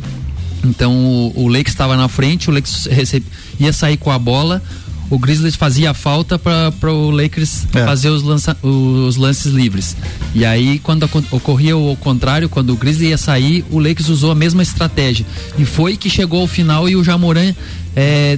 Então 0.64 0.94
o, 1.06 1.34
o 1.44 1.48
Lakers 1.48 1.70
estava 1.70 1.96
na 1.98 2.08
frente, 2.08 2.50
o 2.50 2.54
Lakers 2.54 2.86
recebe, 2.86 3.26
ia 3.60 3.72
sair 3.74 3.98
com 3.98 4.10
a 4.12 4.18
bola, 4.18 4.62
o 5.10 5.18
Grizzlies 5.20 5.56
fazia 5.56 5.94
falta 5.94 6.38
para 6.40 6.92
o 6.92 7.10
Lakers 7.12 7.66
É. 7.74 7.86
fazer 7.86 8.10
os, 8.10 8.24
lança- 8.24 8.58
os 8.64 9.16
lances 9.16 9.52
livres. 9.54 9.96
E 10.36 10.44
aí, 10.46 10.80
quando 10.80 11.08
ocorria 11.32 11.78
o 11.78 11.96
contrário, 11.98 12.50
quando 12.50 12.72
o 12.74 12.76
Grizzlies 12.76 13.12
ia 13.12 13.18
sair, 13.18 13.64
o 13.72 13.80
Lakers 13.80 14.10
usou 14.10 14.32
a 14.32 14.36
mesma 14.36 14.62
estratégia. 14.64 15.26
E 15.58 15.64
foi 15.64 15.96
que 15.96 16.10
chegou 16.10 16.42
ao 16.42 16.48
final 16.48 16.90
e 16.90 16.96
o 16.96 17.04
Jamoran, 17.04 17.54
é, 17.96 18.38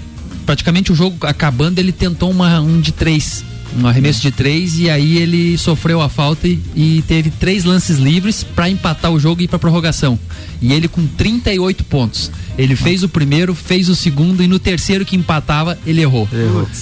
praticamente 0.50 0.92
o 0.92 0.96
jogo 0.96 1.28
acabando, 1.28 1.78
ele 1.78 1.92
tentou 1.92 2.32
uma, 2.32 2.60
um 2.60 2.82
de 2.82 2.92
três. 2.92 3.46
Um 3.80 3.86
arremesso 3.86 4.20
de 4.20 4.32
três 4.32 4.80
e 4.80 4.90
aí 4.90 5.20
ele 5.20 5.56
sofreu 5.60 6.02
a 6.02 6.10
falta 6.10 6.48
e, 6.48 6.60
e 6.76 7.04
teve 7.08 7.30
três 7.30 7.66
lances 7.66 8.00
livres 8.00 8.44
para 8.44 8.68
empatar 8.68 9.12
o 9.12 9.20
jogo 9.20 9.42
e 9.42 9.44
ir 9.44 9.48
para 9.48 9.60
prorrogação. 9.60 10.18
E 10.60 10.74
ele 10.74 10.88
com 10.88 11.06
38 11.06 11.84
pontos. 11.84 12.32
Ele 12.58 12.76
fez 12.76 13.04
o 13.04 13.10
primeiro, 13.10 13.54
fez 13.54 13.90
o 13.90 13.96
segundo 13.96 14.42
e 14.42 14.48
no 14.48 14.58
terceiro 14.58 15.06
que 15.06 15.16
empatava, 15.16 15.78
ele 15.86 16.02
errou. 16.02 16.28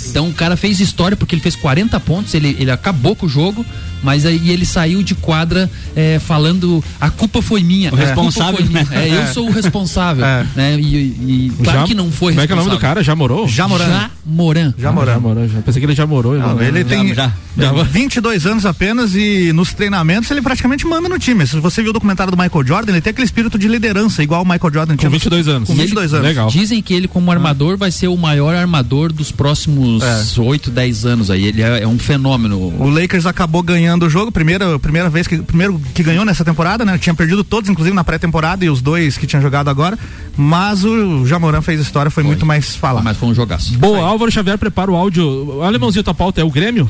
Então 0.10 0.30
o 0.30 0.34
cara 0.34 0.56
fez 0.56 0.80
história 0.80 1.18
porque 1.18 1.36
ele 1.36 1.42
fez 1.42 1.58
40 1.58 2.00
pontos, 2.00 2.34
ele, 2.34 2.56
ele 2.58 2.72
acabou 2.72 3.18
com 3.18 3.26
o 3.26 3.30
jogo, 3.30 3.66
mas 4.04 4.26
aí 4.26 4.50
ele 4.50 4.66
saiu 4.66 5.02
de 5.04 5.16
quadra 5.16 5.70
é, 5.96 6.20
falando 6.20 6.84
a 7.00 7.10
culpa 7.10 7.42
foi 7.42 7.62
minha. 7.64 7.92
O 7.92 7.96
responsável, 7.96 8.58
foi 8.58 8.66
minha. 8.68 8.84
né? 8.84 9.08
É, 9.10 9.16
eu 9.16 9.22
É. 9.28 9.28
sou 9.28 9.48
o 9.48 9.52
responsável. 9.52 10.24
É. 10.26 10.46
Né? 10.56 10.80
E, 10.80 10.86
e 10.86 11.52
claro 11.64 11.80
Já- 11.82 11.86
que 11.86 11.94
não 11.94 12.12
foi 12.12 12.34
Como 12.34 12.42
é 12.44 12.48
que 12.48 12.54
é 12.54 12.56
o 12.56 12.58
nome 12.58 12.70
do 12.70 12.74
responsável. 12.76 12.80
cara? 12.96 13.04
Já 13.04 13.16
morou? 13.16 13.48
Jamoran. 13.48 13.86
Jamoran. 14.26 14.74
Jamoran. 14.78 15.12
Ah, 15.12 15.14
já 15.16 15.20
morou. 15.20 15.48
Já. 15.48 15.62
Pensei 15.62 15.80
que 15.80 15.86
ele 15.86 15.96
já 15.96 16.06
morou. 16.08 16.38
Não, 16.38 16.62
ele 16.62 16.84
tem 16.84 17.14
já. 17.14 17.32
tem 17.58 17.84
22 17.92 18.46
anos 18.46 18.66
apenas 18.66 19.16
e 19.16 19.52
nos 19.54 19.74
treinamentos 19.74 20.30
ele 20.32 20.42
praticamente 20.42 20.86
manda 20.86 21.10
no 21.10 21.18
time. 21.18 21.46
Se 21.48 21.60
você 21.60 21.82
viu 21.82 21.90
o 21.92 21.94
documentário 21.94 22.32
do 22.36 22.38
Michael 22.42 22.66
Jordan, 22.66 22.92
ele 22.94 23.02
tem 23.02 23.12
aquele 23.12 23.26
espírito 23.26 23.58
de 23.58 23.68
liderança, 23.68 24.22
igual 24.22 24.44
o 24.44 24.46
Michael 24.46 24.74
Jordan 24.74 24.96
tinha. 24.96 25.10
22 25.10 25.48
anos. 25.48 25.68
Com 25.68 25.76
22 25.76 26.14
anos. 26.14 26.26
Legal. 26.28 26.50
Dizem 26.50 26.82
que 26.82 26.94
ele, 26.94 27.08
como 27.08 27.32
armador, 27.32 27.78
vai 27.78 27.92
ser 27.92 28.08
o 28.08 28.18
maior 28.18 28.54
armador 28.56 29.12
dos 29.12 29.32
próximos 29.32 30.04
É. 30.04 30.42
8, 30.42 30.70
10 30.70 31.06
anos 31.06 31.32
aí. 31.32 31.46
Ele 31.46 31.62
é, 31.62 31.84
é 31.84 31.88
um 31.88 31.98
fenômeno. 31.98 32.58
O 32.80 32.90
Lakers 32.90 33.26
acabou 33.26 33.64
ganhando 33.64 33.87
o 33.96 34.10
jogo, 34.10 34.32
primeira, 34.32 34.78
primeira 34.80 35.10
vez 35.10 35.28
que 35.28 35.38
primeiro 35.38 35.80
que 35.94 36.04
ganhou 36.04 36.26
nessa 36.26 36.44
temporada, 36.44 36.84
né? 36.84 36.98
Tinha 36.98 37.14
perdido 37.14 37.44
todos, 37.44 37.70
inclusive 37.70 37.96
na 37.96 38.04
pré-temporada 38.04 38.66
e 38.66 38.70
os 38.70 38.82
dois 38.82 39.18
que 39.18 39.26
tinham 39.26 39.42
jogado 39.42 39.70
agora, 39.70 39.98
mas 40.36 40.84
o 40.84 41.26
Jamoran 41.26 41.62
fez 41.62 41.80
história, 41.80 42.12
foi, 42.12 42.24
muito 42.24 42.46
mais 42.46 42.76
falar. 42.76 43.02
Mas 43.04 43.18
foi 43.18 43.30
um 43.30 43.34
jogaço. 43.34 43.78
Boa, 43.78 44.00
Álvaro 44.00 44.32
Xavier 44.32 44.58
prepara 44.58 44.92
o 44.92 44.96
áudio. 44.96 45.58
O 45.58 45.64
alemãozinho, 45.64 46.04
tua 46.04 46.14
pauta 46.14 46.42
é 46.42 46.44
o 46.44 46.52
Grêmio? 46.52 46.90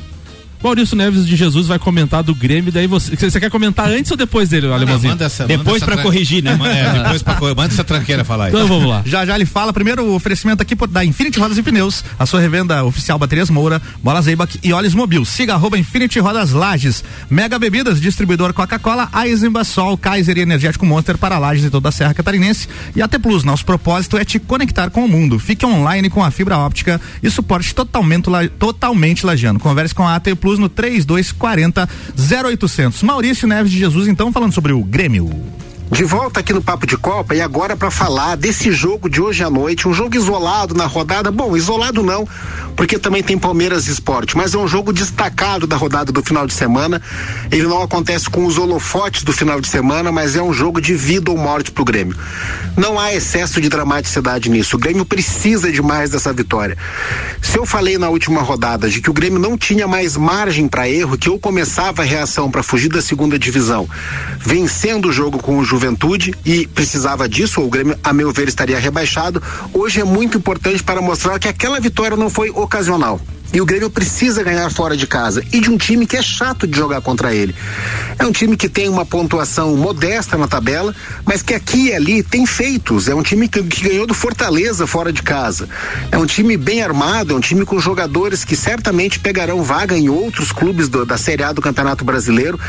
Maurício 0.64 0.96
Neves 0.98 1.26
de 1.26 1.36
Jesus 1.36 1.68
vai 1.68 1.78
comentar 1.80 2.24
do 2.24 2.34
Grêmio, 2.34 2.72
daí 2.72 2.88
você, 2.88 3.16
você 3.16 3.40
quer 3.40 3.50
comentar 3.50 3.88
antes 3.90 4.10
ou 4.12 4.18
depois 4.18 4.50
dele, 4.50 4.68
o 4.68 4.74
alemãozinho? 4.74 5.12
Manda 5.12 5.26
essa, 5.26 5.46
Depois 5.46 5.82
manda 5.82 5.94
tran- 5.94 6.04
corrigir, 6.04 6.44
né? 6.44 6.58
É, 6.68 6.94
depois 7.04 7.22
pra 7.24 7.36
corrigir. 7.36 7.56
Manda 7.58 7.74
essa 7.74 7.84
tranqueira 7.84 8.24
falar 8.26 8.46
aí. 8.46 8.50
Então 8.54 8.68
vamos 8.68 8.90
lá. 8.90 9.02
Já 9.06 9.26
já 9.26 9.36
ele 9.36 9.46
fala, 9.46 9.72
primeiro 9.72 10.04
o 10.04 10.16
oferecimento 10.16 10.62
aqui 10.62 10.76
por- 10.76 10.88
da 10.88 11.06
Infinity 11.06 11.40
Rodas 11.40 11.58
e 11.58 11.64
Pneus, 11.64 12.04
a 12.18 12.26
sua 12.26 12.40
revenda 12.40 12.84
oficial 12.84 13.18
Baterias 13.20 13.50
Moura, 13.50 13.82
Bola 14.04 14.22
Zeibach 14.22 14.60
e 14.64 14.74
Olhos 14.74 14.94
Mobil. 14.94 15.24
Siga 15.26 15.54
arroba 15.54 15.78
Infinity 15.78 16.20
Rodas 16.20 16.52
Lages. 16.52 17.04
Mega 17.30 17.58
Bebidas, 17.60 18.02
distribuidor 18.02 18.52
Coca-Cola, 18.54 19.10
Eisenbach, 19.24 19.66
Sol, 19.68 19.98
Kaiser 19.98 20.38
e 20.38 20.42
Energético 20.42 20.86
Monster 20.86 21.18
para 21.18 21.38
Lages 21.38 21.66
e 21.66 21.70
toda 21.70 21.90
a 21.90 21.92
Serra 21.92 22.14
Catarinense. 22.14 22.68
E 22.96 23.02
AT 23.02 23.18
Plus, 23.20 23.44
nosso 23.44 23.64
propósito 23.66 24.18
é 24.18 24.26
te 24.26 24.40
conectar 24.40 24.90
com 24.90 25.06
o 25.06 25.08
mundo. 25.08 25.38
Fique 25.40 25.66
online 25.66 26.10
com 26.10 26.24
a 26.24 26.32
fibra 26.32 26.58
óptica 26.58 27.00
e 27.22 27.30
suporte 27.30 27.74
totalmente, 27.76 28.30
la- 28.30 28.48
totalmente 28.48 29.26
lagiano. 29.26 29.60
Converse 29.60 29.94
com 29.94 30.08
a 30.08 30.16
AT 30.16 30.34
Plus 30.36 30.47
no 30.58 30.70
3240 30.70 31.90
0800. 32.18 33.04
Maurício 33.04 33.48
Neves 33.48 33.72
de 33.72 33.78
Jesus, 33.78 34.08
então, 34.08 34.32
falando 34.32 34.54
sobre 34.54 34.72
o 34.72 34.84
Grêmio. 34.84 35.30
De 35.90 36.04
volta 36.04 36.42
aqui 36.42 36.52
no 36.52 36.62
Papo 36.62 36.86
de 36.86 36.98
Copa 36.98 37.34
e 37.34 37.42
agora 37.42 37.76
para 37.76 37.90
falar 37.90 38.36
desse 38.36 38.72
jogo 38.74 39.10
de 39.10 39.22
hoje 39.22 39.42
à 39.42 39.50
noite, 39.50 39.88
um 39.88 39.94
jogo 39.94 40.16
isolado 40.18 40.76
na 40.76 40.86
rodada. 40.86 41.32
Bom, 41.32 41.56
isolado 41.56 42.04
não, 42.04 42.28
porque 42.76 43.00
também 43.00 43.24
tem 43.24 43.38
Palmeiras 43.38 43.88
Esporte, 43.88 44.36
mas 44.36 44.54
é 44.54 44.58
um 44.58 44.68
jogo 44.68 44.92
destacado 44.92 45.66
da 45.66 45.78
rodada 45.78 46.12
do 46.12 46.22
final 46.22 46.46
de 46.46 46.54
semana. 46.54 47.02
Ele 47.50 47.68
não 47.68 47.82
acontece 47.82 48.30
com 48.30 48.46
os 48.46 48.58
holofotes 48.58 49.24
do 49.24 49.32
final 49.32 49.62
de 49.62 49.68
semana, 49.68 50.12
mas 50.12 50.36
é 50.36 50.42
um 50.42 50.52
jogo 50.52 50.82
de 50.82 50.94
vida 50.94 51.32
ou 51.32 51.38
morte 51.38 51.72
pro 51.72 51.86
Grêmio. 51.86 52.18
Não 52.76 53.00
há 53.00 53.14
excesso 53.14 53.62
de 53.62 53.70
dramaticidade 53.70 54.50
nisso. 54.50 54.76
O 54.76 54.80
Grêmio 54.80 55.06
precisa 55.06 55.72
demais 55.72 56.10
dessa 56.10 56.34
vitória. 56.34 56.78
Se 57.42 57.58
eu 57.58 57.66
falei 57.66 57.98
na 57.98 58.10
última 58.10 58.42
rodada 58.42 58.90
de 58.90 59.02
que 59.02 59.10
o 59.10 59.14
Grêmio 59.14 59.40
não 59.40 59.58
tinha 59.58 59.88
mais 59.88 60.18
margem 60.18 60.68
para 60.68 60.90
erro, 60.90 61.18
que 61.18 61.30
eu 61.30 61.40
começava 61.40 62.02
a 62.02 62.06
reação 62.06 62.52
para 62.52 62.62
fugir 62.62 62.90
da 62.90 63.02
segunda 63.02 63.40
divisão, 63.40 63.90
vencendo 64.40 65.08
o 65.08 65.14
jogo 65.14 65.40
com 65.40 65.58
o 65.58 65.64
Juventude 65.78 66.34
e 66.44 66.66
precisava 66.66 67.30
disso, 67.30 67.62
ou 67.62 67.68
o 67.68 67.70
Grêmio, 67.70 67.98
a 68.04 68.12
meu 68.12 68.32
ver, 68.34 68.48
estaria 68.48 68.80
rebaixado. 68.80 69.42
Hoje 69.72 70.02
é 70.02 70.04
muito 70.04 70.38
importante 70.38 70.84
para 70.84 71.00
mostrar 71.02 71.38
que 71.38 71.48
aquela 71.48 71.80
vitória 71.80 72.18
não 72.18 72.32
foi 72.32 72.50
ocasional. 72.50 73.22
E 73.54 73.62
o 73.62 73.66
Grêmio 73.66 73.90
precisa 73.90 74.44
ganhar 74.44 74.70
fora 74.72 74.96
de 74.96 75.08
casa. 75.08 75.44
E 75.52 75.60
de 75.60 75.70
um 75.70 75.78
time 75.78 76.06
que 76.06 76.18
é 76.18 76.22
chato 76.22 76.68
de 76.68 76.78
jogar 76.78 77.02
contra 77.02 77.34
ele. 77.34 77.56
É 78.20 78.26
um 78.26 78.32
time 78.32 78.58
que 78.58 78.68
tem 78.68 78.90
uma 78.90 79.06
pontuação 79.06 79.76
modesta 79.76 80.38
na 80.38 80.48
tabela, 80.48 80.94
mas 81.26 81.42
que 81.42 81.54
aqui 81.54 81.88
e 81.88 81.94
ali 81.94 82.24
tem 82.24 82.46
feitos. 82.46 83.08
É 83.08 83.16
um 83.16 83.24
time 83.24 83.48
que, 83.48 83.64
que 83.64 83.90
ganhou 83.90 84.06
do 84.06 84.14
Fortaleza 84.14 84.86
fora 84.86 85.14
de 85.14 85.24
casa. 85.24 85.70
É 86.12 86.18
um 86.18 86.26
time 86.26 86.58
bem 86.58 86.82
armado, 86.82 87.34
é 87.34 87.38
um 87.38 87.40
time 87.40 87.66
com 87.66 87.80
jogadores 87.80 88.44
que 88.44 88.56
certamente 88.56 89.20
pegarão 89.20 89.64
vaga 89.64 89.98
em 89.98 90.10
outros 90.10 90.52
clubes 90.52 90.90
do, 90.90 91.06
da 91.06 91.18
Série 91.18 91.44
A 91.44 91.54
do 91.54 91.62
Campeonato 91.62 92.04
Brasileiro. 92.04 92.60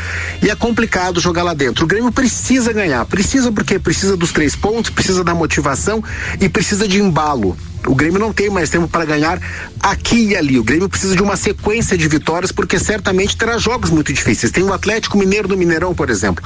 E 0.41 0.49
é 0.49 0.55
complicado 0.55 1.19
jogar 1.19 1.43
lá 1.43 1.53
dentro. 1.53 1.83
O 1.83 1.87
Grêmio 1.87 2.11
precisa 2.11 2.71
ganhar. 2.71 3.05
Precisa 3.05 3.51
porque 3.51 3.79
precisa 3.79 4.15
dos 4.15 4.31
três 4.31 4.55
pontos, 4.55 4.89
precisa 4.89 5.23
da 5.23 5.33
motivação 5.33 6.03
e 6.39 6.47
precisa 6.47 6.87
de 6.87 7.01
embalo. 7.01 7.57
O 7.87 7.95
Grêmio 7.95 8.19
não 8.19 8.33
tem 8.33 8.49
mais 8.49 8.69
tempo 8.69 8.87
para 8.87 9.05
ganhar 9.05 9.41
aqui 9.79 10.29
e 10.29 10.35
ali. 10.35 10.59
O 10.59 10.63
Grêmio 10.63 10.89
precisa 10.89 11.15
de 11.15 11.23
uma 11.23 11.35
sequência 11.35 11.97
de 11.97 12.07
vitórias, 12.07 12.51
porque 12.51 12.77
certamente 12.77 13.37
terá 13.37 13.57
jogos 13.57 13.89
muito 13.89 14.11
difíceis. 14.11 14.51
Tem 14.51 14.63
o 14.63 14.73
Atlético 14.73 15.17
Mineiro 15.17 15.47
do 15.47 15.57
Mineirão, 15.57 15.95
por 15.95 16.09
exemplo. 16.09 16.43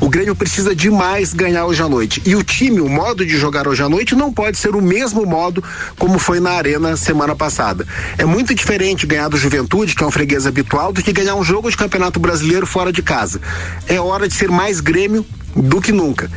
O 0.00 0.08
Grêmio 0.08 0.34
precisa 0.34 0.74
demais 0.74 1.34
ganhar 1.34 1.66
hoje 1.66 1.82
à 1.82 1.88
noite. 1.88 2.22
E 2.24 2.34
o 2.34 2.42
time, 2.42 2.80
o 2.80 2.88
modo 2.88 3.26
de 3.26 3.36
jogar 3.36 3.66
hoje 3.66 3.82
à 3.82 3.88
noite, 3.88 4.14
não 4.14 4.32
pode 4.32 4.58
ser 4.58 4.74
o 4.74 4.82
mesmo 4.82 5.26
modo 5.26 5.62
como 5.98 6.18
foi 6.18 6.40
na 6.40 6.52
Arena 6.52 6.96
semana 6.96 7.34
passada. 7.34 7.86
É 8.16 8.24
muito 8.24 8.54
diferente 8.54 9.06
ganhar 9.06 9.28
do 9.28 9.36
Juventude, 9.36 9.94
que 9.94 10.02
é 10.02 10.06
um 10.06 10.10
freguês 10.10 10.46
habitual, 10.46 10.92
do 10.92 11.02
que 11.02 11.12
ganhar 11.12 11.34
um 11.34 11.44
jogo 11.44 11.70
de 11.70 11.76
campeonato 11.76 12.20
brasileiro 12.20 12.66
fora 12.66 12.92
de 12.92 13.02
casa. 13.02 13.40
É 13.88 14.00
hora 14.00 14.28
de 14.28 14.34
ser 14.34 14.50
mais 14.50 14.80
Grêmio 14.80 15.26
do 15.54 15.80
que 15.80 15.92
nunca 15.92 16.30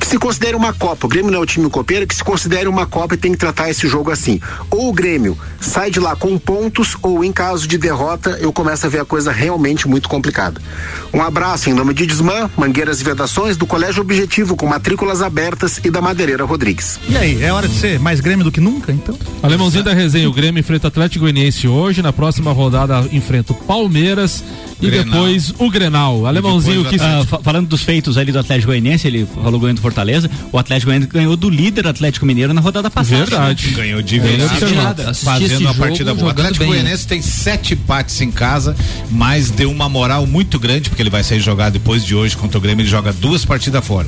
que 0.00 0.06
se 0.06 0.18
considere 0.18 0.56
uma 0.56 0.72
Copa. 0.72 1.06
O 1.06 1.08
Grêmio 1.10 1.30
não 1.30 1.38
é 1.38 1.42
o 1.42 1.46
time 1.46 1.68
copeiro, 1.68 2.06
que 2.06 2.14
se 2.14 2.24
considere 2.24 2.66
uma 2.68 2.86
Copa 2.86 3.14
e 3.14 3.18
tem 3.18 3.32
que 3.32 3.38
tratar 3.38 3.68
esse 3.70 3.86
jogo 3.86 4.10
assim. 4.10 4.40
Ou 4.70 4.88
o 4.88 4.92
Grêmio 4.92 5.38
sai 5.60 5.90
de 5.90 6.00
lá 6.00 6.16
com 6.16 6.36
pontos, 6.38 6.96
ou 7.02 7.22
em 7.22 7.30
caso 7.30 7.68
de 7.68 7.76
derrota, 7.76 8.38
eu 8.40 8.50
começo 8.52 8.86
a 8.86 8.88
ver 8.88 9.00
a 9.00 9.04
coisa 9.04 9.30
realmente 9.30 9.86
muito 9.86 10.08
complicada. 10.08 10.60
Um 11.12 11.20
abraço 11.22 11.68
em 11.68 11.74
nome 11.74 11.92
de 11.92 12.06
Desmã, 12.06 12.50
Mangueiras 12.56 13.00
e 13.00 13.04
Vedações, 13.04 13.56
do 13.58 13.66
Colégio 13.66 14.00
Objetivo, 14.00 14.56
com 14.56 14.66
matrículas 14.66 15.20
abertas 15.22 15.78
e 15.84 15.90
da 15.90 16.00
Madeireira 16.00 16.44
Rodrigues. 16.44 16.98
E 17.08 17.16
aí, 17.16 17.42
é 17.42 17.52
hora 17.52 17.68
de 17.68 17.74
ser 17.74 18.00
mais 18.00 18.20
Grêmio 18.20 18.44
do 18.44 18.50
que 18.50 18.60
nunca, 18.60 18.90
então? 18.90 19.16
Alemãozinho 19.42 19.84
da 19.84 19.92
resenha, 19.92 20.28
o 20.28 20.32
Grêmio 20.32 20.60
enfrenta 20.60 20.86
o 20.86 20.88
Atlético 20.88 21.20
Goianiense 21.24 21.68
hoje, 21.68 22.00
na 22.00 22.12
próxima 22.12 22.52
rodada 22.52 23.06
enfrenta 23.12 23.52
o 23.52 23.56
Palmeiras 23.56 24.42
e 24.80 24.86
Grenal. 24.86 25.04
depois 25.12 25.52
o 25.58 25.70
Grenal. 25.70 26.26
Alemãozinho 26.26 26.84
que 26.86 26.96
Ah, 27.00 27.22
fa- 27.26 27.40
falando 27.42 27.68
dos 27.68 27.82
feitos 27.82 28.16
ali 28.16 28.32
do 28.32 28.38
Atlético 28.38 28.68
Goianiense, 28.68 29.06
ele 29.06 29.26
falou 29.42 29.60
ganhando 29.60 29.76
do 29.76 29.82
Fortaleza, 29.90 30.30
o 30.52 30.58
Atlético 30.58 30.90
Goianiense 30.90 31.12
ganhou 31.12 31.36
do 31.36 31.50
líder 31.50 31.86
Atlético 31.88 32.24
Mineiro 32.24 32.54
na 32.54 32.60
rodada 32.60 32.88
passada. 32.88 33.24
Verdade. 33.24 33.68
né? 33.68 33.74
Ganhou 33.74 34.00
de 34.00 34.20
observado. 34.20 35.14
fazendo 35.14 35.60
uma 35.60 35.74
partida 35.74 36.14
boa. 36.14 36.28
O 36.28 36.30
Atlético 36.30 36.64
Goianiense 36.64 37.06
tem 37.06 37.20
sete 37.20 37.74
empates 37.74 38.20
em 38.20 38.30
casa, 38.30 38.76
mas 39.10 39.50
deu 39.50 39.70
uma 39.70 39.88
moral 39.88 40.26
muito 40.26 40.58
grande, 40.58 40.88
porque 40.88 41.02
ele 41.02 41.10
vai 41.10 41.24
sair 41.24 41.40
jogar 41.40 41.70
depois 41.70 42.04
de 42.04 42.14
hoje 42.14 42.36
contra 42.36 42.58
o 42.58 42.60
Grêmio, 42.60 42.82
ele 42.82 42.88
joga 42.88 43.12
duas 43.12 43.44
partidas 43.44 43.84
fora. 43.84 44.06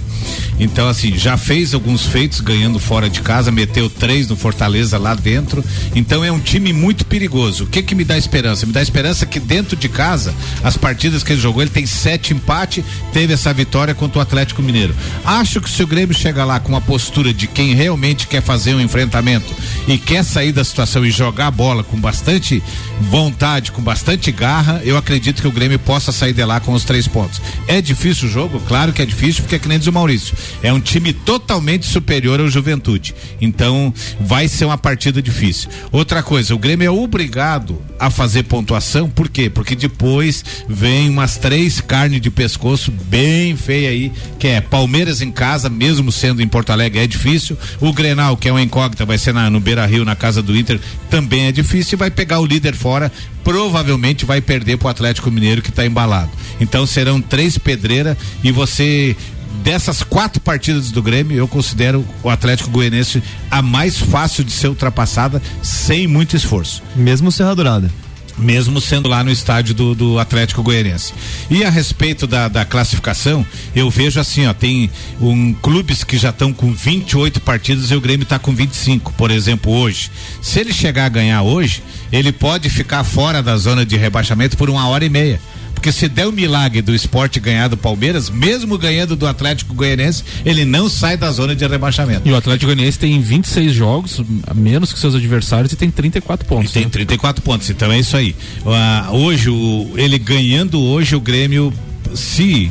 Então, 0.58 0.88
assim, 0.88 1.16
já 1.16 1.36
fez 1.36 1.74
alguns 1.74 2.06
feitos 2.06 2.40
ganhando 2.40 2.78
fora 2.78 3.10
de 3.10 3.20
casa, 3.20 3.50
meteu 3.50 3.90
três 3.90 4.28
no 4.28 4.36
Fortaleza 4.36 4.98
lá 4.98 5.14
dentro. 5.14 5.64
Então 5.94 6.24
é 6.24 6.30
um 6.30 6.38
time 6.38 6.72
muito 6.72 7.04
perigoso. 7.04 7.64
O 7.64 7.66
que 7.66 7.82
que 7.82 7.94
me 7.94 8.04
dá 8.04 8.16
esperança? 8.16 8.66
Me 8.66 8.72
dá 8.72 8.80
esperança 8.80 9.26
que 9.26 9.40
dentro 9.40 9.76
de 9.76 9.88
casa, 9.88 10.34
as 10.62 10.76
partidas 10.76 11.22
que 11.22 11.32
ele 11.32 11.40
jogou, 11.40 11.62
ele 11.62 11.70
tem 11.70 11.86
sete 11.86 12.32
empates, 12.32 12.84
teve 13.12 13.32
essa 13.32 13.52
vitória 13.52 13.94
contra 13.94 14.18
o 14.18 14.22
Atlético 14.22 14.62
Mineiro. 14.62 14.94
Acho 15.24 15.60
que 15.60 15.70
se 15.72 15.82
o 15.82 15.86
Grêmio 15.86 16.14
chegar 16.14 16.44
lá 16.44 16.60
com 16.60 16.68
uma 16.68 16.82
postura 16.82 17.32
de 17.32 17.46
quem 17.46 17.74
realmente 17.74 18.26
quer 18.26 18.42
fazer 18.42 18.74
um 18.74 18.80
enfrentamento 18.80 19.54
e 19.88 19.96
quer 19.96 20.22
sair 20.22 20.52
da 20.52 20.62
situação 20.62 21.04
e 21.04 21.10
jogar 21.10 21.46
a 21.46 21.50
bola 21.50 21.82
com 21.82 21.98
bastante 21.98 22.62
vontade, 23.00 23.72
com 23.72 23.80
bastante 23.80 24.30
garra, 24.30 24.82
eu 24.84 24.98
acredito 24.98 25.40
que 25.40 25.48
o 25.48 25.52
Grêmio 25.52 25.78
possa 25.78 26.12
sair 26.12 26.34
de 26.34 26.44
lá 26.44 26.60
com 26.60 26.72
os 26.74 26.84
três 26.84 27.08
pontos. 27.08 27.40
É 27.66 27.80
difícil 27.80 28.28
o 28.28 28.30
jogo? 28.30 28.60
Claro 28.68 28.92
que 28.92 29.00
é 29.00 29.06
difícil, 29.06 29.42
porque 29.42 29.56
é 29.56 29.58
que 29.58 29.66
nem 29.68 29.78
diz 29.78 29.88
o 29.88 29.92
Maurício. 29.92 30.36
É 30.62 30.70
um 30.72 30.80
time 30.80 31.12
totalmente 31.12 31.86
superior 31.86 32.38
ao 32.38 32.48
Juventude. 32.48 33.14
Então, 33.40 33.92
vai 34.20 34.48
ser 34.48 34.66
uma 34.66 34.78
partida 34.78 35.22
difícil. 35.22 35.70
Outra 35.90 36.22
coisa, 36.22 36.54
o 36.54 36.58
Grêmio 36.58 36.86
é 36.86 36.90
obrigado 36.90 37.80
a 37.98 38.10
fazer 38.10 38.42
pontuação, 38.42 39.08
por 39.08 39.28
quê? 39.28 39.48
Porque 39.48 39.74
depois 39.74 40.44
vem 40.68 41.08
umas 41.08 41.38
três 41.38 41.80
carnes 41.80 42.20
de 42.20 42.30
pescoço 42.30 42.90
bem 42.90 43.56
feia 43.56 43.88
aí, 43.88 44.12
que 44.38 44.48
é 44.48 44.60
Palmeiras 44.60 45.22
em 45.22 45.30
casa, 45.30 45.61
mesmo 45.68 46.12
sendo 46.12 46.42
em 46.42 46.48
Porto 46.48 46.70
Alegre, 46.70 47.00
é 47.00 47.06
difícil. 47.06 47.56
O 47.80 47.92
Grenal, 47.92 48.36
que 48.36 48.48
é 48.48 48.52
uma 48.52 48.62
incógnita, 48.62 49.04
vai 49.04 49.18
ser 49.18 49.32
na, 49.32 49.50
no 49.50 49.60
Beira 49.60 49.84
Rio, 49.86 50.04
na 50.04 50.16
casa 50.16 50.42
do 50.42 50.56
Inter, 50.56 50.80
também 51.10 51.46
é 51.46 51.52
difícil 51.52 51.96
e 51.96 51.98
vai 51.98 52.10
pegar 52.10 52.40
o 52.40 52.46
líder 52.46 52.74
fora. 52.74 53.10
Provavelmente 53.44 54.24
vai 54.24 54.40
perder 54.40 54.78
pro 54.78 54.88
Atlético 54.88 55.30
Mineiro 55.30 55.62
que 55.62 55.70
está 55.70 55.84
embalado. 55.84 56.30
Então 56.60 56.86
serão 56.86 57.20
três 57.20 57.58
pedreiras 57.58 58.16
e 58.42 58.52
você 58.52 59.16
dessas 59.62 60.02
quatro 60.02 60.40
partidas 60.40 60.90
do 60.90 61.02
Grêmio, 61.02 61.36
eu 61.36 61.46
considero 61.46 62.04
o 62.22 62.30
Atlético 62.30 62.70
Goianiense 62.70 63.22
a 63.50 63.62
mais 63.62 63.98
fácil 63.98 64.42
de 64.42 64.50
ser 64.50 64.68
ultrapassada 64.68 65.40
sem 65.62 66.06
muito 66.06 66.36
esforço. 66.36 66.82
Mesmo 66.96 67.30
Serra 67.30 67.54
Dourada. 67.54 68.01
Mesmo 68.38 68.80
sendo 68.80 69.08
lá 69.08 69.22
no 69.22 69.30
estádio 69.30 69.74
do, 69.74 69.94
do 69.94 70.18
Atlético 70.18 70.62
Goianiense. 70.62 71.12
E 71.50 71.64
a 71.64 71.70
respeito 71.70 72.26
da, 72.26 72.48
da 72.48 72.64
classificação, 72.64 73.46
eu 73.74 73.90
vejo 73.90 74.18
assim, 74.18 74.46
ó, 74.46 74.54
tem 74.54 74.90
um, 75.20 75.52
clubes 75.54 76.02
que 76.02 76.16
já 76.16 76.30
estão 76.30 76.52
com 76.52 76.72
28 76.72 77.40
partidas 77.40 77.90
e 77.90 77.94
o 77.94 78.00
Grêmio 78.00 78.24
está 78.24 78.38
com 78.38 78.54
25, 78.54 79.12
por 79.12 79.30
exemplo, 79.30 79.72
hoje. 79.72 80.10
Se 80.40 80.60
ele 80.60 80.72
chegar 80.72 81.06
a 81.06 81.10
ganhar 81.10 81.42
hoje, 81.42 81.82
ele 82.10 82.32
pode 82.32 82.68
ficar 82.68 83.04
fora 83.04 83.42
da 83.42 83.56
zona 83.56 83.84
de 83.84 83.96
rebaixamento 83.96 84.56
por 84.56 84.70
uma 84.70 84.88
hora 84.88 85.04
e 85.04 85.10
meia. 85.10 85.40
Porque 85.82 85.90
se 85.90 86.08
der 86.08 86.28
o 86.28 86.32
milagre 86.32 86.80
do 86.80 86.94
esporte 86.94 87.40
ganhar 87.40 87.66
do 87.66 87.76
Palmeiras, 87.76 88.30
mesmo 88.30 88.78
ganhando 88.78 89.16
do 89.16 89.26
Atlético 89.26 89.74
Goianiense, 89.74 90.22
ele 90.46 90.64
não 90.64 90.88
sai 90.88 91.16
da 91.16 91.28
zona 91.32 91.56
de 91.56 91.66
rebaixamento. 91.66 92.22
E 92.24 92.30
o 92.30 92.36
Atlético 92.36 92.66
Goianiense 92.66 93.00
tem 93.00 93.20
26 93.20 93.72
jogos, 93.74 94.20
menos 94.54 94.92
que 94.92 95.00
seus 95.00 95.16
adversários, 95.16 95.72
e 95.72 95.76
tem 95.76 95.90
34 95.90 96.46
pontos. 96.46 96.70
Tem 96.70 96.88
34 96.88 97.42
pontos, 97.42 97.68
então 97.68 97.90
é 97.90 97.98
isso 97.98 98.16
aí. 98.16 98.32
Ah, 98.64 99.08
hoje, 99.10 99.50
o- 99.50 99.90
ele 99.96 100.20
ganhando 100.20 100.80
hoje, 100.80 101.16
o 101.16 101.20
Grêmio, 101.20 101.72
se 102.14 102.70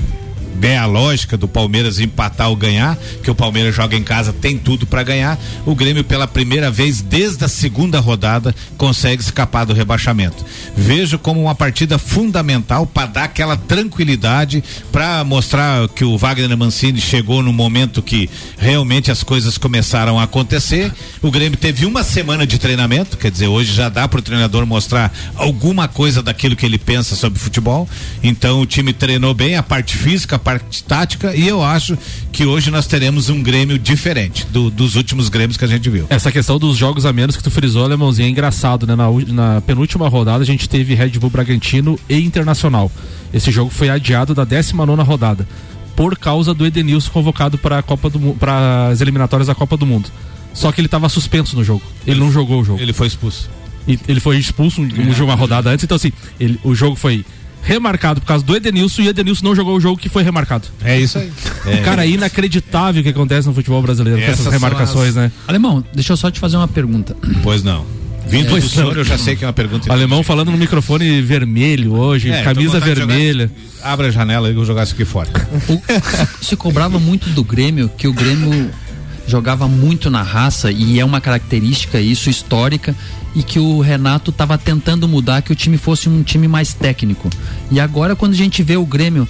der 0.55 0.77
a 0.77 0.85
lógica 0.85 1.37
do 1.37 1.47
Palmeiras 1.47 1.99
empatar 1.99 2.49
ou 2.49 2.55
ganhar, 2.55 2.97
que 3.23 3.31
o 3.31 3.35
Palmeiras 3.35 3.75
joga 3.75 3.95
em 3.95 4.03
casa, 4.03 4.33
tem 4.33 4.57
tudo 4.57 4.85
para 4.85 5.03
ganhar, 5.03 5.39
o 5.65 5.75
Grêmio 5.75 6.03
pela 6.03 6.27
primeira 6.27 6.69
vez 6.69 7.01
desde 7.01 7.43
a 7.45 7.47
segunda 7.47 7.99
rodada 7.99 8.53
consegue 8.77 9.21
escapar 9.21 9.65
do 9.65 9.73
rebaixamento. 9.73 10.45
Vejo 10.75 11.17
como 11.17 11.41
uma 11.41 11.55
partida 11.55 11.97
fundamental 11.97 12.85
para 12.85 13.07
dar 13.07 13.23
aquela 13.25 13.57
tranquilidade, 13.57 14.63
para 14.91 15.23
mostrar 15.23 15.87
que 15.89 16.03
o 16.03 16.17
Wagner 16.17 16.57
Mancini 16.57 16.99
chegou 16.99 17.41
no 17.41 17.53
momento 17.53 18.01
que 18.01 18.29
realmente 18.57 19.11
as 19.11 19.23
coisas 19.23 19.57
começaram 19.57 20.19
a 20.19 20.23
acontecer. 20.23 20.91
O 21.21 21.31
Grêmio 21.31 21.57
teve 21.57 21.85
uma 21.85 22.03
semana 22.03 22.45
de 22.45 22.57
treinamento, 22.57 23.17
quer 23.17 23.31
dizer, 23.31 23.47
hoje 23.47 23.73
já 23.73 23.89
dá 23.89 24.07
para 24.07 24.19
o 24.19 24.23
treinador 24.23 24.65
mostrar 24.65 25.11
alguma 25.35 25.87
coisa 25.87 26.21
daquilo 26.21 26.55
que 26.55 26.65
ele 26.65 26.77
pensa 26.77 27.15
sobre 27.15 27.39
futebol. 27.39 27.87
Então 28.23 28.61
o 28.61 28.65
time 28.65 28.93
treinou 28.93 29.33
bem 29.33 29.55
a 29.55 29.63
parte 29.63 29.95
física, 29.95 30.37
parte 30.41 30.83
tática 30.83 31.35
e 31.35 31.47
eu 31.47 31.63
acho 31.63 31.97
que 32.31 32.45
hoje 32.45 32.69
nós 32.71 32.87
teremos 32.87 33.29
um 33.29 33.41
Grêmio 33.41 33.77
diferente 33.79 34.45
do- 34.47 34.69
dos 34.69 34.95
últimos 34.95 35.29
Grêmios 35.29 35.57
que 35.57 35.65
a 35.65 35.67
gente 35.67 35.89
viu. 35.89 36.05
Essa 36.09 36.31
questão 36.31 36.57
dos 36.59 36.75
jogos 36.77 37.05
a 37.05 37.13
menos 37.13 37.35
que 37.37 37.43
tu 37.43 37.51
frisou, 37.51 37.83
alemãozinho, 37.85 38.25
é 38.27 38.29
engraçado, 38.29 38.85
né? 38.85 38.95
Na, 38.95 39.07
na 39.27 39.61
penúltima 39.61 40.07
rodada 40.09 40.43
a 40.43 40.45
gente 40.45 40.67
teve 40.67 40.93
Red 40.95 41.11
Bull 41.19 41.29
Bragantino 41.29 41.99
e 42.09 42.17
Internacional. 42.19 42.91
Esse 43.33 43.51
jogo 43.51 43.69
foi 43.71 43.89
adiado 43.89 44.33
da 44.35 44.43
19 44.43 45.01
rodada 45.03 45.47
por 45.95 46.17
causa 46.17 46.53
do 46.53 46.65
Edenilson 46.65 47.11
convocado 47.11 47.57
para 47.57 47.77
a 47.79 47.83
Copa 47.83 48.09
do 48.09 48.19
para 48.35 48.87
as 48.87 49.01
eliminatórias 49.01 49.47
da 49.47 49.55
Copa 49.55 49.77
do 49.77 49.85
Mundo. 49.85 50.09
Só 50.53 50.71
que 50.71 50.81
ele 50.81 50.87
estava 50.87 51.07
suspenso 51.07 51.55
no 51.55 51.63
jogo. 51.63 51.81
Ele 52.05 52.19
não 52.19 52.31
jogou 52.31 52.61
o 52.61 52.65
jogo. 52.65 52.81
Ele 52.81 52.91
foi 52.93 53.07
expulso. 53.07 53.49
E 53.87 53.97
ele 54.07 54.19
foi 54.19 54.37
expulso 54.37 54.81
um- 54.81 55.23
uma 55.23 55.35
rodada 55.35 55.69
antes, 55.69 55.83
então 55.83 55.95
assim, 55.95 56.11
ele- 56.39 56.59
o 56.63 56.75
jogo 56.75 56.95
foi 56.95 57.25
remarcado 57.63 58.19
por 58.21 58.27
causa 58.27 58.43
do 58.43 58.55
Edenilson 58.55 59.03
e 59.03 59.07
o 59.07 59.09
Edenilson 59.09 59.45
não 59.45 59.55
jogou 59.55 59.75
o 59.75 59.79
jogo 59.79 59.97
que 59.99 60.09
foi 60.09 60.23
remarcado. 60.23 60.67
É 60.83 60.99
isso 60.99 61.17
aí. 61.17 61.31
É. 61.67 61.77
Cara, 61.77 62.05
é 62.05 62.09
inacreditável 62.09 63.01
o 63.01 63.03
que 63.03 63.09
acontece 63.09 63.47
no 63.47 63.53
futebol 63.53 63.81
brasileiro 63.81 64.17
com 64.19 64.23
Essas 64.25 64.39
essas 64.39 64.43
são 64.45 64.53
remarcações, 64.53 65.09
as- 65.09 65.15
né? 65.15 65.31
Alemão, 65.47 65.83
deixa 65.93 66.13
eu 66.13 66.17
só 66.17 66.29
te 66.31 66.39
fazer 66.39 66.57
uma 66.57 66.67
pergunta. 66.67 67.15
Pois 67.43 67.63
não. 67.63 67.85
Vindo 68.27 68.49
Pois 68.49 68.63
do 68.63 68.69
senhor, 68.69 68.95
eu 68.95 69.03
já 69.03 69.17
sei 69.17 69.35
que 69.35 69.43
é 69.43 69.47
uma 69.47 69.51
pergunta. 69.53 69.89
O 69.89 69.91
alemão 69.91 70.23
falando 70.23 70.51
no 70.51 70.57
microfone 70.57 71.21
vermelho 71.21 71.93
hoje, 71.95 72.29
É, 72.31 72.43
camisa 72.43 72.79
com 72.79 72.85
de 72.85 72.95
jogar- 72.95 73.07
vermelha. 73.07 73.51
Abra 73.83 74.07
a 74.07 74.11
janela 74.11 74.47
e 74.47 74.51
eu 74.51 74.55
vou 74.55 74.63
jogar 74.65 74.83
isso 74.83 74.93
aqui 74.93 75.03
fora. 75.03 75.29
Se 76.41 76.55
cobrava 76.55 76.99
muito 76.99 77.29
do 77.31 77.43
Grêmio, 77.43 77.89
que 77.97 78.07
o 78.07 78.13
Grêmio 78.13 78.69
jogava 79.27 79.67
muito 79.67 80.09
na 80.09 80.21
raça 80.21 80.71
e 80.71 80.99
é 80.99 81.05
uma 81.05 81.19
característica 81.21 81.99
isso 81.99 82.29
histórica 82.29 82.95
e 83.35 83.43
que 83.43 83.59
o 83.59 83.79
Renato 83.79 84.31
estava 84.31 84.57
tentando 84.57 85.07
mudar 85.07 85.41
que 85.41 85.51
o 85.51 85.55
time 85.55 85.77
fosse 85.77 86.09
um 86.09 86.23
time 86.23 86.47
mais 86.47 86.73
técnico. 86.73 87.29
E 87.69 87.79
agora 87.79 88.15
quando 88.15 88.33
a 88.33 88.37
gente 88.37 88.63
vê 88.63 88.77
o 88.77 88.85
Grêmio 88.85 89.27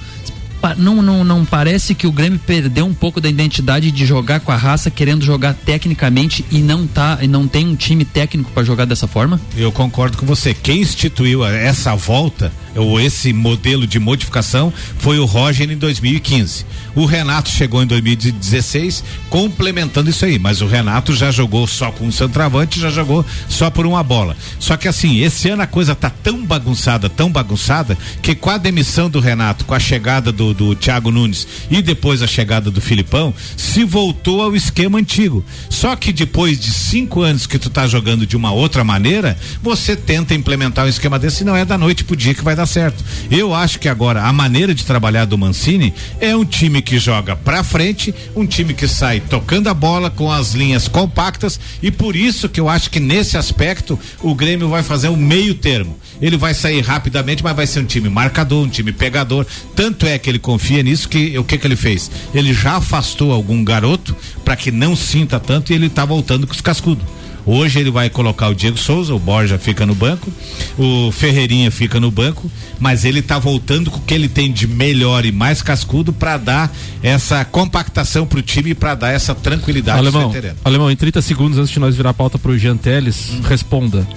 não, 0.77 1.01
não, 1.01 1.23
não 1.23 1.43
parece 1.43 1.95
que 1.95 2.05
o 2.05 2.11
Grêmio 2.11 2.39
perdeu 2.39 2.85
um 2.85 2.93
pouco 2.93 3.19
da 3.19 3.27
identidade 3.27 3.91
de 3.91 4.05
jogar 4.05 4.39
com 4.39 4.51
a 4.51 4.55
raça, 4.55 4.91
querendo 4.91 5.25
jogar 5.25 5.53
tecnicamente 5.53 6.45
e 6.51 6.59
não 6.59 6.85
tá 6.85 7.17
e 7.21 7.27
não 7.27 7.47
tem 7.47 7.67
um 7.67 7.75
time 7.75 8.05
técnico 8.05 8.51
para 8.51 8.63
jogar 8.63 8.85
dessa 8.85 9.07
forma? 9.07 9.41
Eu 9.57 9.71
concordo 9.71 10.17
com 10.17 10.25
você. 10.25 10.53
Quem 10.53 10.81
instituiu 10.81 11.43
essa 11.43 11.95
volta, 11.95 12.51
ou 12.75 12.99
esse 12.99 13.33
modelo 13.33 13.85
de 13.85 13.99
modificação, 13.99 14.73
foi 14.97 15.19
o 15.19 15.25
Roger 15.25 15.69
em 15.69 15.77
2015. 15.77 16.65
O 16.95 17.05
Renato 17.05 17.49
chegou 17.49 17.81
em 17.81 17.87
2016, 17.87 19.03
complementando 19.29 20.09
isso 20.09 20.25
aí. 20.25 20.37
Mas 20.37 20.61
o 20.61 20.67
Renato 20.67 21.13
já 21.13 21.31
jogou 21.31 21.65
só 21.67 21.91
com 21.91 22.05
um 22.05 22.11
centroavante, 22.11 22.79
já 22.79 22.89
jogou 22.89 23.25
só 23.47 23.69
por 23.69 23.85
uma 23.85 24.03
bola. 24.03 24.35
Só 24.59 24.75
que 24.75 24.87
assim, 24.87 25.21
esse 25.21 25.49
ano 25.49 25.63
a 25.63 25.67
coisa 25.67 25.95
tá 25.95 26.09
tão 26.09 26.45
bagunçada, 26.45 27.09
tão 27.09 27.31
bagunçada, 27.31 27.97
que 28.21 28.35
com 28.35 28.49
a 28.49 28.57
demissão 28.57 29.09
do 29.09 29.19
Renato, 29.19 29.65
com 29.65 29.73
a 29.73 29.79
chegada 29.79 30.31
do, 30.31 30.53
do 30.53 30.75
Thiago 30.75 31.11
Nunes 31.11 31.47
e 31.69 31.81
depois 31.81 32.21
a 32.21 32.27
chegada 32.27 32.69
do 32.69 32.81
Filipão, 32.81 33.33
se 33.55 33.83
voltou 33.83 34.41
ao 34.41 34.55
esquema 34.55 34.99
antigo. 34.99 35.43
Só 35.69 35.95
que 35.95 36.11
depois 36.11 36.59
de 36.59 36.71
cinco 36.71 37.21
anos 37.21 37.47
que 37.47 37.59
tu 37.59 37.69
tá 37.69 37.87
jogando 37.87 38.25
de 38.25 38.35
uma 38.35 38.51
outra 38.51 38.83
maneira, 38.83 39.37
você 39.61 39.95
tenta 39.95 40.33
implementar 40.33 40.85
um 40.85 40.89
esquema 40.89 41.17
desse 41.17 41.43
não 41.43 41.55
é 41.55 41.63
da 41.63 41.77
noite 41.77 42.03
pro 42.03 42.15
dia 42.15 42.33
que 42.33 42.43
vai 42.43 42.55
dar 42.55 42.60
certo. 42.65 43.03
Eu 43.29 43.53
acho 43.53 43.79
que 43.79 43.89
agora 43.89 44.23
a 44.23 44.33
maneira 44.33 44.73
de 44.73 44.85
trabalhar 44.85 45.25
do 45.25 45.37
Mancini 45.37 45.93
é 46.19 46.35
um 46.35 46.45
time 46.45 46.81
que 46.81 46.99
joga 46.99 47.35
pra 47.35 47.63
frente, 47.63 48.13
um 48.35 48.45
time 48.45 48.73
que 48.73 48.87
sai 48.87 49.19
tocando 49.19 49.67
a 49.67 49.73
bola 49.73 50.09
com 50.09 50.31
as 50.31 50.53
linhas 50.53 50.87
compactas 50.87 51.59
e 51.81 51.91
por 51.91 52.15
isso 52.15 52.49
que 52.49 52.59
eu 52.59 52.69
acho 52.69 52.89
que 52.89 52.99
nesse 52.99 53.37
aspecto 53.37 53.97
o 54.21 54.35
Grêmio 54.35 54.69
vai 54.69 54.83
fazer 54.83 55.09
um 55.09 55.17
meio 55.17 55.55
termo. 55.55 55.97
Ele 56.21 56.37
vai 56.37 56.53
sair 56.53 56.81
rapidamente, 56.81 57.43
mas 57.43 57.55
vai 57.55 57.65
ser 57.65 57.79
um 57.79 57.85
time 57.85 58.09
marcador, 58.09 58.63
um 58.63 58.69
time 58.69 58.91
pegador. 58.91 59.45
Tanto 59.75 60.05
é 60.05 60.17
que 60.19 60.29
ele 60.29 60.39
confia 60.39 60.83
nisso 60.83 61.09
que 61.09 61.37
o 61.37 61.43
que 61.43 61.57
que 61.57 61.65
ele 61.65 61.75
fez? 61.75 62.11
Ele 62.33 62.53
já 62.53 62.75
afastou 62.75 63.31
algum 63.31 63.63
garoto 63.63 64.15
para 64.45 64.55
que 64.55 64.71
não 64.71 64.95
sinta 64.95 65.39
tanto 65.39 65.71
e 65.71 65.75
ele 65.75 65.89
tá 65.89 66.05
voltando 66.05 66.45
com 66.45 66.53
os 66.53 66.61
cascudos. 66.61 67.05
Hoje 67.45 67.79
ele 67.79 67.89
vai 67.89 68.09
colocar 68.09 68.49
o 68.49 68.55
Diego 68.55 68.77
Souza, 68.77 69.13
o 69.13 69.19
Borja 69.19 69.57
fica 69.57 69.85
no 69.85 69.95
banco, 69.95 70.31
o 70.77 71.11
Ferreirinha 71.11 71.71
fica 71.71 71.99
no 71.99 72.11
banco, 72.11 72.49
mas 72.79 73.03
ele 73.03 73.21
tá 73.21 73.39
voltando 73.39 73.89
com 73.89 73.97
o 73.97 74.01
que 74.01 74.13
ele 74.13 74.29
tem 74.29 74.51
de 74.51 74.67
melhor 74.67 75.25
e 75.25 75.31
mais 75.31 75.61
cascudo 75.61 76.13
para 76.13 76.37
dar 76.37 76.71
essa 77.01 77.43
compactação 77.43 78.27
pro 78.27 78.41
time 78.41 78.71
e 78.71 78.75
para 78.75 78.93
dar 78.93 79.11
essa 79.11 79.33
tranquilidade 79.33 79.99
Alemão. 79.99 80.31
Alemão, 80.63 80.91
em 80.91 80.95
30 80.95 81.21
segundos 81.21 81.57
antes 81.57 81.71
de 81.71 81.79
nós 81.79 81.95
virar 81.95 82.11
a 82.11 82.13
pauta 82.13 82.37
pro 82.37 82.57
Jean 82.57 82.77
Teles, 82.77 83.31
responda. 83.43 84.07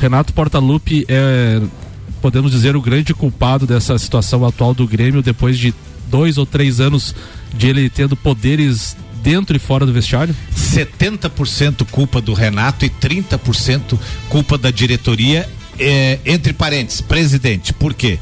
Renato 0.00 0.32
Portaluppi 0.32 1.04
é, 1.08 1.60
podemos 2.20 2.52
dizer, 2.52 2.76
o 2.76 2.80
grande 2.82 3.14
culpado 3.14 3.66
dessa 3.66 3.98
situação 3.98 4.44
atual 4.44 4.74
do 4.74 4.86
Grêmio 4.86 5.22
depois 5.22 5.58
de 5.58 5.74
dois 6.08 6.38
ou 6.38 6.46
três 6.46 6.80
anos 6.80 7.14
de 7.54 7.68
ele 7.68 7.88
tendo 7.88 8.16
poderes 8.16 8.96
dentro 9.22 9.56
e 9.56 9.58
fora 9.58 9.84
do 9.84 9.92
vestiário? 9.92 10.34
70% 10.56 11.86
culpa 11.90 12.20
do 12.20 12.32
Renato 12.32 12.84
e 12.84 12.90
30% 12.90 13.98
culpa 14.28 14.56
da 14.56 14.70
diretoria. 14.70 15.48
é, 15.78 16.18
entre 16.26 16.52
parênteses, 16.52 17.00
presidente. 17.00 17.72
Por 17.72 17.94
quê? 17.94 18.18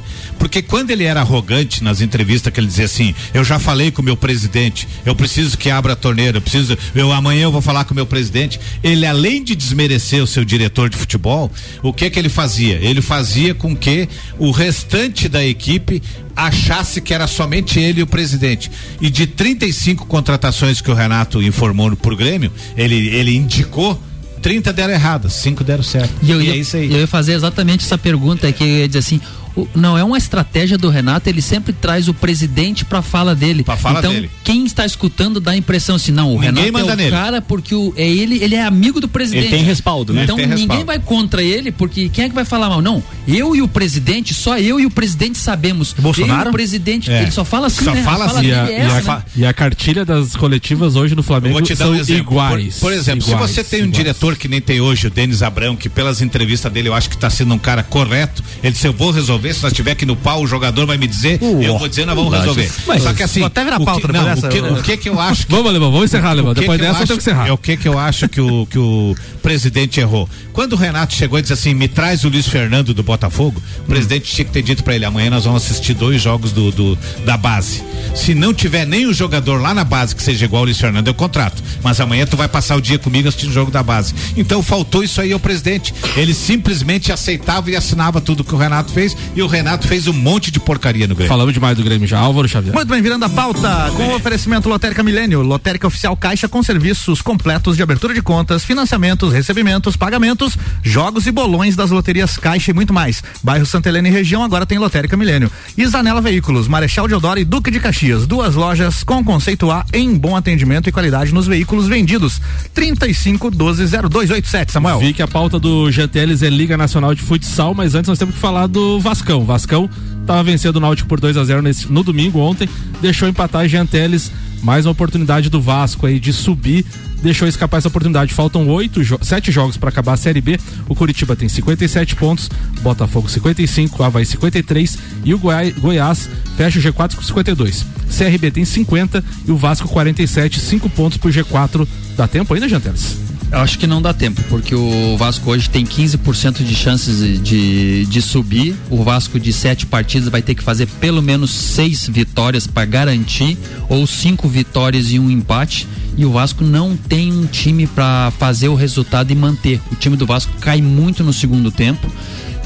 Quando 0.68 0.90
ele 0.90 1.04
era 1.04 1.20
arrogante 1.20 1.82
nas 1.82 2.00
entrevistas 2.00 2.52
que 2.52 2.58
ele 2.60 2.66
dizia 2.66 2.84
assim, 2.86 3.14
eu 3.34 3.44
já 3.44 3.58
falei 3.58 3.90
com 3.90 4.00
o 4.00 4.04
meu 4.04 4.16
presidente, 4.16 4.86
eu 5.04 5.14
preciso 5.14 5.56
que 5.58 5.70
abra 5.70 5.92
a 5.92 5.96
torneira, 5.96 6.38
eu 6.38 6.42
preciso, 6.42 6.76
eu 6.94 7.12
amanhã 7.12 7.42
eu 7.44 7.52
vou 7.52 7.60
falar 7.60 7.84
com 7.84 7.92
o 7.92 7.94
meu 7.94 8.06
presidente. 8.06 8.58
Ele 8.82 9.04
além 9.06 9.42
de 9.42 9.54
desmerecer 9.54 10.22
o 10.22 10.26
seu 10.26 10.44
diretor 10.44 10.88
de 10.88 10.96
futebol, 10.96 11.50
o 11.82 11.92
que 11.92 12.08
que 12.10 12.18
ele 12.18 12.28
fazia? 12.28 12.76
Ele 12.80 13.02
fazia 13.02 13.54
com 13.54 13.74
que 13.76 14.08
o 14.38 14.50
restante 14.50 15.28
da 15.28 15.44
equipe 15.44 16.02
achasse 16.34 17.00
que 17.00 17.12
era 17.14 17.26
somente 17.26 17.78
ele 17.80 18.00
e 18.00 18.02
o 18.02 18.06
presidente. 18.06 18.70
E 19.00 19.08
de 19.10 19.26
35 19.26 20.06
contratações 20.06 20.80
que 20.80 20.90
o 20.90 20.94
Renato 20.94 21.42
informou 21.42 21.90
no- 21.90 21.96
pro 21.96 22.16
Grêmio, 22.16 22.52
ele 22.76 23.08
ele 23.08 23.34
indicou 23.36 24.00
30 24.42 24.72
deram 24.72 24.92
erradas, 24.92 25.32
5 25.34 25.64
deram 25.64 25.82
certo. 25.82 26.12
E 26.22 26.30
eu, 26.30 26.40
E 26.40 26.46
ia, 26.46 26.52
é 26.52 26.56
isso 26.56 26.76
aí. 26.76 26.90
eu 26.92 26.98
ia 27.00 27.06
fazer 27.06 27.32
exatamente 27.32 27.84
essa 27.84 27.98
pergunta 27.98 28.50
que 28.52 28.62
eu 28.62 28.66
ia 28.68 28.86
dizer 28.86 29.00
assim, 29.00 29.16
o- 29.16 29.45
não 29.74 29.96
é 29.96 30.04
uma 30.04 30.18
estratégia 30.18 30.76
do 30.76 30.88
Renato, 30.88 31.28
ele 31.28 31.40
sempre 31.42 31.72
traz 31.72 32.08
o 32.08 32.14
presidente 32.14 32.84
pra 32.84 33.00
fala 33.02 33.34
dele. 33.34 33.64
fala 33.78 34.00
então, 34.00 34.12
dele. 34.12 34.30
quem 34.44 34.64
está 34.64 34.84
escutando 34.84 35.40
dá 35.40 35.52
a 35.52 35.56
impressão 35.56 35.96
assim, 35.96 36.12
não, 36.12 36.30
o 36.34 36.40
Ninguém 36.40 36.64
Renato 36.66 36.72
manda 36.72 36.92
é 36.92 36.94
o 36.94 36.96
nele. 36.96 37.10
cara 37.10 37.40
porque 37.42 37.74
o, 37.74 37.92
é 37.96 38.08
ele, 38.08 38.42
ele 38.42 38.54
é 38.54 38.62
amigo 38.62 39.00
do 39.00 39.08
presidente. 39.08 39.46
Ele 39.46 39.56
tem 39.56 39.64
respaldo, 39.64 40.12
né? 40.12 40.24
Então 40.24 40.36
ninguém 40.36 40.58
respaldo. 40.58 40.84
vai 40.84 40.98
contra 40.98 41.42
ele, 41.42 41.70
porque 41.72 42.08
quem 42.08 42.24
é 42.24 42.28
que 42.28 42.34
vai 42.34 42.44
falar 42.44 42.68
mal? 42.68 42.82
Não, 42.82 43.02
eu 43.26 43.54
e 43.56 43.62
o 43.62 43.68
presidente, 43.68 44.34
só 44.34 44.58
eu 44.58 44.78
e 44.80 44.86
o 44.86 44.90
presidente 44.90 45.38
sabemos. 45.38 45.94
Bolsonaro? 45.98 46.42
Eu 46.42 46.46
e 46.46 46.48
o 46.50 46.52
presidente, 46.52 47.10
É. 47.10 47.22
ele 47.22 47.30
só 47.30 47.44
fala 47.44 47.68
assim, 47.68 47.84
Só 47.84 47.94
né? 47.94 48.02
fala 48.02 48.24
a 48.24 48.28
fala 48.28 48.40
assim. 48.40 48.48
E 48.48 48.52
a, 48.52 48.66
é 48.70 48.70
e 48.70 48.74
a 48.80 48.84
essa, 48.84 49.02
fa- 49.02 49.16
né? 49.16 49.24
e 49.36 49.46
a 49.46 49.52
cartilha 49.52 50.04
das 50.04 50.36
coletivas 50.36 50.96
hoje 50.96 51.14
no 51.14 51.22
Flamengo 51.22 51.54
vou 51.54 51.62
te 51.62 51.74
dar 51.74 51.84
são 51.86 51.92
um 51.94 51.96
iguais. 52.00 52.74
Por, 52.74 52.80
por 52.88 52.92
exemplo, 52.92 53.26
iguais, 53.28 53.50
se 53.50 53.56
você 53.56 53.64
tem 53.64 53.80
um 53.80 53.84
iguais. 53.84 53.96
diretor 53.96 54.36
que 54.36 54.48
nem 54.48 54.60
tem 54.60 54.80
hoje, 54.80 55.06
o 55.06 55.10
Denis 55.10 55.42
Abrão, 55.42 55.76
que 55.76 55.88
pelas 55.88 56.20
entrevistas 56.20 56.70
dele 56.72 56.88
eu 56.88 56.94
acho 56.94 57.08
que 57.08 57.14
está 57.14 57.30
sendo 57.30 57.54
um 57.54 57.58
cara 57.58 57.82
correto, 57.82 58.42
ele 58.62 58.72
disse: 58.72 58.86
Eu 58.86 58.92
vou 58.92 59.10
resolver, 59.10 59.45
se 59.54 59.62
nós 59.62 59.72
tiver 59.72 59.92
aqui 59.92 60.04
no 60.06 60.16
pau, 60.16 60.42
o 60.42 60.46
jogador 60.46 60.86
vai 60.86 60.96
me 60.96 61.06
dizer, 61.06 61.38
eu 61.42 61.78
vou 61.78 61.88
dizer, 61.88 62.04
nós 62.06 62.14
vamos 62.16 62.32
resolver. 62.36 62.70
Mas- 62.86 63.02
Só 63.02 63.12
que 63.12 63.22
assim. 63.22 63.40
Vou 63.40 63.46
até 63.46 63.64
virar 63.64 63.80
o 63.80 63.84
pauta 63.84 64.06
que, 64.06 64.12
não, 64.12 64.32
o, 64.32 64.48
que, 64.48 64.56
eu- 64.58 64.72
o 64.74 64.82
que 64.82 64.96
que 64.96 65.08
eu 65.08 65.20
acho 65.20 65.46
que 65.46 65.52
Vamos, 65.52 65.68
Alemão, 65.68 65.90
vamos 65.90 66.06
encerrar, 66.06 66.30
Alemão. 66.30 66.54
que 66.54 66.60
Depois 66.60 66.78
que 66.80 66.86
dessa 66.86 67.02
eu 67.02 67.06
tenho 67.06 67.18
que 67.18 67.22
encerrar. 67.22 67.48
É 67.48 67.52
o 67.52 67.58
que 67.58 67.76
que 67.76 67.88
eu 67.88 67.98
acho 67.98 68.28
que 68.28 68.40
o, 68.40 68.66
que 68.66 68.78
o 68.78 69.14
presidente 69.42 70.00
errou. 70.00 70.28
Quando 70.52 70.72
o 70.72 70.76
Renato 70.76 71.14
chegou 71.14 71.38
e 71.38 71.42
disse 71.42 71.52
assim, 71.52 71.74
me 71.74 71.86
traz 71.88 72.24
o 72.24 72.28
Luiz 72.28 72.46
Fernando 72.48 72.92
do 72.94 73.02
Botafogo, 73.02 73.62
o 73.80 73.82
presidente 73.84 74.32
tinha 74.32 74.44
que 74.44 74.50
ter 74.50 74.62
dito 74.62 74.82
pra 74.82 74.94
ele, 74.94 75.04
amanhã 75.04 75.30
nós 75.30 75.44
vamos 75.44 75.64
assistir 75.64 75.94
dois 75.94 76.20
jogos 76.20 76.50
do, 76.52 76.70
do- 76.72 76.98
da 77.24 77.36
base. 77.36 77.82
Se 78.14 78.34
não 78.34 78.54
tiver 78.54 78.86
nem 78.86 79.06
o 79.06 79.12
jogador 79.12 79.60
lá 79.60 79.74
na 79.74 79.84
base 79.84 80.14
que 80.16 80.22
seja 80.22 80.44
igual 80.46 80.62
o 80.62 80.64
Luiz 80.64 80.78
Fernando, 80.80 81.06
eu 81.08 81.14
contrato. 81.14 81.62
Mas 81.82 82.00
amanhã 82.00 82.24
tu 82.26 82.36
vai 82.36 82.48
passar 82.48 82.76
o 82.76 82.80
dia 82.80 82.98
comigo 82.98 83.28
assistindo 83.28 83.50
o 83.50 83.52
jogo 83.52 83.70
da 83.70 83.82
base. 83.82 84.14
Então 84.36 84.62
faltou 84.62 85.04
isso 85.04 85.20
aí 85.20 85.32
ao 85.32 85.38
presidente. 85.40 85.92
Ele 86.16 86.32
simplesmente 86.32 87.12
aceitava 87.12 87.70
e 87.70 87.76
assinava 87.76 88.20
tudo 88.20 88.42
que 88.42 88.54
o 88.54 88.58
Renato 88.58 88.90
fez 88.92 89.14
e 89.36 89.42
o 89.42 89.46
Renato 89.46 89.86
fez 89.86 90.08
um 90.08 90.14
monte 90.14 90.50
de 90.50 90.58
porcaria 90.58 91.06
no 91.06 91.14
Grêmio. 91.14 91.28
Falamos 91.28 91.52
demais 91.52 91.76
do 91.76 91.84
Grêmio 91.84 92.08
já. 92.08 92.18
Álvaro 92.18 92.48
Xavier. 92.48 92.74
Muito 92.74 92.88
bem, 92.88 93.02
virando 93.02 93.26
a 93.26 93.28
pauta 93.28 93.92
com 93.94 94.04
o 94.04 94.14
oferecimento 94.16 94.66
Lotérica 94.66 95.02
Milênio, 95.02 95.42
Lotérica 95.42 95.86
Oficial 95.86 96.16
Caixa 96.16 96.48
com 96.48 96.62
serviços 96.62 97.20
completos 97.20 97.76
de 97.76 97.82
abertura 97.82 98.14
de 98.14 98.22
contas, 98.22 98.64
financiamentos, 98.64 99.34
recebimentos, 99.34 99.94
pagamentos, 99.94 100.56
jogos 100.82 101.26
e 101.26 101.30
bolões 101.30 101.76
das 101.76 101.90
loterias 101.90 102.38
Caixa 102.38 102.70
e 102.70 102.74
muito 102.74 102.94
mais. 102.94 103.22
Bairro 103.42 103.66
Santa 103.66 103.90
Helena 103.90 104.08
e 104.08 104.10
região 104.10 104.42
agora 104.42 104.64
tem 104.64 104.78
Lotérica 104.78 105.18
Milênio. 105.18 105.50
E 105.76 105.86
Zanela 105.86 106.22
Veículos, 106.22 106.66
Marechal 106.66 107.06
Deodoro 107.06 107.38
e 107.38 107.44
Duque 107.44 107.70
de 107.70 107.78
Caxias, 107.78 108.26
duas 108.26 108.54
lojas 108.54 109.04
com 109.04 109.22
conceito 109.22 109.70
A 109.70 109.84
em 109.92 110.16
bom 110.16 110.34
atendimento 110.34 110.88
e 110.88 110.92
qualidade 110.92 111.34
nos 111.34 111.46
veículos 111.46 111.88
vendidos. 111.88 112.40
35 112.72 113.50
12 113.50 113.86
0287, 113.86 114.72
Samuel. 114.72 114.98
Vi 114.98 115.12
que 115.12 115.22
a 115.22 115.28
pauta 115.28 115.58
do 115.58 115.90
GTLs 115.90 116.46
é 116.46 116.48
Liga 116.48 116.76
Nacional 116.78 117.14
de 117.14 117.20
Futsal, 117.20 117.74
mas 117.74 117.94
antes 117.94 118.08
nós 118.08 118.18
temos 118.18 118.34
que 118.34 118.40
falar 118.40 118.66
do 118.66 118.98
Vascão. 119.26 119.44
Vascão 119.44 119.90
estava 120.20 120.42
vencendo 120.42 120.76
o 120.76 120.80
Náutico 120.80 121.08
por 121.08 121.20
2 121.20 121.36
a 121.36 121.44
0 121.44 121.62
nesse, 121.62 121.90
no 121.90 122.02
domingo 122.02 122.38
ontem, 122.38 122.68
deixou 123.00 123.28
empatar 123.28 123.68
Gianteles, 123.68 124.30
mais 124.62 124.86
uma 124.86 124.92
oportunidade 124.92 125.50
do 125.50 125.60
Vasco 125.60 126.06
aí 126.06 126.20
de 126.20 126.32
subir, 126.32 126.84
deixou 127.22 127.46
escapar 127.48 127.78
essa 127.78 127.88
oportunidade. 127.88 128.34
Faltam 128.34 128.68
oito, 128.68 129.00
sete 129.24 129.50
jogos 129.50 129.76
para 129.76 129.88
acabar 129.88 130.12
a 130.12 130.16
Série 130.16 130.40
B. 130.40 130.58
O 130.88 130.94
Curitiba 130.94 131.34
tem 131.34 131.48
57 131.48 132.16
pontos, 132.16 132.48
Botafogo 132.82 133.28
55, 133.28 134.02
Havaí 134.02 134.24
53 134.24 134.98
e 135.24 135.34
o 135.34 135.38
Goi 135.38 135.72
Goiás 135.72 136.28
fecha 136.56 136.78
o 136.78 136.82
G4 136.82 137.16
com 137.16 137.22
52. 137.22 137.84
CRB 138.16 138.50
tem 138.50 138.64
50 138.64 139.24
e 139.46 139.50
o 139.50 139.56
Vasco 139.56 139.88
47, 139.88 140.60
5 140.60 140.88
pontos 140.90 141.18
pro 141.18 141.30
G4. 141.30 141.86
Dá 142.16 142.26
tempo 142.28 142.54
ainda, 142.54 142.68
Gianteles? 142.68 143.35
Eu 143.50 143.60
acho 143.60 143.78
que 143.78 143.86
não 143.86 144.02
dá 144.02 144.12
tempo, 144.12 144.42
porque 144.48 144.74
o 144.74 145.16
Vasco 145.16 145.50
hoje 145.50 145.70
tem 145.70 145.84
15% 145.84 146.64
de 146.64 146.74
chances 146.74 147.40
de, 147.42 148.04
de 148.04 148.22
subir. 148.22 148.74
O 148.90 149.04
Vasco 149.04 149.38
de 149.38 149.52
sete 149.52 149.86
partidas 149.86 150.28
vai 150.28 150.42
ter 150.42 150.54
que 150.54 150.62
fazer 150.62 150.86
pelo 151.00 151.22
menos 151.22 151.52
seis 151.52 152.08
vitórias 152.08 152.66
para 152.66 152.84
garantir, 152.84 153.56
ou 153.88 154.06
cinco 154.06 154.48
vitórias 154.48 155.10
e 155.12 155.18
um 155.18 155.30
empate. 155.30 155.86
E 156.16 156.24
o 156.24 156.32
Vasco 156.32 156.64
não 156.64 156.96
tem 156.96 157.32
um 157.32 157.46
time 157.46 157.86
para 157.86 158.32
fazer 158.38 158.68
o 158.68 158.74
resultado 158.74 159.30
e 159.30 159.34
manter. 159.34 159.80
O 159.92 159.94
time 159.94 160.16
do 160.16 160.26
Vasco 160.26 160.52
cai 160.60 160.82
muito 160.82 161.22
no 161.22 161.32
segundo 161.32 161.70
tempo. 161.70 162.10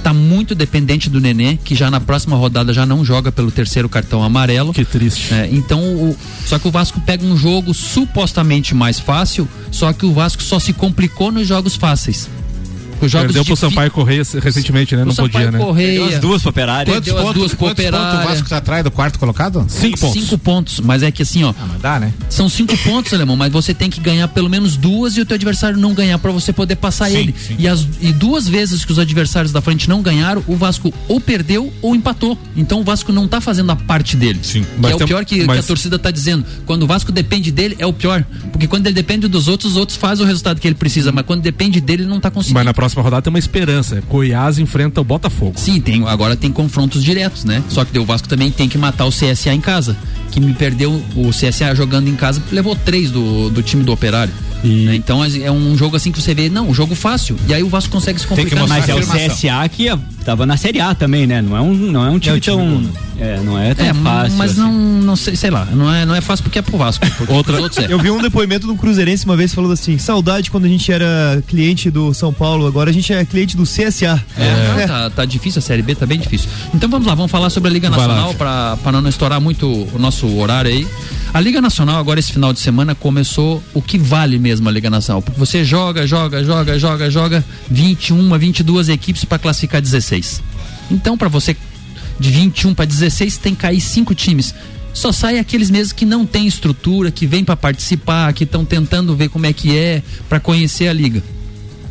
Tá 0.03 0.13
muito 0.13 0.55
dependente 0.55 1.09
do 1.11 1.21
Nenê, 1.21 1.57
que 1.57 1.75
já 1.75 1.91
na 1.91 2.01
próxima 2.01 2.37
rodada 2.37 2.73
já 2.73 2.85
não 2.87 3.05
joga 3.05 3.31
pelo 3.31 3.51
terceiro 3.51 3.89
cartão 3.89 4.23
amarelo. 4.23 4.73
Que 4.73 4.85
triste. 4.85 5.33
É, 5.33 5.49
então, 5.53 5.81
o- 5.81 6.17
só 6.47 6.59
que 6.59 6.67
o 6.67 6.71
Vasco 6.71 7.01
pega 7.01 7.25
um 7.25 7.37
jogo 7.37 7.73
supostamente 7.75 8.75
mais 8.75 8.99
fácil, 8.99 9.49
só 9.71 9.93
que 9.93 10.05
o 10.07 10.13
Vasco 10.13 10.43
só 10.43 10.59
se 10.59 10.73
complicou 10.73 11.31
nos 11.31 11.47
jogos 11.47 11.77
fáceis. 11.77 12.29
Os 13.01 13.11
jogos 13.11 13.27
Perdeu 13.29 13.45
pro 13.45 13.57
Sampaio 13.57 13.91
Correia 13.91 14.23
recentemente, 14.43 14.95
né? 14.97 15.03
O 15.03 15.07
Não 15.07 15.13
Sampaio 15.13 15.47
podia, 15.47 15.51
né? 15.51 15.59
Correia. 15.59 16.01
Perdeu 16.01 16.15
as 16.17 16.21
duas 16.21 16.43
pro 16.43 16.51
Operário. 16.51 16.93
Perdeu 16.93 17.17
as 17.29 17.35
duas 17.35 17.55
pro 17.55 17.59
quantos 17.67 17.85
pontos 17.85 18.15
o. 18.25 18.29
Vasco 18.29 18.49
tá 18.49 18.57
atrás 18.59 18.85
do 18.85 18.91
quarto 18.91 19.19
colocado? 19.19 19.65
Cinco 19.69 19.99
pontos. 19.99 20.21
Cinco 20.23 20.39
pontos, 20.39 20.81
mas 20.81 21.03
é 21.03 21.11
que 21.11 21.23
assim, 21.23 21.45
ó. 21.45 21.55
mas 21.69 21.81
dá, 21.81 21.99
né? 21.99 22.13
São 22.29 22.49
cinco 22.49 22.77
pontos, 22.79 23.13
alemão, 23.13 23.37
mas 23.37 23.53
você 23.53 23.73
tem 23.73 23.89
que 23.91 24.01
ganhar 24.01 24.29
pelo 24.29 24.49
menos 24.49 24.77
duas 24.77 25.17
e 25.17 25.21
o 25.21 25.25
teu 25.27 25.35
adversário 25.37 25.79
não 25.79 25.95
ganhar 25.95 26.19
pra 26.19 26.31
você 26.31 26.53
poder 26.53 26.77
passar 26.77 27.11
Sim, 27.11 27.17
ele. 27.17 27.35
sim. 27.39 27.57
E, 27.59 27.67
as, 27.69 27.87
e 28.01 28.13
duas 28.13 28.49
vezes 28.49 28.85
que 28.85 28.93
os 28.93 28.99
adversários 28.99 29.53
da 29.53 29.61
frente 29.61 29.89
não 29.89 30.03
ganharam, 30.03 30.43
o 30.47 30.57
Vasco 30.57 30.93
ou 31.09 31.21
perdeu 31.21 31.73
ou 31.83 31.95
empatou. 31.95 32.37
Então 32.57 32.81
o 32.81 32.85
Vasco 32.85 33.13
não 33.13 33.27
tá 33.27 33.41
fazendo 33.41 33.71
a 33.73 33.77
parte 33.77 34.17
dele. 34.17 34.41
Sim. 34.43 34.63
Que 34.63 34.69
Mas 34.79 34.93
é 34.93 34.95
o 34.95 34.99
tem- 34.99 35.07
pior 35.07 35.25
que, 35.25 35.45
mas- 35.45 35.59
que 35.59 35.65
a 35.65 35.67
torcida 35.67 35.99
tá 35.99 36.11
dizendo. 36.11 36.45
Quando 36.67 36.83
o 36.83 36.87
Vasco 36.87 37.11
depende 37.13 37.51
dele, 37.51 37.77
é 37.79 37.87
o 37.87 37.93
pior. 37.93 38.25
Porque 38.53 38.67
quando 38.67 38.87
ele 38.87 38.95
depende 38.95 39.27
dos 39.29 39.49
outros, 39.49 39.73
os 39.73 39.77
outros 39.79 39.97
fazem 39.97 40.25
o 40.25 40.29
resultado 40.29 40.61
que 40.61 40.69
ele 40.69 40.75
precisa. 40.75 41.13
Mas 41.13 41.25
quando 41.25 41.41
depende 41.43 41.81
dele, 41.81 42.03
ele 42.03 42.09
não 42.11 42.21
tá 42.21 42.31
conseguindo. 42.31 42.55
Mas 42.55 42.65
na 42.65 42.75
próxima 42.75 42.90
rodada 42.99 43.23
tem 43.23 43.31
uma 43.31 43.39
esperança. 43.39 44.03
Goiás 44.09 44.59
enfrenta 44.59 45.01
o 45.01 45.05
Botafogo. 45.05 45.55
Sim, 45.57 45.81
tem, 45.81 46.07
agora 46.07 46.35
tem 46.35 46.51
confrontos 46.51 47.03
diretos, 47.05 47.45
né? 47.45 47.63
Só 47.69 47.85
que 47.85 47.99
o 47.99 48.05
Vasco 48.05 48.29
também 48.29 48.51
tem 48.51 48.69
que 48.69 48.79
matar 48.79 49.05
o 49.05 49.11
CSA 49.11 49.53
em 49.53 49.61
casa. 49.61 49.97
Que 50.31 50.41
me 50.41 50.55
perdeu 50.55 50.93
o 51.17 51.31
CSA 51.31 51.75
jogando 51.75 52.09
em 52.09 52.15
casa, 52.15 52.43
levou 52.53 52.77
três 52.77 53.11
do, 53.11 53.51
do 53.51 53.63
time 53.63 53.83
do 53.83 53.93
Operário. 53.93 54.33
né? 54.63 54.95
Então 54.95 55.25
é 55.25 55.51
um 55.51 55.77
jogo 55.77 55.97
assim 55.97 56.13
que 56.13 56.21
você 56.21 56.35
vê, 56.35 56.49
não, 56.49 56.69
um 56.69 56.75
jogo 56.75 56.95
fácil. 56.95 57.37
E 57.49 57.55
aí 57.55 57.63
o 57.63 57.69
Vasco 57.69 57.91
consegue 57.91 58.21
se 58.21 58.27
complicar. 58.27 58.67
Mas 58.69 58.89
é 58.89 58.95
o 58.95 59.01
CSA 59.01 59.69
que 59.69 59.89
ó, 60.31 60.37
tava 60.37 60.47
na 60.47 60.57
Série 60.57 60.81
A 60.81 60.95
também, 60.95 61.27
né? 61.27 61.43
Não 61.43 61.57
é 61.57 61.61
um, 61.61 61.75
não 61.75 62.07
é 62.07 62.11
um 62.11 62.19
time, 62.19 62.41
tão. 62.41 62.83
É, 63.19 63.39
não 63.41 63.59
é 63.59 63.75
tão 63.75 63.85
É, 63.85 63.93
fácil. 63.93 64.39
mas 64.39 64.53
assim. 64.53 64.61
não, 64.61 64.73
não 64.73 65.17
sei, 65.17 65.37
sei 65.37 65.51
lá, 65.51 65.67
não 65.67 65.93
é, 65.93 66.07
não 66.07 66.15
é 66.15 66.21
fácil 66.21 66.43
porque 66.45 66.59
é 66.59 66.63
pro 66.63 66.79
Vasco. 66.79 67.05
Outra, 67.29 67.59
é. 67.59 67.93
Eu 67.93 67.99
vi 67.99 68.11
um 68.11 68.23
depoimento 68.23 68.67
de 68.67 68.73
um 68.73 68.77
cruzeirense 68.77 69.25
uma 69.25 69.37
vez 69.37 69.53
falando 69.53 69.73
assim: 69.73 69.99
saudade 69.99 70.51
quando 70.51 70.65
a 70.65 70.69
gente 70.69 70.91
era 70.91 71.43
cliente 71.47 71.91
do 71.91 72.15
São 72.15 72.33
Paulo, 72.33 72.67
agora 72.67 72.91
a 72.91 72.93
gente 72.93 73.13
é 73.13 73.25
cliente 73.25 73.57
do 73.57 73.65
CSA. 73.65 74.23
É, 74.39 74.79
não, 74.79 74.87
tá, 74.87 75.11
tá 75.11 75.25
difícil, 75.25 75.59
a 75.59 75.63
Série 75.63 75.83
B 75.83 75.95
tá 75.95 76.07
bem 76.07 76.19
difícil. 76.19 76.49
Então 76.73 76.89
vamos 76.89 77.07
lá, 77.07 77.15
vamos 77.15 77.31
falar 77.31 77.51
sobre 77.51 77.69
a 77.71 77.73
Liga 77.73 77.91
Nacional 77.91 78.33
para 78.35 78.77
para 78.83 79.01
não 79.01 79.09
estourar 79.09 79.41
muito 79.41 79.67
o 79.67 79.99
nosso 79.99 80.27
horário 80.39 80.71
aí. 80.71 80.87
A 81.33 81.41
Liga 81.41 81.61
Nacional 81.61 81.99
agora 81.99 82.19
esse 82.19 82.33
final 82.33 82.53
de 82.53 82.59
semana 82.59 82.93
começou 82.95 83.63
o 83.73 83.81
que 83.81 83.97
vale 83.97 84.37
mesmo 84.39 84.69
a 84.69 84.73
Liga 84.73 84.91
Nacional, 84.91 85.23
porque 85.23 85.39
você 85.39 85.65
joga, 85.65 86.05
joga, 86.07 86.43
joga, 86.43 86.77
joga, 86.79 87.09
joga 87.09 87.45
21, 87.71 88.37
22 88.37 88.89
equipes 88.89 89.25
para 89.25 89.39
classificar 89.39 89.81
16. 89.81 90.20
Então 90.91 91.17
para 91.17 91.29
você 91.29 91.57
de 92.19 92.31
21 92.31 92.75
para 92.75 92.85
16 92.85 93.39
tem 93.39 93.55
que 93.55 93.63
cair 93.63 93.81
cinco 93.81 94.15
times. 94.15 94.55
Só 94.93 95.13
sai 95.13 95.39
aqueles 95.39 95.71
mesmos 95.71 95.93
que 95.93 96.05
não 96.05 96.27
têm 96.27 96.47
estrutura, 96.47 97.11
que 97.11 97.27
vêm 97.27 97.45
para 97.45 97.57
participar, 97.57 98.33
que 98.33 98.45
estão 98.45 98.65
tentando 98.65 99.17
ver 99.17 99.29
como 99.29 99.47
é 99.47 99.53
que 99.53 99.77
é, 99.77 100.03
para 100.29 100.41
conhecer 100.41 100.89
a 100.89 100.93
liga. 100.93 101.23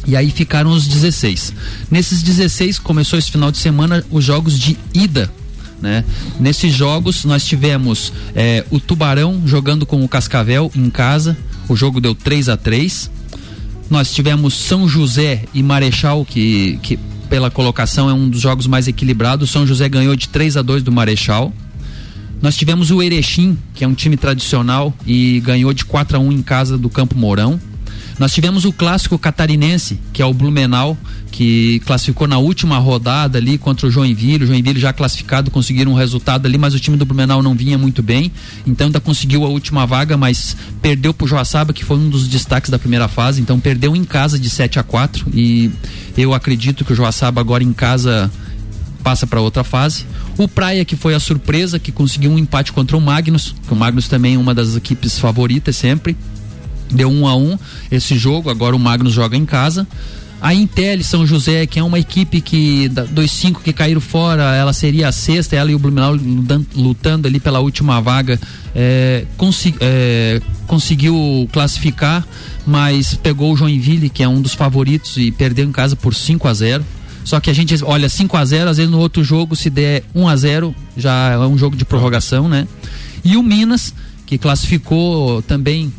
E 0.05 0.15
aí 0.15 0.31
ficaram 0.31 0.71
os 0.71 0.87
16. 0.87 1.53
Nesses 1.89 2.21
16 2.21 2.79
começou 2.79 3.17
esse 3.17 3.31
final 3.31 3.51
de 3.51 3.57
semana 3.57 4.03
os 4.11 4.23
jogos 4.23 4.57
de 4.57 4.77
ida. 4.93 5.31
Né? 5.81 6.03
Nesses 6.39 6.73
jogos 6.73 7.23
nós 7.23 7.45
tivemos 7.45 8.11
eh, 8.35 8.65
o 8.69 8.79
Tubarão 8.79 9.41
jogando 9.45 9.85
com 9.85 10.03
o 10.03 10.09
Cascavel 10.09 10.71
em 10.75 10.89
casa. 10.89 11.37
O 11.69 11.75
jogo 11.75 12.01
deu 12.01 12.15
3 12.15 12.49
a 12.49 12.57
3 12.57 13.11
Nós 13.89 14.11
tivemos 14.11 14.55
São 14.55 14.87
José 14.87 15.43
e 15.53 15.61
Marechal, 15.61 16.25
que, 16.25 16.79
que 16.81 16.99
pela 17.29 17.51
colocação 17.51 18.09
é 18.09 18.13
um 18.13 18.27
dos 18.27 18.41
jogos 18.41 18.65
mais 18.67 18.87
equilibrados. 18.87 19.51
São 19.51 19.65
José 19.65 19.87
ganhou 19.87 20.15
de 20.15 20.27
3 20.27 20.57
a 20.57 20.61
2 20.61 20.83
do 20.83 20.91
Marechal. 20.91 21.53
Nós 22.41 22.55
tivemos 22.55 22.89
o 22.89 23.01
Erechim, 23.01 23.57
que 23.75 23.83
é 23.83 23.87
um 23.87 23.93
time 23.93 24.17
tradicional 24.17 24.93
e 25.05 25.39
ganhou 25.41 25.73
de 25.73 25.85
4 25.85 26.17
a 26.17 26.19
1 26.19 26.31
em 26.31 26.41
casa 26.41 26.77
do 26.77 26.89
Campo 26.89 27.17
Mourão. 27.17 27.59
Nós 28.19 28.33
tivemos 28.33 28.65
o 28.65 28.73
clássico 28.73 29.17
catarinense, 29.17 29.97
que 30.11 30.21
é 30.21 30.25
o 30.25 30.33
Blumenau, 30.33 30.97
que 31.31 31.79
classificou 31.85 32.27
na 32.27 32.37
última 32.37 32.77
rodada 32.77 33.37
ali 33.37 33.57
contra 33.57 33.87
o 33.87 33.91
Joinville. 33.91 34.43
O 34.43 34.47
Joinville 34.47 34.77
já 34.77 34.91
classificado, 34.91 35.49
conseguiram 35.49 35.93
um 35.93 35.95
resultado 35.95 36.45
ali, 36.45 36.57
mas 36.57 36.73
o 36.73 36.79
time 36.79 36.97
do 36.97 37.05
Blumenau 37.05 37.41
não 37.41 37.55
vinha 37.55 37.77
muito 37.77 38.03
bem. 38.03 38.29
Então 38.67 38.87
ainda 38.87 38.99
conseguiu 38.99 39.45
a 39.45 39.47
última 39.47 39.87
vaga, 39.87 40.17
mas 40.17 40.57
perdeu 40.81 41.13
pro 41.13 41.25
Joaçaba, 41.25 41.71
que 41.71 41.85
foi 41.85 41.97
um 41.97 42.09
dos 42.09 42.27
destaques 42.27 42.69
da 42.69 42.77
primeira 42.77 43.07
fase. 43.07 43.41
Então 43.41 43.57
perdeu 43.57 43.95
em 43.95 44.03
casa 44.03 44.37
de 44.37 44.49
7 44.49 44.79
a 44.79 44.83
4 44.83 45.27
e 45.33 45.71
eu 46.17 46.33
acredito 46.33 46.83
que 46.83 46.91
o 46.91 46.95
Joaçaba 46.95 47.39
agora 47.39 47.63
em 47.63 47.71
casa 47.71 48.29
passa 49.01 49.25
para 49.25 49.39
outra 49.39 49.63
fase. 49.63 50.05
O 50.37 50.45
Praia, 50.45 50.83
que 50.83 50.97
foi 50.97 51.15
a 51.15 51.19
surpresa, 51.21 51.79
que 51.79 51.89
conseguiu 51.89 52.31
um 52.31 52.37
empate 52.37 52.73
contra 52.73 52.97
o 52.97 53.01
Magnus, 53.01 53.55
que 53.65 53.73
o 53.73 53.75
Magnus 53.77 54.09
também 54.09 54.35
é 54.35 54.37
uma 54.37 54.53
das 54.53 54.75
equipes 54.75 55.17
favoritas 55.17 55.77
sempre. 55.77 56.17
Deu 56.91 57.09
um 57.09 57.27
a 57.27 57.35
um 57.35 57.57
esse 57.91 58.17
jogo, 58.17 58.49
agora 58.49 58.75
o 58.75 58.79
Magnus 58.79 59.13
joga 59.13 59.37
em 59.37 59.45
casa. 59.45 59.87
A 60.41 60.53
Intel 60.53 61.03
São 61.03 61.25
José, 61.27 61.65
que 61.65 61.79
é 61.79 61.83
uma 61.83 61.99
equipe 61.99 62.39
que 62.39 62.87
dos 62.87 63.29
cinco 63.29 63.61
que 63.61 63.73
caíram 63.73 63.99
fora, 63.99 64.55
ela 64.55 64.71
seria 64.71 65.09
a 65.09 65.11
sexta, 65.11 65.55
ela 65.57 65.69
e 65.69 65.75
o 65.75 65.79
Blumenau 65.79 66.15
lutan- 66.15 66.65
lutando 66.73 67.27
ali 67.27 67.41
pela 67.41 67.59
última 67.59 67.99
vaga, 67.99 68.39
é, 68.73 69.25
é, 69.81 70.41
conseguiu 70.65 71.47
classificar, 71.51 72.25
mas 72.65 73.15
pegou 73.15 73.51
o 73.53 73.57
Joinville, 73.57 74.09
que 74.09 74.23
é 74.23 74.29
um 74.29 74.41
dos 74.41 74.53
favoritos, 74.53 75.17
e 75.17 75.29
perdeu 75.29 75.65
em 75.65 75.73
casa 75.73 75.95
por 75.97 76.15
5 76.15 76.47
a 76.47 76.53
0 76.53 76.85
Só 77.25 77.39
que 77.41 77.49
a 77.49 77.53
gente 77.53 77.75
olha 77.83 78.07
5 78.07 78.37
a 78.37 78.45
0 78.45 78.69
às 78.69 78.77
vezes 78.77 78.89
no 78.91 78.97
outro 78.99 79.21
jogo, 79.25 79.57
se 79.57 79.69
der 79.69 80.03
1 80.15 80.25
a 80.27 80.35
0 80.37 80.73
já 80.95 81.31
é 81.31 81.37
um 81.39 81.57
jogo 81.57 81.75
de 81.75 81.83
prorrogação, 81.83 82.47
né? 82.47 82.65
E 83.25 83.35
o 83.35 83.43
Minas, 83.43 83.93
que 84.25 84.37
classificou 84.37 85.41
também 85.41 85.91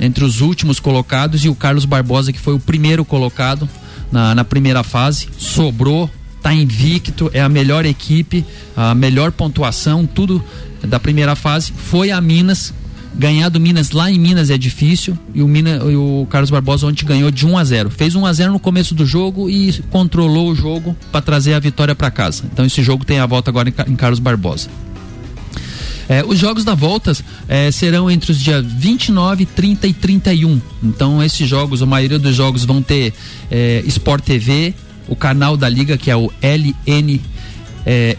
entre 0.00 0.24
os 0.24 0.40
últimos 0.40 0.80
colocados, 0.80 1.44
e 1.44 1.48
o 1.48 1.54
Carlos 1.54 1.84
Barbosa, 1.84 2.32
que 2.32 2.40
foi 2.40 2.54
o 2.54 2.58
primeiro 2.58 3.04
colocado 3.04 3.68
na, 4.10 4.34
na 4.34 4.44
primeira 4.44 4.82
fase, 4.82 5.28
sobrou, 5.36 6.10
tá 6.42 6.52
invicto, 6.52 7.30
é 7.34 7.40
a 7.40 7.48
melhor 7.48 7.84
equipe, 7.84 8.44
a 8.76 8.94
melhor 8.94 9.30
pontuação, 9.30 10.06
tudo 10.06 10.42
da 10.82 10.98
primeira 10.98 11.36
fase. 11.36 11.72
Foi 11.76 12.10
a 12.10 12.20
Minas, 12.20 12.72
ganhar 13.14 13.48
do 13.48 13.60
Minas 13.60 13.90
lá 13.90 14.10
em 14.10 14.18
Minas 14.18 14.50
é 14.50 14.56
difícil, 14.56 15.18
e 15.34 15.42
o, 15.42 15.48
Mina, 15.48 15.76
e 15.90 15.96
o 15.96 16.26
Carlos 16.30 16.50
Barbosa 16.50 16.86
ontem 16.86 17.04
ganhou 17.04 17.30
de 17.30 17.46
1 17.46 17.58
a 17.58 17.64
0 17.64 17.90
Fez 17.90 18.14
1 18.14 18.24
a 18.24 18.32
0 18.32 18.52
no 18.52 18.58
começo 18.58 18.94
do 18.94 19.04
jogo 19.04 19.50
e 19.50 19.72
controlou 19.90 20.50
o 20.50 20.54
jogo 20.54 20.96
para 21.12 21.20
trazer 21.20 21.54
a 21.54 21.60
vitória 21.60 21.94
para 21.94 22.10
casa. 22.10 22.44
Então 22.50 22.64
esse 22.64 22.82
jogo 22.82 23.04
tem 23.04 23.18
a 23.18 23.26
volta 23.26 23.50
agora 23.50 23.68
em, 23.68 23.92
em 23.92 23.96
Carlos 23.96 24.18
Barbosa. 24.18 24.68
É, 26.10 26.24
os 26.26 26.40
jogos 26.40 26.64
da 26.64 26.74
volta 26.74 27.16
é, 27.46 27.70
serão 27.70 28.10
entre 28.10 28.32
os 28.32 28.40
dias 28.40 28.66
29, 28.66 29.46
30 29.46 29.86
e 29.86 29.92
31. 29.92 30.60
Então, 30.82 31.22
esses 31.22 31.48
jogos, 31.48 31.80
a 31.82 31.86
maioria 31.86 32.18
dos 32.18 32.34
jogos 32.34 32.64
vão 32.64 32.82
ter 32.82 33.14
é, 33.48 33.80
Sport 33.86 34.24
TV, 34.24 34.74
o 35.06 35.14
canal 35.14 35.56
da 35.56 35.68
Liga, 35.68 35.96
que 35.96 36.10
é 36.10 36.16
o 36.16 36.28
LN 36.42 37.20
é. 37.86 38.16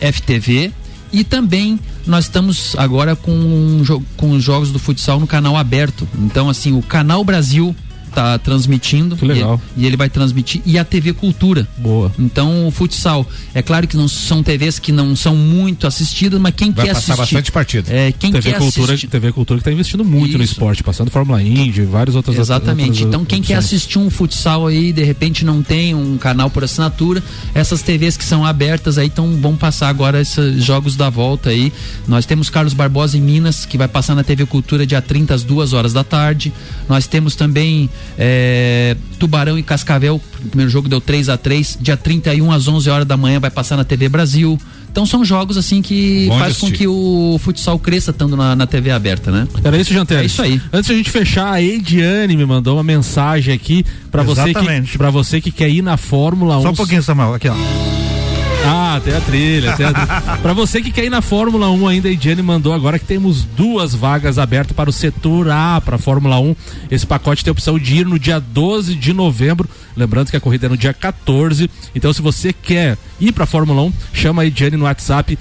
E 1.12 1.26
também 1.26 1.78
nós 2.08 2.26
estamos 2.26 2.78
agora 2.78 3.14
com, 3.14 3.84
com 4.16 4.32
os 4.32 4.42
jogos 4.42 4.72
do 4.72 4.80
futsal 4.80 5.20
no 5.20 5.28
canal 5.28 5.58
aberto. 5.58 6.08
Então, 6.18 6.50
assim, 6.50 6.72
o 6.72 6.82
Canal 6.82 7.26
Brasil 7.26 7.76
tá 8.12 8.38
transmitindo. 8.38 9.16
Que 9.16 9.26
legal. 9.26 9.62
E, 9.78 9.84
e 9.84 9.86
ele 9.86 9.96
vai 9.98 10.10
transmitir. 10.10 10.62
E 10.66 10.78
a 10.78 10.84
TV 10.84 11.14
Cultura. 11.14 11.68
Boa. 11.78 12.12
Então, 12.20 12.68
o 12.68 12.72
futsal, 12.72 13.26
é 13.54 13.62
claro 13.62 13.88
que 13.88 13.96
não 13.96 14.08
são 14.08 14.44
TVs 14.44 14.80
que 14.80 14.92
não 14.92 15.16
são 15.16 15.36
muito 15.36 15.88
assistidas, 15.88 16.40
mas 16.40 16.54
quem 16.56 16.72
Vai 16.72 16.86
quer 16.86 16.94
passar 16.94 17.14
assistir. 17.14 17.36
bastante 17.36 17.52
partida. 17.52 17.92
É, 17.94 18.12
quem 18.12 18.32
TV 18.32 18.52
quer 18.52 18.58
Cultura, 18.60 18.94
assistir. 18.94 19.08
TV 19.08 19.32
Cultura 19.32 19.60
que 19.60 19.62
está 19.62 19.72
investindo 19.72 20.04
muito 20.04 20.38
no 20.38 20.44
esporte, 20.44 20.84
passando 20.84 21.10
Fórmula 21.12 21.42
Indy, 21.42 21.84
várias 21.84 22.16
outras 22.16 22.38
Exatamente. 22.38 22.90
outras 22.90 23.08
Então, 23.08 23.26
quem 23.26 23.42
quer 23.42 23.58
opções. 23.58 23.66
assistir 23.66 24.00
um 24.00 24.10
futsal 24.10 24.68
aí, 24.68 24.92
de 24.92 25.04
repente 25.04 25.46
não 25.46 25.62
tem 25.62 25.94
um 25.94 26.18
canal 26.18 26.50
por 26.50 26.64
assinatura, 26.64 27.22
essas 27.54 27.82
TVs 27.82 28.18
que 28.18 28.26
são 28.26 28.46
abertas 28.46 28.98
aí 28.98 29.08
então 29.08 29.36
vão 29.42 29.56
passar 29.56 29.90
agora 29.90 30.22
esses 30.22 30.64
jogos 30.64 30.96
da 30.96 31.10
volta 31.10 31.50
aí. 31.50 31.72
Nós 32.08 32.26
temos 32.26 32.50
Carlos 32.50 32.74
Barbosa 32.74 33.18
em 33.18 33.22
Minas, 33.22 33.66
que 33.66 33.78
vai 33.78 33.88
passar 33.88 34.16
na 34.16 34.24
TV 34.24 34.46
Cultura 34.46 34.86
dia 34.86 35.02
30 35.02 35.34
às 35.34 35.44
2 35.44 35.74
horas 35.74 35.94
da 35.94 36.04
tarde. 36.04 36.52
Nós 36.88 37.08
temos 37.08 37.36
também 37.36 37.90
é, 38.18 38.96
Tubarão 39.20 39.58
e 39.58 39.64
Cascavel, 39.64 40.16
o 40.16 40.50
primeiro 40.50 40.72
jogo 40.72 40.90
deu 40.90 41.02
3 41.02 41.30
a 41.30 41.38
3 41.38 41.78
dia 41.82 41.98
31 41.98 42.52
às 42.52 42.68
11 42.68 42.90
horas 42.90 43.08
da 43.08 43.18
manhã 43.18 43.40
vai 43.40 43.50
passar 43.50 43.78
na 43.78 43.84
TV 43.84 44.10
Brasil. 44.10 44.60
Então 44.92 45.06
são 45.06 45.24
jogos 45.24 45.58
assim 45.58 45.82
que 45.82 46.26
Bom 46.28 46.38
faz 46.38 46.58
com 46.58 46.66
assistir. 46.66 46.80
que 46.80 46.88
o 46.88 47.40
futsal 47.42 47.80
cresça 47.80 48.12
estando 48.12 48.36
na, 48.36 48.56
na 48.56 48.68
TV 48.68 48.92
aberta, 48.92 49.32
né? 49.32 49.48
Era 49.64 49.78
isso, 49.78 49.94
Janteiro? 49.94 50.24
É 50.24 50.26
isso 50.26 50.42
aí. 50.42 50.62
Antes 50.72 50.88
de 50.88 50.94
a 50.94 50.98
gente 50.98 51.10
fechar, 51.10 51.52
a 51.52 51.62
Ediane 51.62 52.36
me 52.36 52.46
mandou 52.46 52.76
uma 52.76 52.84
mensagem 52.84 53.54
aqui 53.54 53.86
pra 54.12 54.22
você 54.22 54.54
que 54.54 54.98
para 54.98 55.10
você 55.10 55.40
que 55.40 55.52
quer 55.52 55.70
ir 55.70 55.82
na 55.82 55.96
Fórmula 55.96 56.58
1. 56.60 56.62
Só 56.64 56.70
um 56.72 56.76
pouquinho, 56.76 57.02
Samuel, 57.02 57.34
aqui 57.34 57.48
ó. 57.48 58.21
Ah, 58.66 59.02
tem 59.04 59.16
a 59.16 59.22
trilha. 59.22 59.74
Tem 59.76 59.86
a 59.86 59.94
trilha. 59.94 60.38
pra 60.42 60.54
você 60.54 60.82
que 60.82 60.92
quer 60.92 61.06
ir 61.06 61.10
na 61.10 61.22
Fórmula 61.22 61.70
1 61.70 61.88
ainda, 61.88 62.08
a 62.08 62.12
Ediane 62.12 62.42
mandou 62.42 62.74
agora 62.74 63.00
que 63.00 63.06
temos 63.06 63.44
duas 63.44 63.94
vagas 63.94 64.38
abertas 64.38 64.76
para 64.76 64.90
o 64.90 64.94
setor 64.94 65.50
A 65.50 65.82
para 65.82 65.96
a 65.96 66.00
Fórmula 66.00 66.40
1. 66.40 66.56
Esse 66.90 67.06
pacote 67.06 67.44
tem 67.44 67.52
a 67.52 67.54
opção 67.54 67.80
de 67.80 67.98
ir 67.98 68.06
no 68.06 68.20
dia 68.20 68.40
12 68.40 68.96
de 68.96 69.14
novembro. 69.14 69.70
Lembrando 69.96 70.30
que 70.30 70.38
a 70.38 70.42
corrida 70.42 70.68
é 70.68 70.70
no 70.70 70.78
dia 70.78 70.94
14. 70.94 71.70
Então, 71.96 72.14
se 72.14 72.22
você 72.22 72.54
quer 72.54 72.98
ir 73.20 73.32
para 73.32 73.46
a 73.46 73.48
Fórmula 73.48 73.82
1, 73.84 73.94
chama 74.14 74.44
a 74.44 74.46
Ediane 74.46 74.78
no 74.78 74.86
WhatsApp 74.86 75.38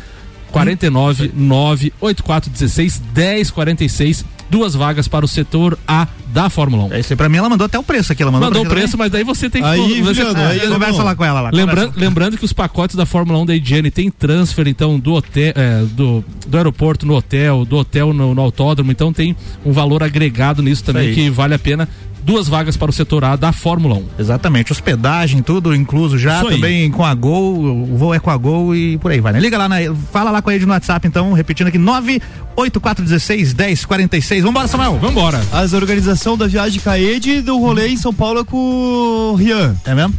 49 0.51 1.33
98416 1.35 3.03
1046 3.15 4.25
duas 4.51 4.75
vagas 4.75 5.07
para 5.09 5.25
o 5.25 5.29
setor 5.29 5.79
A 5.87 6.07
da 6.33 6.49
Fórmula 6.51 6.85
1. 6.85 6.93
É 6.95 7.01
isso 7.01 7.13
aí, 7.13 7.17
pra 7.17 7.29
mim 7.29 7.39
ela 7.39 7.49
mandou 7.49 7.65
até 7.65 7.79
o 7.79 7.83
preço 7.83 8.13
aqui, 8.13 8.23
ela 8.23 8.31
mandou, 8.31 8.49
Mandou 8.49 8.65
o 8.65 8.69
preço, 8.69 8.97
mas 8.99 9.11
daí 9.11 9.25
você 9.25 9.49
tem 9.49 9.63
que 9.63 9.69
Aí, 9.69 10.01
você, 10.03 10.15
Juliano, 10.23 10.41
aí 10.49 10.61
conversa 10.69 11.03
lá 11.03 11.15
com 11.15 11.25
ela 11.25 11.41
lá, 11.41 11.51
Lembrando, 11.53 11.87
conversa. 11.89 12.01
lembrando 12.01 12.39
que 12.39 12.45
os 12.45 12.53
pacotes 12.53 12.97
da 12.97 13.07
Fórmula 13.07 13.39
1 13.41 13.47
da 13.47 13.57
Higiene 13.57 13.91
tem 13.91 14.11
transfer, 14.11 14.67
então, 14.69 14.99
do 14.99 15.15
hotel, 15.15 15.53
é, 15.55 15.83
do, 15.93 16.25
do 16.47 16.57
aeroporto 16.57 17.07
no 17.07 17.15
hotel, 17.15 17.65
do 17.65 17.77
hotel 17.77 18.13
no, 18.13 18.35
no 18.35 18.43
autódromo, 18.43 18.91
então 18.91 19.13
tem 19.13 19.37
um 19.65 19.73
valor 19.73 20.03
agregado 20.03 20.63
nisso 20.63 20.85
também 20.85 21.15
que 21.15 21.31
vale 21.31 21.55
a 21.55 21.59
pena. 21.59 21.89
Duas 22.31 22.47
vagas 22.47 22.77
para 22.77 22.89
o 22.89 22.93
setor 22.93 23.25
A 23.25 23.35
da 23.35 23.51
Fórmula 23.53 23.97
1. 23.97 24.05
Exatamente, 24.21 24.71
hospedagem, 24.71 25.43
tudo 25.43 25.75
incluso 25.75 26.17
já, 26.17 26.37
Isso 26.37 26.47
aí. 26.47 26.55
também 26.55 26.89
com 26.89 27.05
a 27.05 27.13
Gol, 27.13 27.57
o 27.57 27.97
voo 27.97 28.15
é 28.15 28.21
com 28.21 28.31
a 28.31 28.37
Gol 28.37 28.73
e 28.73 28.99
por 28.99 29.11
aí 29.11 29.19
vai, 29.19 29.33
né? 29.33 29.41
Liga 29.41 29.59
lá, 29.59 29.69
na, 29.69 29.79
fala 30.13 30.31
lá 30.31 30.41
com 30.41 30.49
a 30.49 30.55
Ed 30.55 30.65
no 30.65 30.71
WhatsApp, 30.73 31.09
então, 31.09 31.33
repetindo 31.33 31.67
aqui, 31.67 31.77
98416 31.77 33.53
1046. 33.53 34.45
Vambora, 34.45 34.69
Samuel. 34.69 34.97
Vambora. 35.01 35.43
As 35.51 35.73
organização 35.73 36.39
da 36.39 36.47
viagem 36.47 36.81
Ed 37.01 37.43
do 37.43 37.59
rolê 37.59 37.89
em 37.89 37.97
São 37.97 38.15
Paulo 38.15 38.43
é 38.43 38.45
com 38.45 39.33
o 39.33 39.35
Rian. 39.35 39.75
É 39.85 39.93
mesmo? 39.93 40.15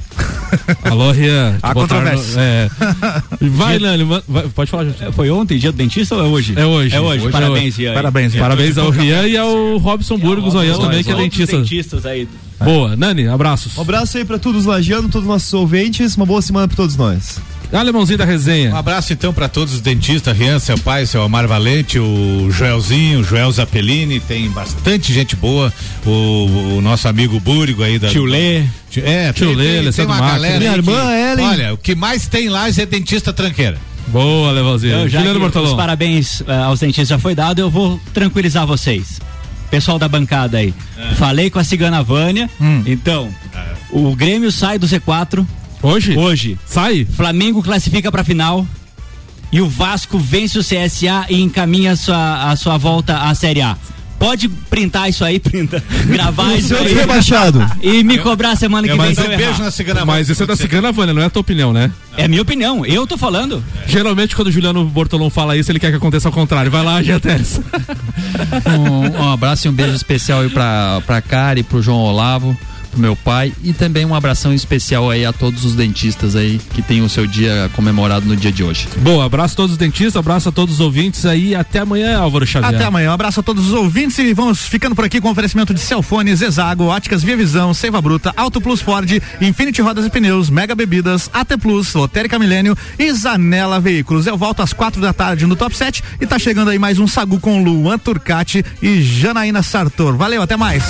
Alô, 0.84 1.12
Rian. 1.12 1.58
Te 1.64 1.74
botaram 1.74 2.14
no- 2.14 2.40
é. 2.40 2.70
Vai, 3.42 3.78
Nani, 3.80 4.06
pode 4.54 4.70
falar, 4.72 4.86
gente. 4.86 5.12
Foi 5.14 5.30
ontem, 5.30 5.58
dia 5.58 5.72
do 5.72 5.78
dentista 5.78 6.16
ou 6.16 6.22
é 6.22 6.28
hoje? 6.28 6.54
É 6.58 6.66
hoje. 6.66 6.96
É 6.96 7.00
hoje, 7.00 7.30
parabéns, 7.30 7.76
Rian. 7.78 7.94
Parabéns, 7.94 8.34
Rian. 8.34 8.42
Parabéns 8.44 8.78
ao 8.78 8.90
Rian 8.90 9.28
e 9.28 9.38
ao 9.38 9.78
Robson 9.78 10.18
Burgos, 10.18 10.56
Oian 10.56 10.78
também, 10.78 11.04
que 11.04 11.12
é 11.12 11.16
dentista. 11.16 11.58
dentistas 11.58 12.06
aí. 12.06 12.28
Boa, 12.64 12.96
Nani, 12.96 13.28
abraços. 13.28 13.78
Um 13.78 13.82
abraço 13.82 14.18
aí 14.18 14.26
pra 14.26 14.38
todos 14.38 14.62
os 14.62 14.66
lagianos, 14.68 15.10
todos 15.12 15.28
os 15.28 15.34
nossos 15.34 15.52
ouvintes. 15.54 16.16
Uma 16.16 16.26
boa 16.26 16.42
semana 16.42 16.68
pra 16.68 16.78
todos 16.78 16.96
nós. 16.96 17.40
Alemãozinho 17.78 18.18
da 18.18 18.26
Um 18.26 18.28
resenha. 18.28 18.76
abraço 18.76 19.14
então 19.14 19.34
para 19.34 19.48
todos 19.48 19.74
os 19.76 19.82
dentistas, 19.82 20.38
Rian, 20.38 20.60
seu 20.60 20.78
pai, 20.78 21.06
seu 21.06 21.24
Amar 21.24 21.48
Valente, 21.48 21.98
o 22.00 22.50
Joelzinho, 22.52 23.22
o 23.22 23.24
Joel 23.24 23.52
Zapelini, 23.52 24.20
tem 24.20 24.50
bastante 24.50 25.14
gente 25.14 25.36
boa, 25.36 25.72
o, 26.06 26.76
o 26.78 26.82
nosso 26.82 27.08
amigo 27.08 27.40
Búrigo 27.40 27.82
aí 27.84 27.98
da. 27.98 28.10
Tio 28.10 28.26
Lê. 28.26 28.64
Tio- 28.90 29.04
É, 29.06 29.32
Tio 29.32 29.48
tem, 29.48 29.56
Lê, 29.56 29.82
tem, 29.84 29.92
tem 29.94 30.06
uma 30.06 30.16
Marques. 30.18 30.34
galera. 30.34 30.60
Minha 30.60 30.74
irmã, 30.74 30.92
que, 31.08 31.32
Ellen. 31.32 31.48
Olha, 31.48 31.74
o 31.74 31.78
que 31.78 31.96
mais 31.96 32.28
tem 32.28 32.50
lá 32.50 32.68
é 32.70 32.86
dentista 32.86 33.32
tranqueira. 33.32 33.78
Boa, 34.08 34.52
Levãozinho. 34.52 34.94
Então, 34.94 35.08
já 35.08 35.20
Juliano 35.20 35.40
Bortolão. 35.40 35.70
os 35.72 35.78
parabéns 35.78 36.42
eh, 36.46 36.54
aos 36.64 36.80
dentistas 36.82 37.08
já 37.08 37.18
foi 37.18 37.34
dado, 37.34 37.60
eu 37.60 37.70
vou 37.70 37.98
tranquilizar 38.14 38.68
vocês. 38.68 39.22
Pessoal 39.70 39.98
da 39.98 40.10
bancada 40.10 40.58
aí. 40.58 40.74
Falei 41.16 41.50
com 41.50 41.58
a 41.60 41.64
Cigana 41.64 42.04
Vânia. 42.04 42.50
Então, 42.86 43.30
o 43.90 44.14
Grêmio 44.14 44.52
sai 44.52 44.78
do 44.78 44.86
Z4 44.86 45.46
Hoje? 45.82 46.18
hoje. 46.18 46.60
Sai? 46.66 47.06
Flamengo 47.06 47.62
classifica 47.64 48.12
pra 48.12 48.24
final. 48.24 48.66
E 49.52 49.60
o 49.60 49.68
Vasco 49.68 50.18
vence 50.18 50.58
o 50.58 50.62
CSA 50.62 51.26
e 51.30 51.42
encaminha 51.42 51.92
a 51.92 51.96
sua, 51.96 52.52
a 52.52 52.56
sua 52.56 52.78
volta 52.78 53.18
à 53.18 53.36
Série 53.36 53.62
A. 53.62 53.76
Pode 54.18 54.48
printar 54.48 55.10
isso 55.10 55.26
aí, 55.26 55.40
printa. 55.40 55.84
Gravar 56.06 56.54
isso 56.54 56.76
aí. 56.76 56.94
rebaixado. 56.94 57.60
E 57.82 58.04
me 58.04 58.20
cobrar 58.20 58.56
semana 58.56 58.88
que 58.88 58.94
vem 58.94 59.02
mas 59.08 59.18
se 59.18 59.22
um 59.22 59.24
eu 59.24 59.30
beijo 59.36 59.50
errar. 59.54 59.64
na 59.64 59.72
Cigana 59.72 60.06
Mas 60.06 60.30
isso 60.30 60.44
é 60.44 60.46
da 60.46 60.56
Cigana 60.56 60.92
Vânia, 60.92 61.12
não 61.12 61.24
é 61.24 61.26
a 61.26 61.30
tua 61.30 61.40
opinião, 61.42 61.74
né? 61.74 61.92
É 62.16 62.28
minha 62.28 62.44
opinião, 62.44 62.86
eu 62.86 63.08
tô 63.08 63.18
falando. 63.18 63.64
Geralmente 63.88 64.36
quando 64.36 64.50
o 64.50 64.52
Juliano 64.52 64.86
Bortolão 64.86 65.32
fala 65.32 65.58
isso, 65.58 65.72
ele 65.72 65.80
quer 65.80 65.90
que 65.90 65.98
aconteça 65.98 66.28
ao 66.28 66.32
contrário. 66.32 66.70
Vai 66.70 66.84
lá, 66.84 67.02
Giateres. 67.02 67.60
Um, 68.66 69.24
um 69.24 69.32
abraço 69.32 69.68
e 69.68 69.70
um 69.70 69.74
beijo 69.74 69.94
especial 69.94 70.42
aí 70.42 70.50
pra, 70.50 71.02
pra 71.06 71.22
Kari, 71.22 71.64
pro 71.64 71.82
João 71.82 72.00
Olavo, 72.00 72.58
pro 72.92 73.00
meu 73.00 73.16
pai 73.16 73.54
e 73.64 73.74
também 73.74 74.06
um 74.06 74.14
abração 74.14 74.54
especial 74.54 75.10
aí 75.10 75.26
a 75.26 75.34
todos 75.34 75.66
os 75.66 75.74
dentistas 75.76 76.36
aí 76.36 76.60
que 76.74 76.82
tem 76.82 77.02
o 77.02 77.10
seu 77.10 77.26
dia 77.26 77.70
comemorado 77.74 78.26
no 78.26 78.36
dia 78.36 78.52
de 78.52 78.64
hoje. 78.64 78.88
Boa, 78.98 79.26
abraço 79.26 79.54
a 79.54 79.58
todos 79.58 79.72
os 79.72 79.78
dentistas, 79.78 80.16
abraço 80.16 80.50
a 80.50 80.52
todos 80.52 80.76
os 80.76 80.82
ouvintes 80.82 81.26
aí. 81.26 81.56
Até 81.56 81.80
amanhã, 81.80 82.18
Álvaro 82.18 82.46
Xavier. 82.46 82.76
Até 82.76 82.86
amanhã. 82.86 83.12
Um 83.12 83.14
abraço 83.14 83.40
a 83.40 83.44
todos 83.44 83.68
os 83.68 83.74
ouvintes 83.74 84.18
e 84.20 84.34
vamos 84.34 84.60
ficando 84.60 84.96
por 84.96 85.06
aqui 85.06 85.20
com 85.20 85.30
oferecimento 85.30 85.74
de 85.74 85.80
Celfones, 85.80 86.42
Exago, 86.42 86.86
Óticas 86.86 87.24
Via 87.24 87.38
Visão, 87.38 87.74
Seiva 87.74 88.02
Bruta, 88.02 88.34
Auto 88.36 88.60
Plus 88.60 88.82
Ford, 88.82 89.10
Infinity 89.42 89.82
Rodas 89.82 90.06
e 90.06 90.10
Pneus, 90.10 90.50
Mega 90.50 90.76
Bebidas, 90.76 91.30
AT 91.34 91.58
Plus, 91.58 91.94
Lotérica 91.94 92.38
Milênio 92.38 92.78
e 93.00 93.12
Zanela 93.14 93.80
Veículos. 93.80 94.28
Eu 94.28 94.38
volto 94.38 94.62
às 94.62 94.74
quatro 94.74 95.02
da 95.02 95.14
tarde 95.14 95.46
no 95.46 95.56
Top 95.56 95.76
7 95.76 96.04
e 96.20 96.28
tá 96.28 96.38
chegando 96.38 96.70
aí 96.70 96.80
mais 96.80 97.00
um 97.00 97.08
Sagu 97.08 97.40
com 97.40 97.64
Luan 97.64 97.98
Turcati 97.98 98.64
e 98.82 99.02
Janaína 99.02 99.64
Sartor. 99.64 100.16
Valeu, 100.16 100.42
até 100.42 100.58
mais. 100.58 100.84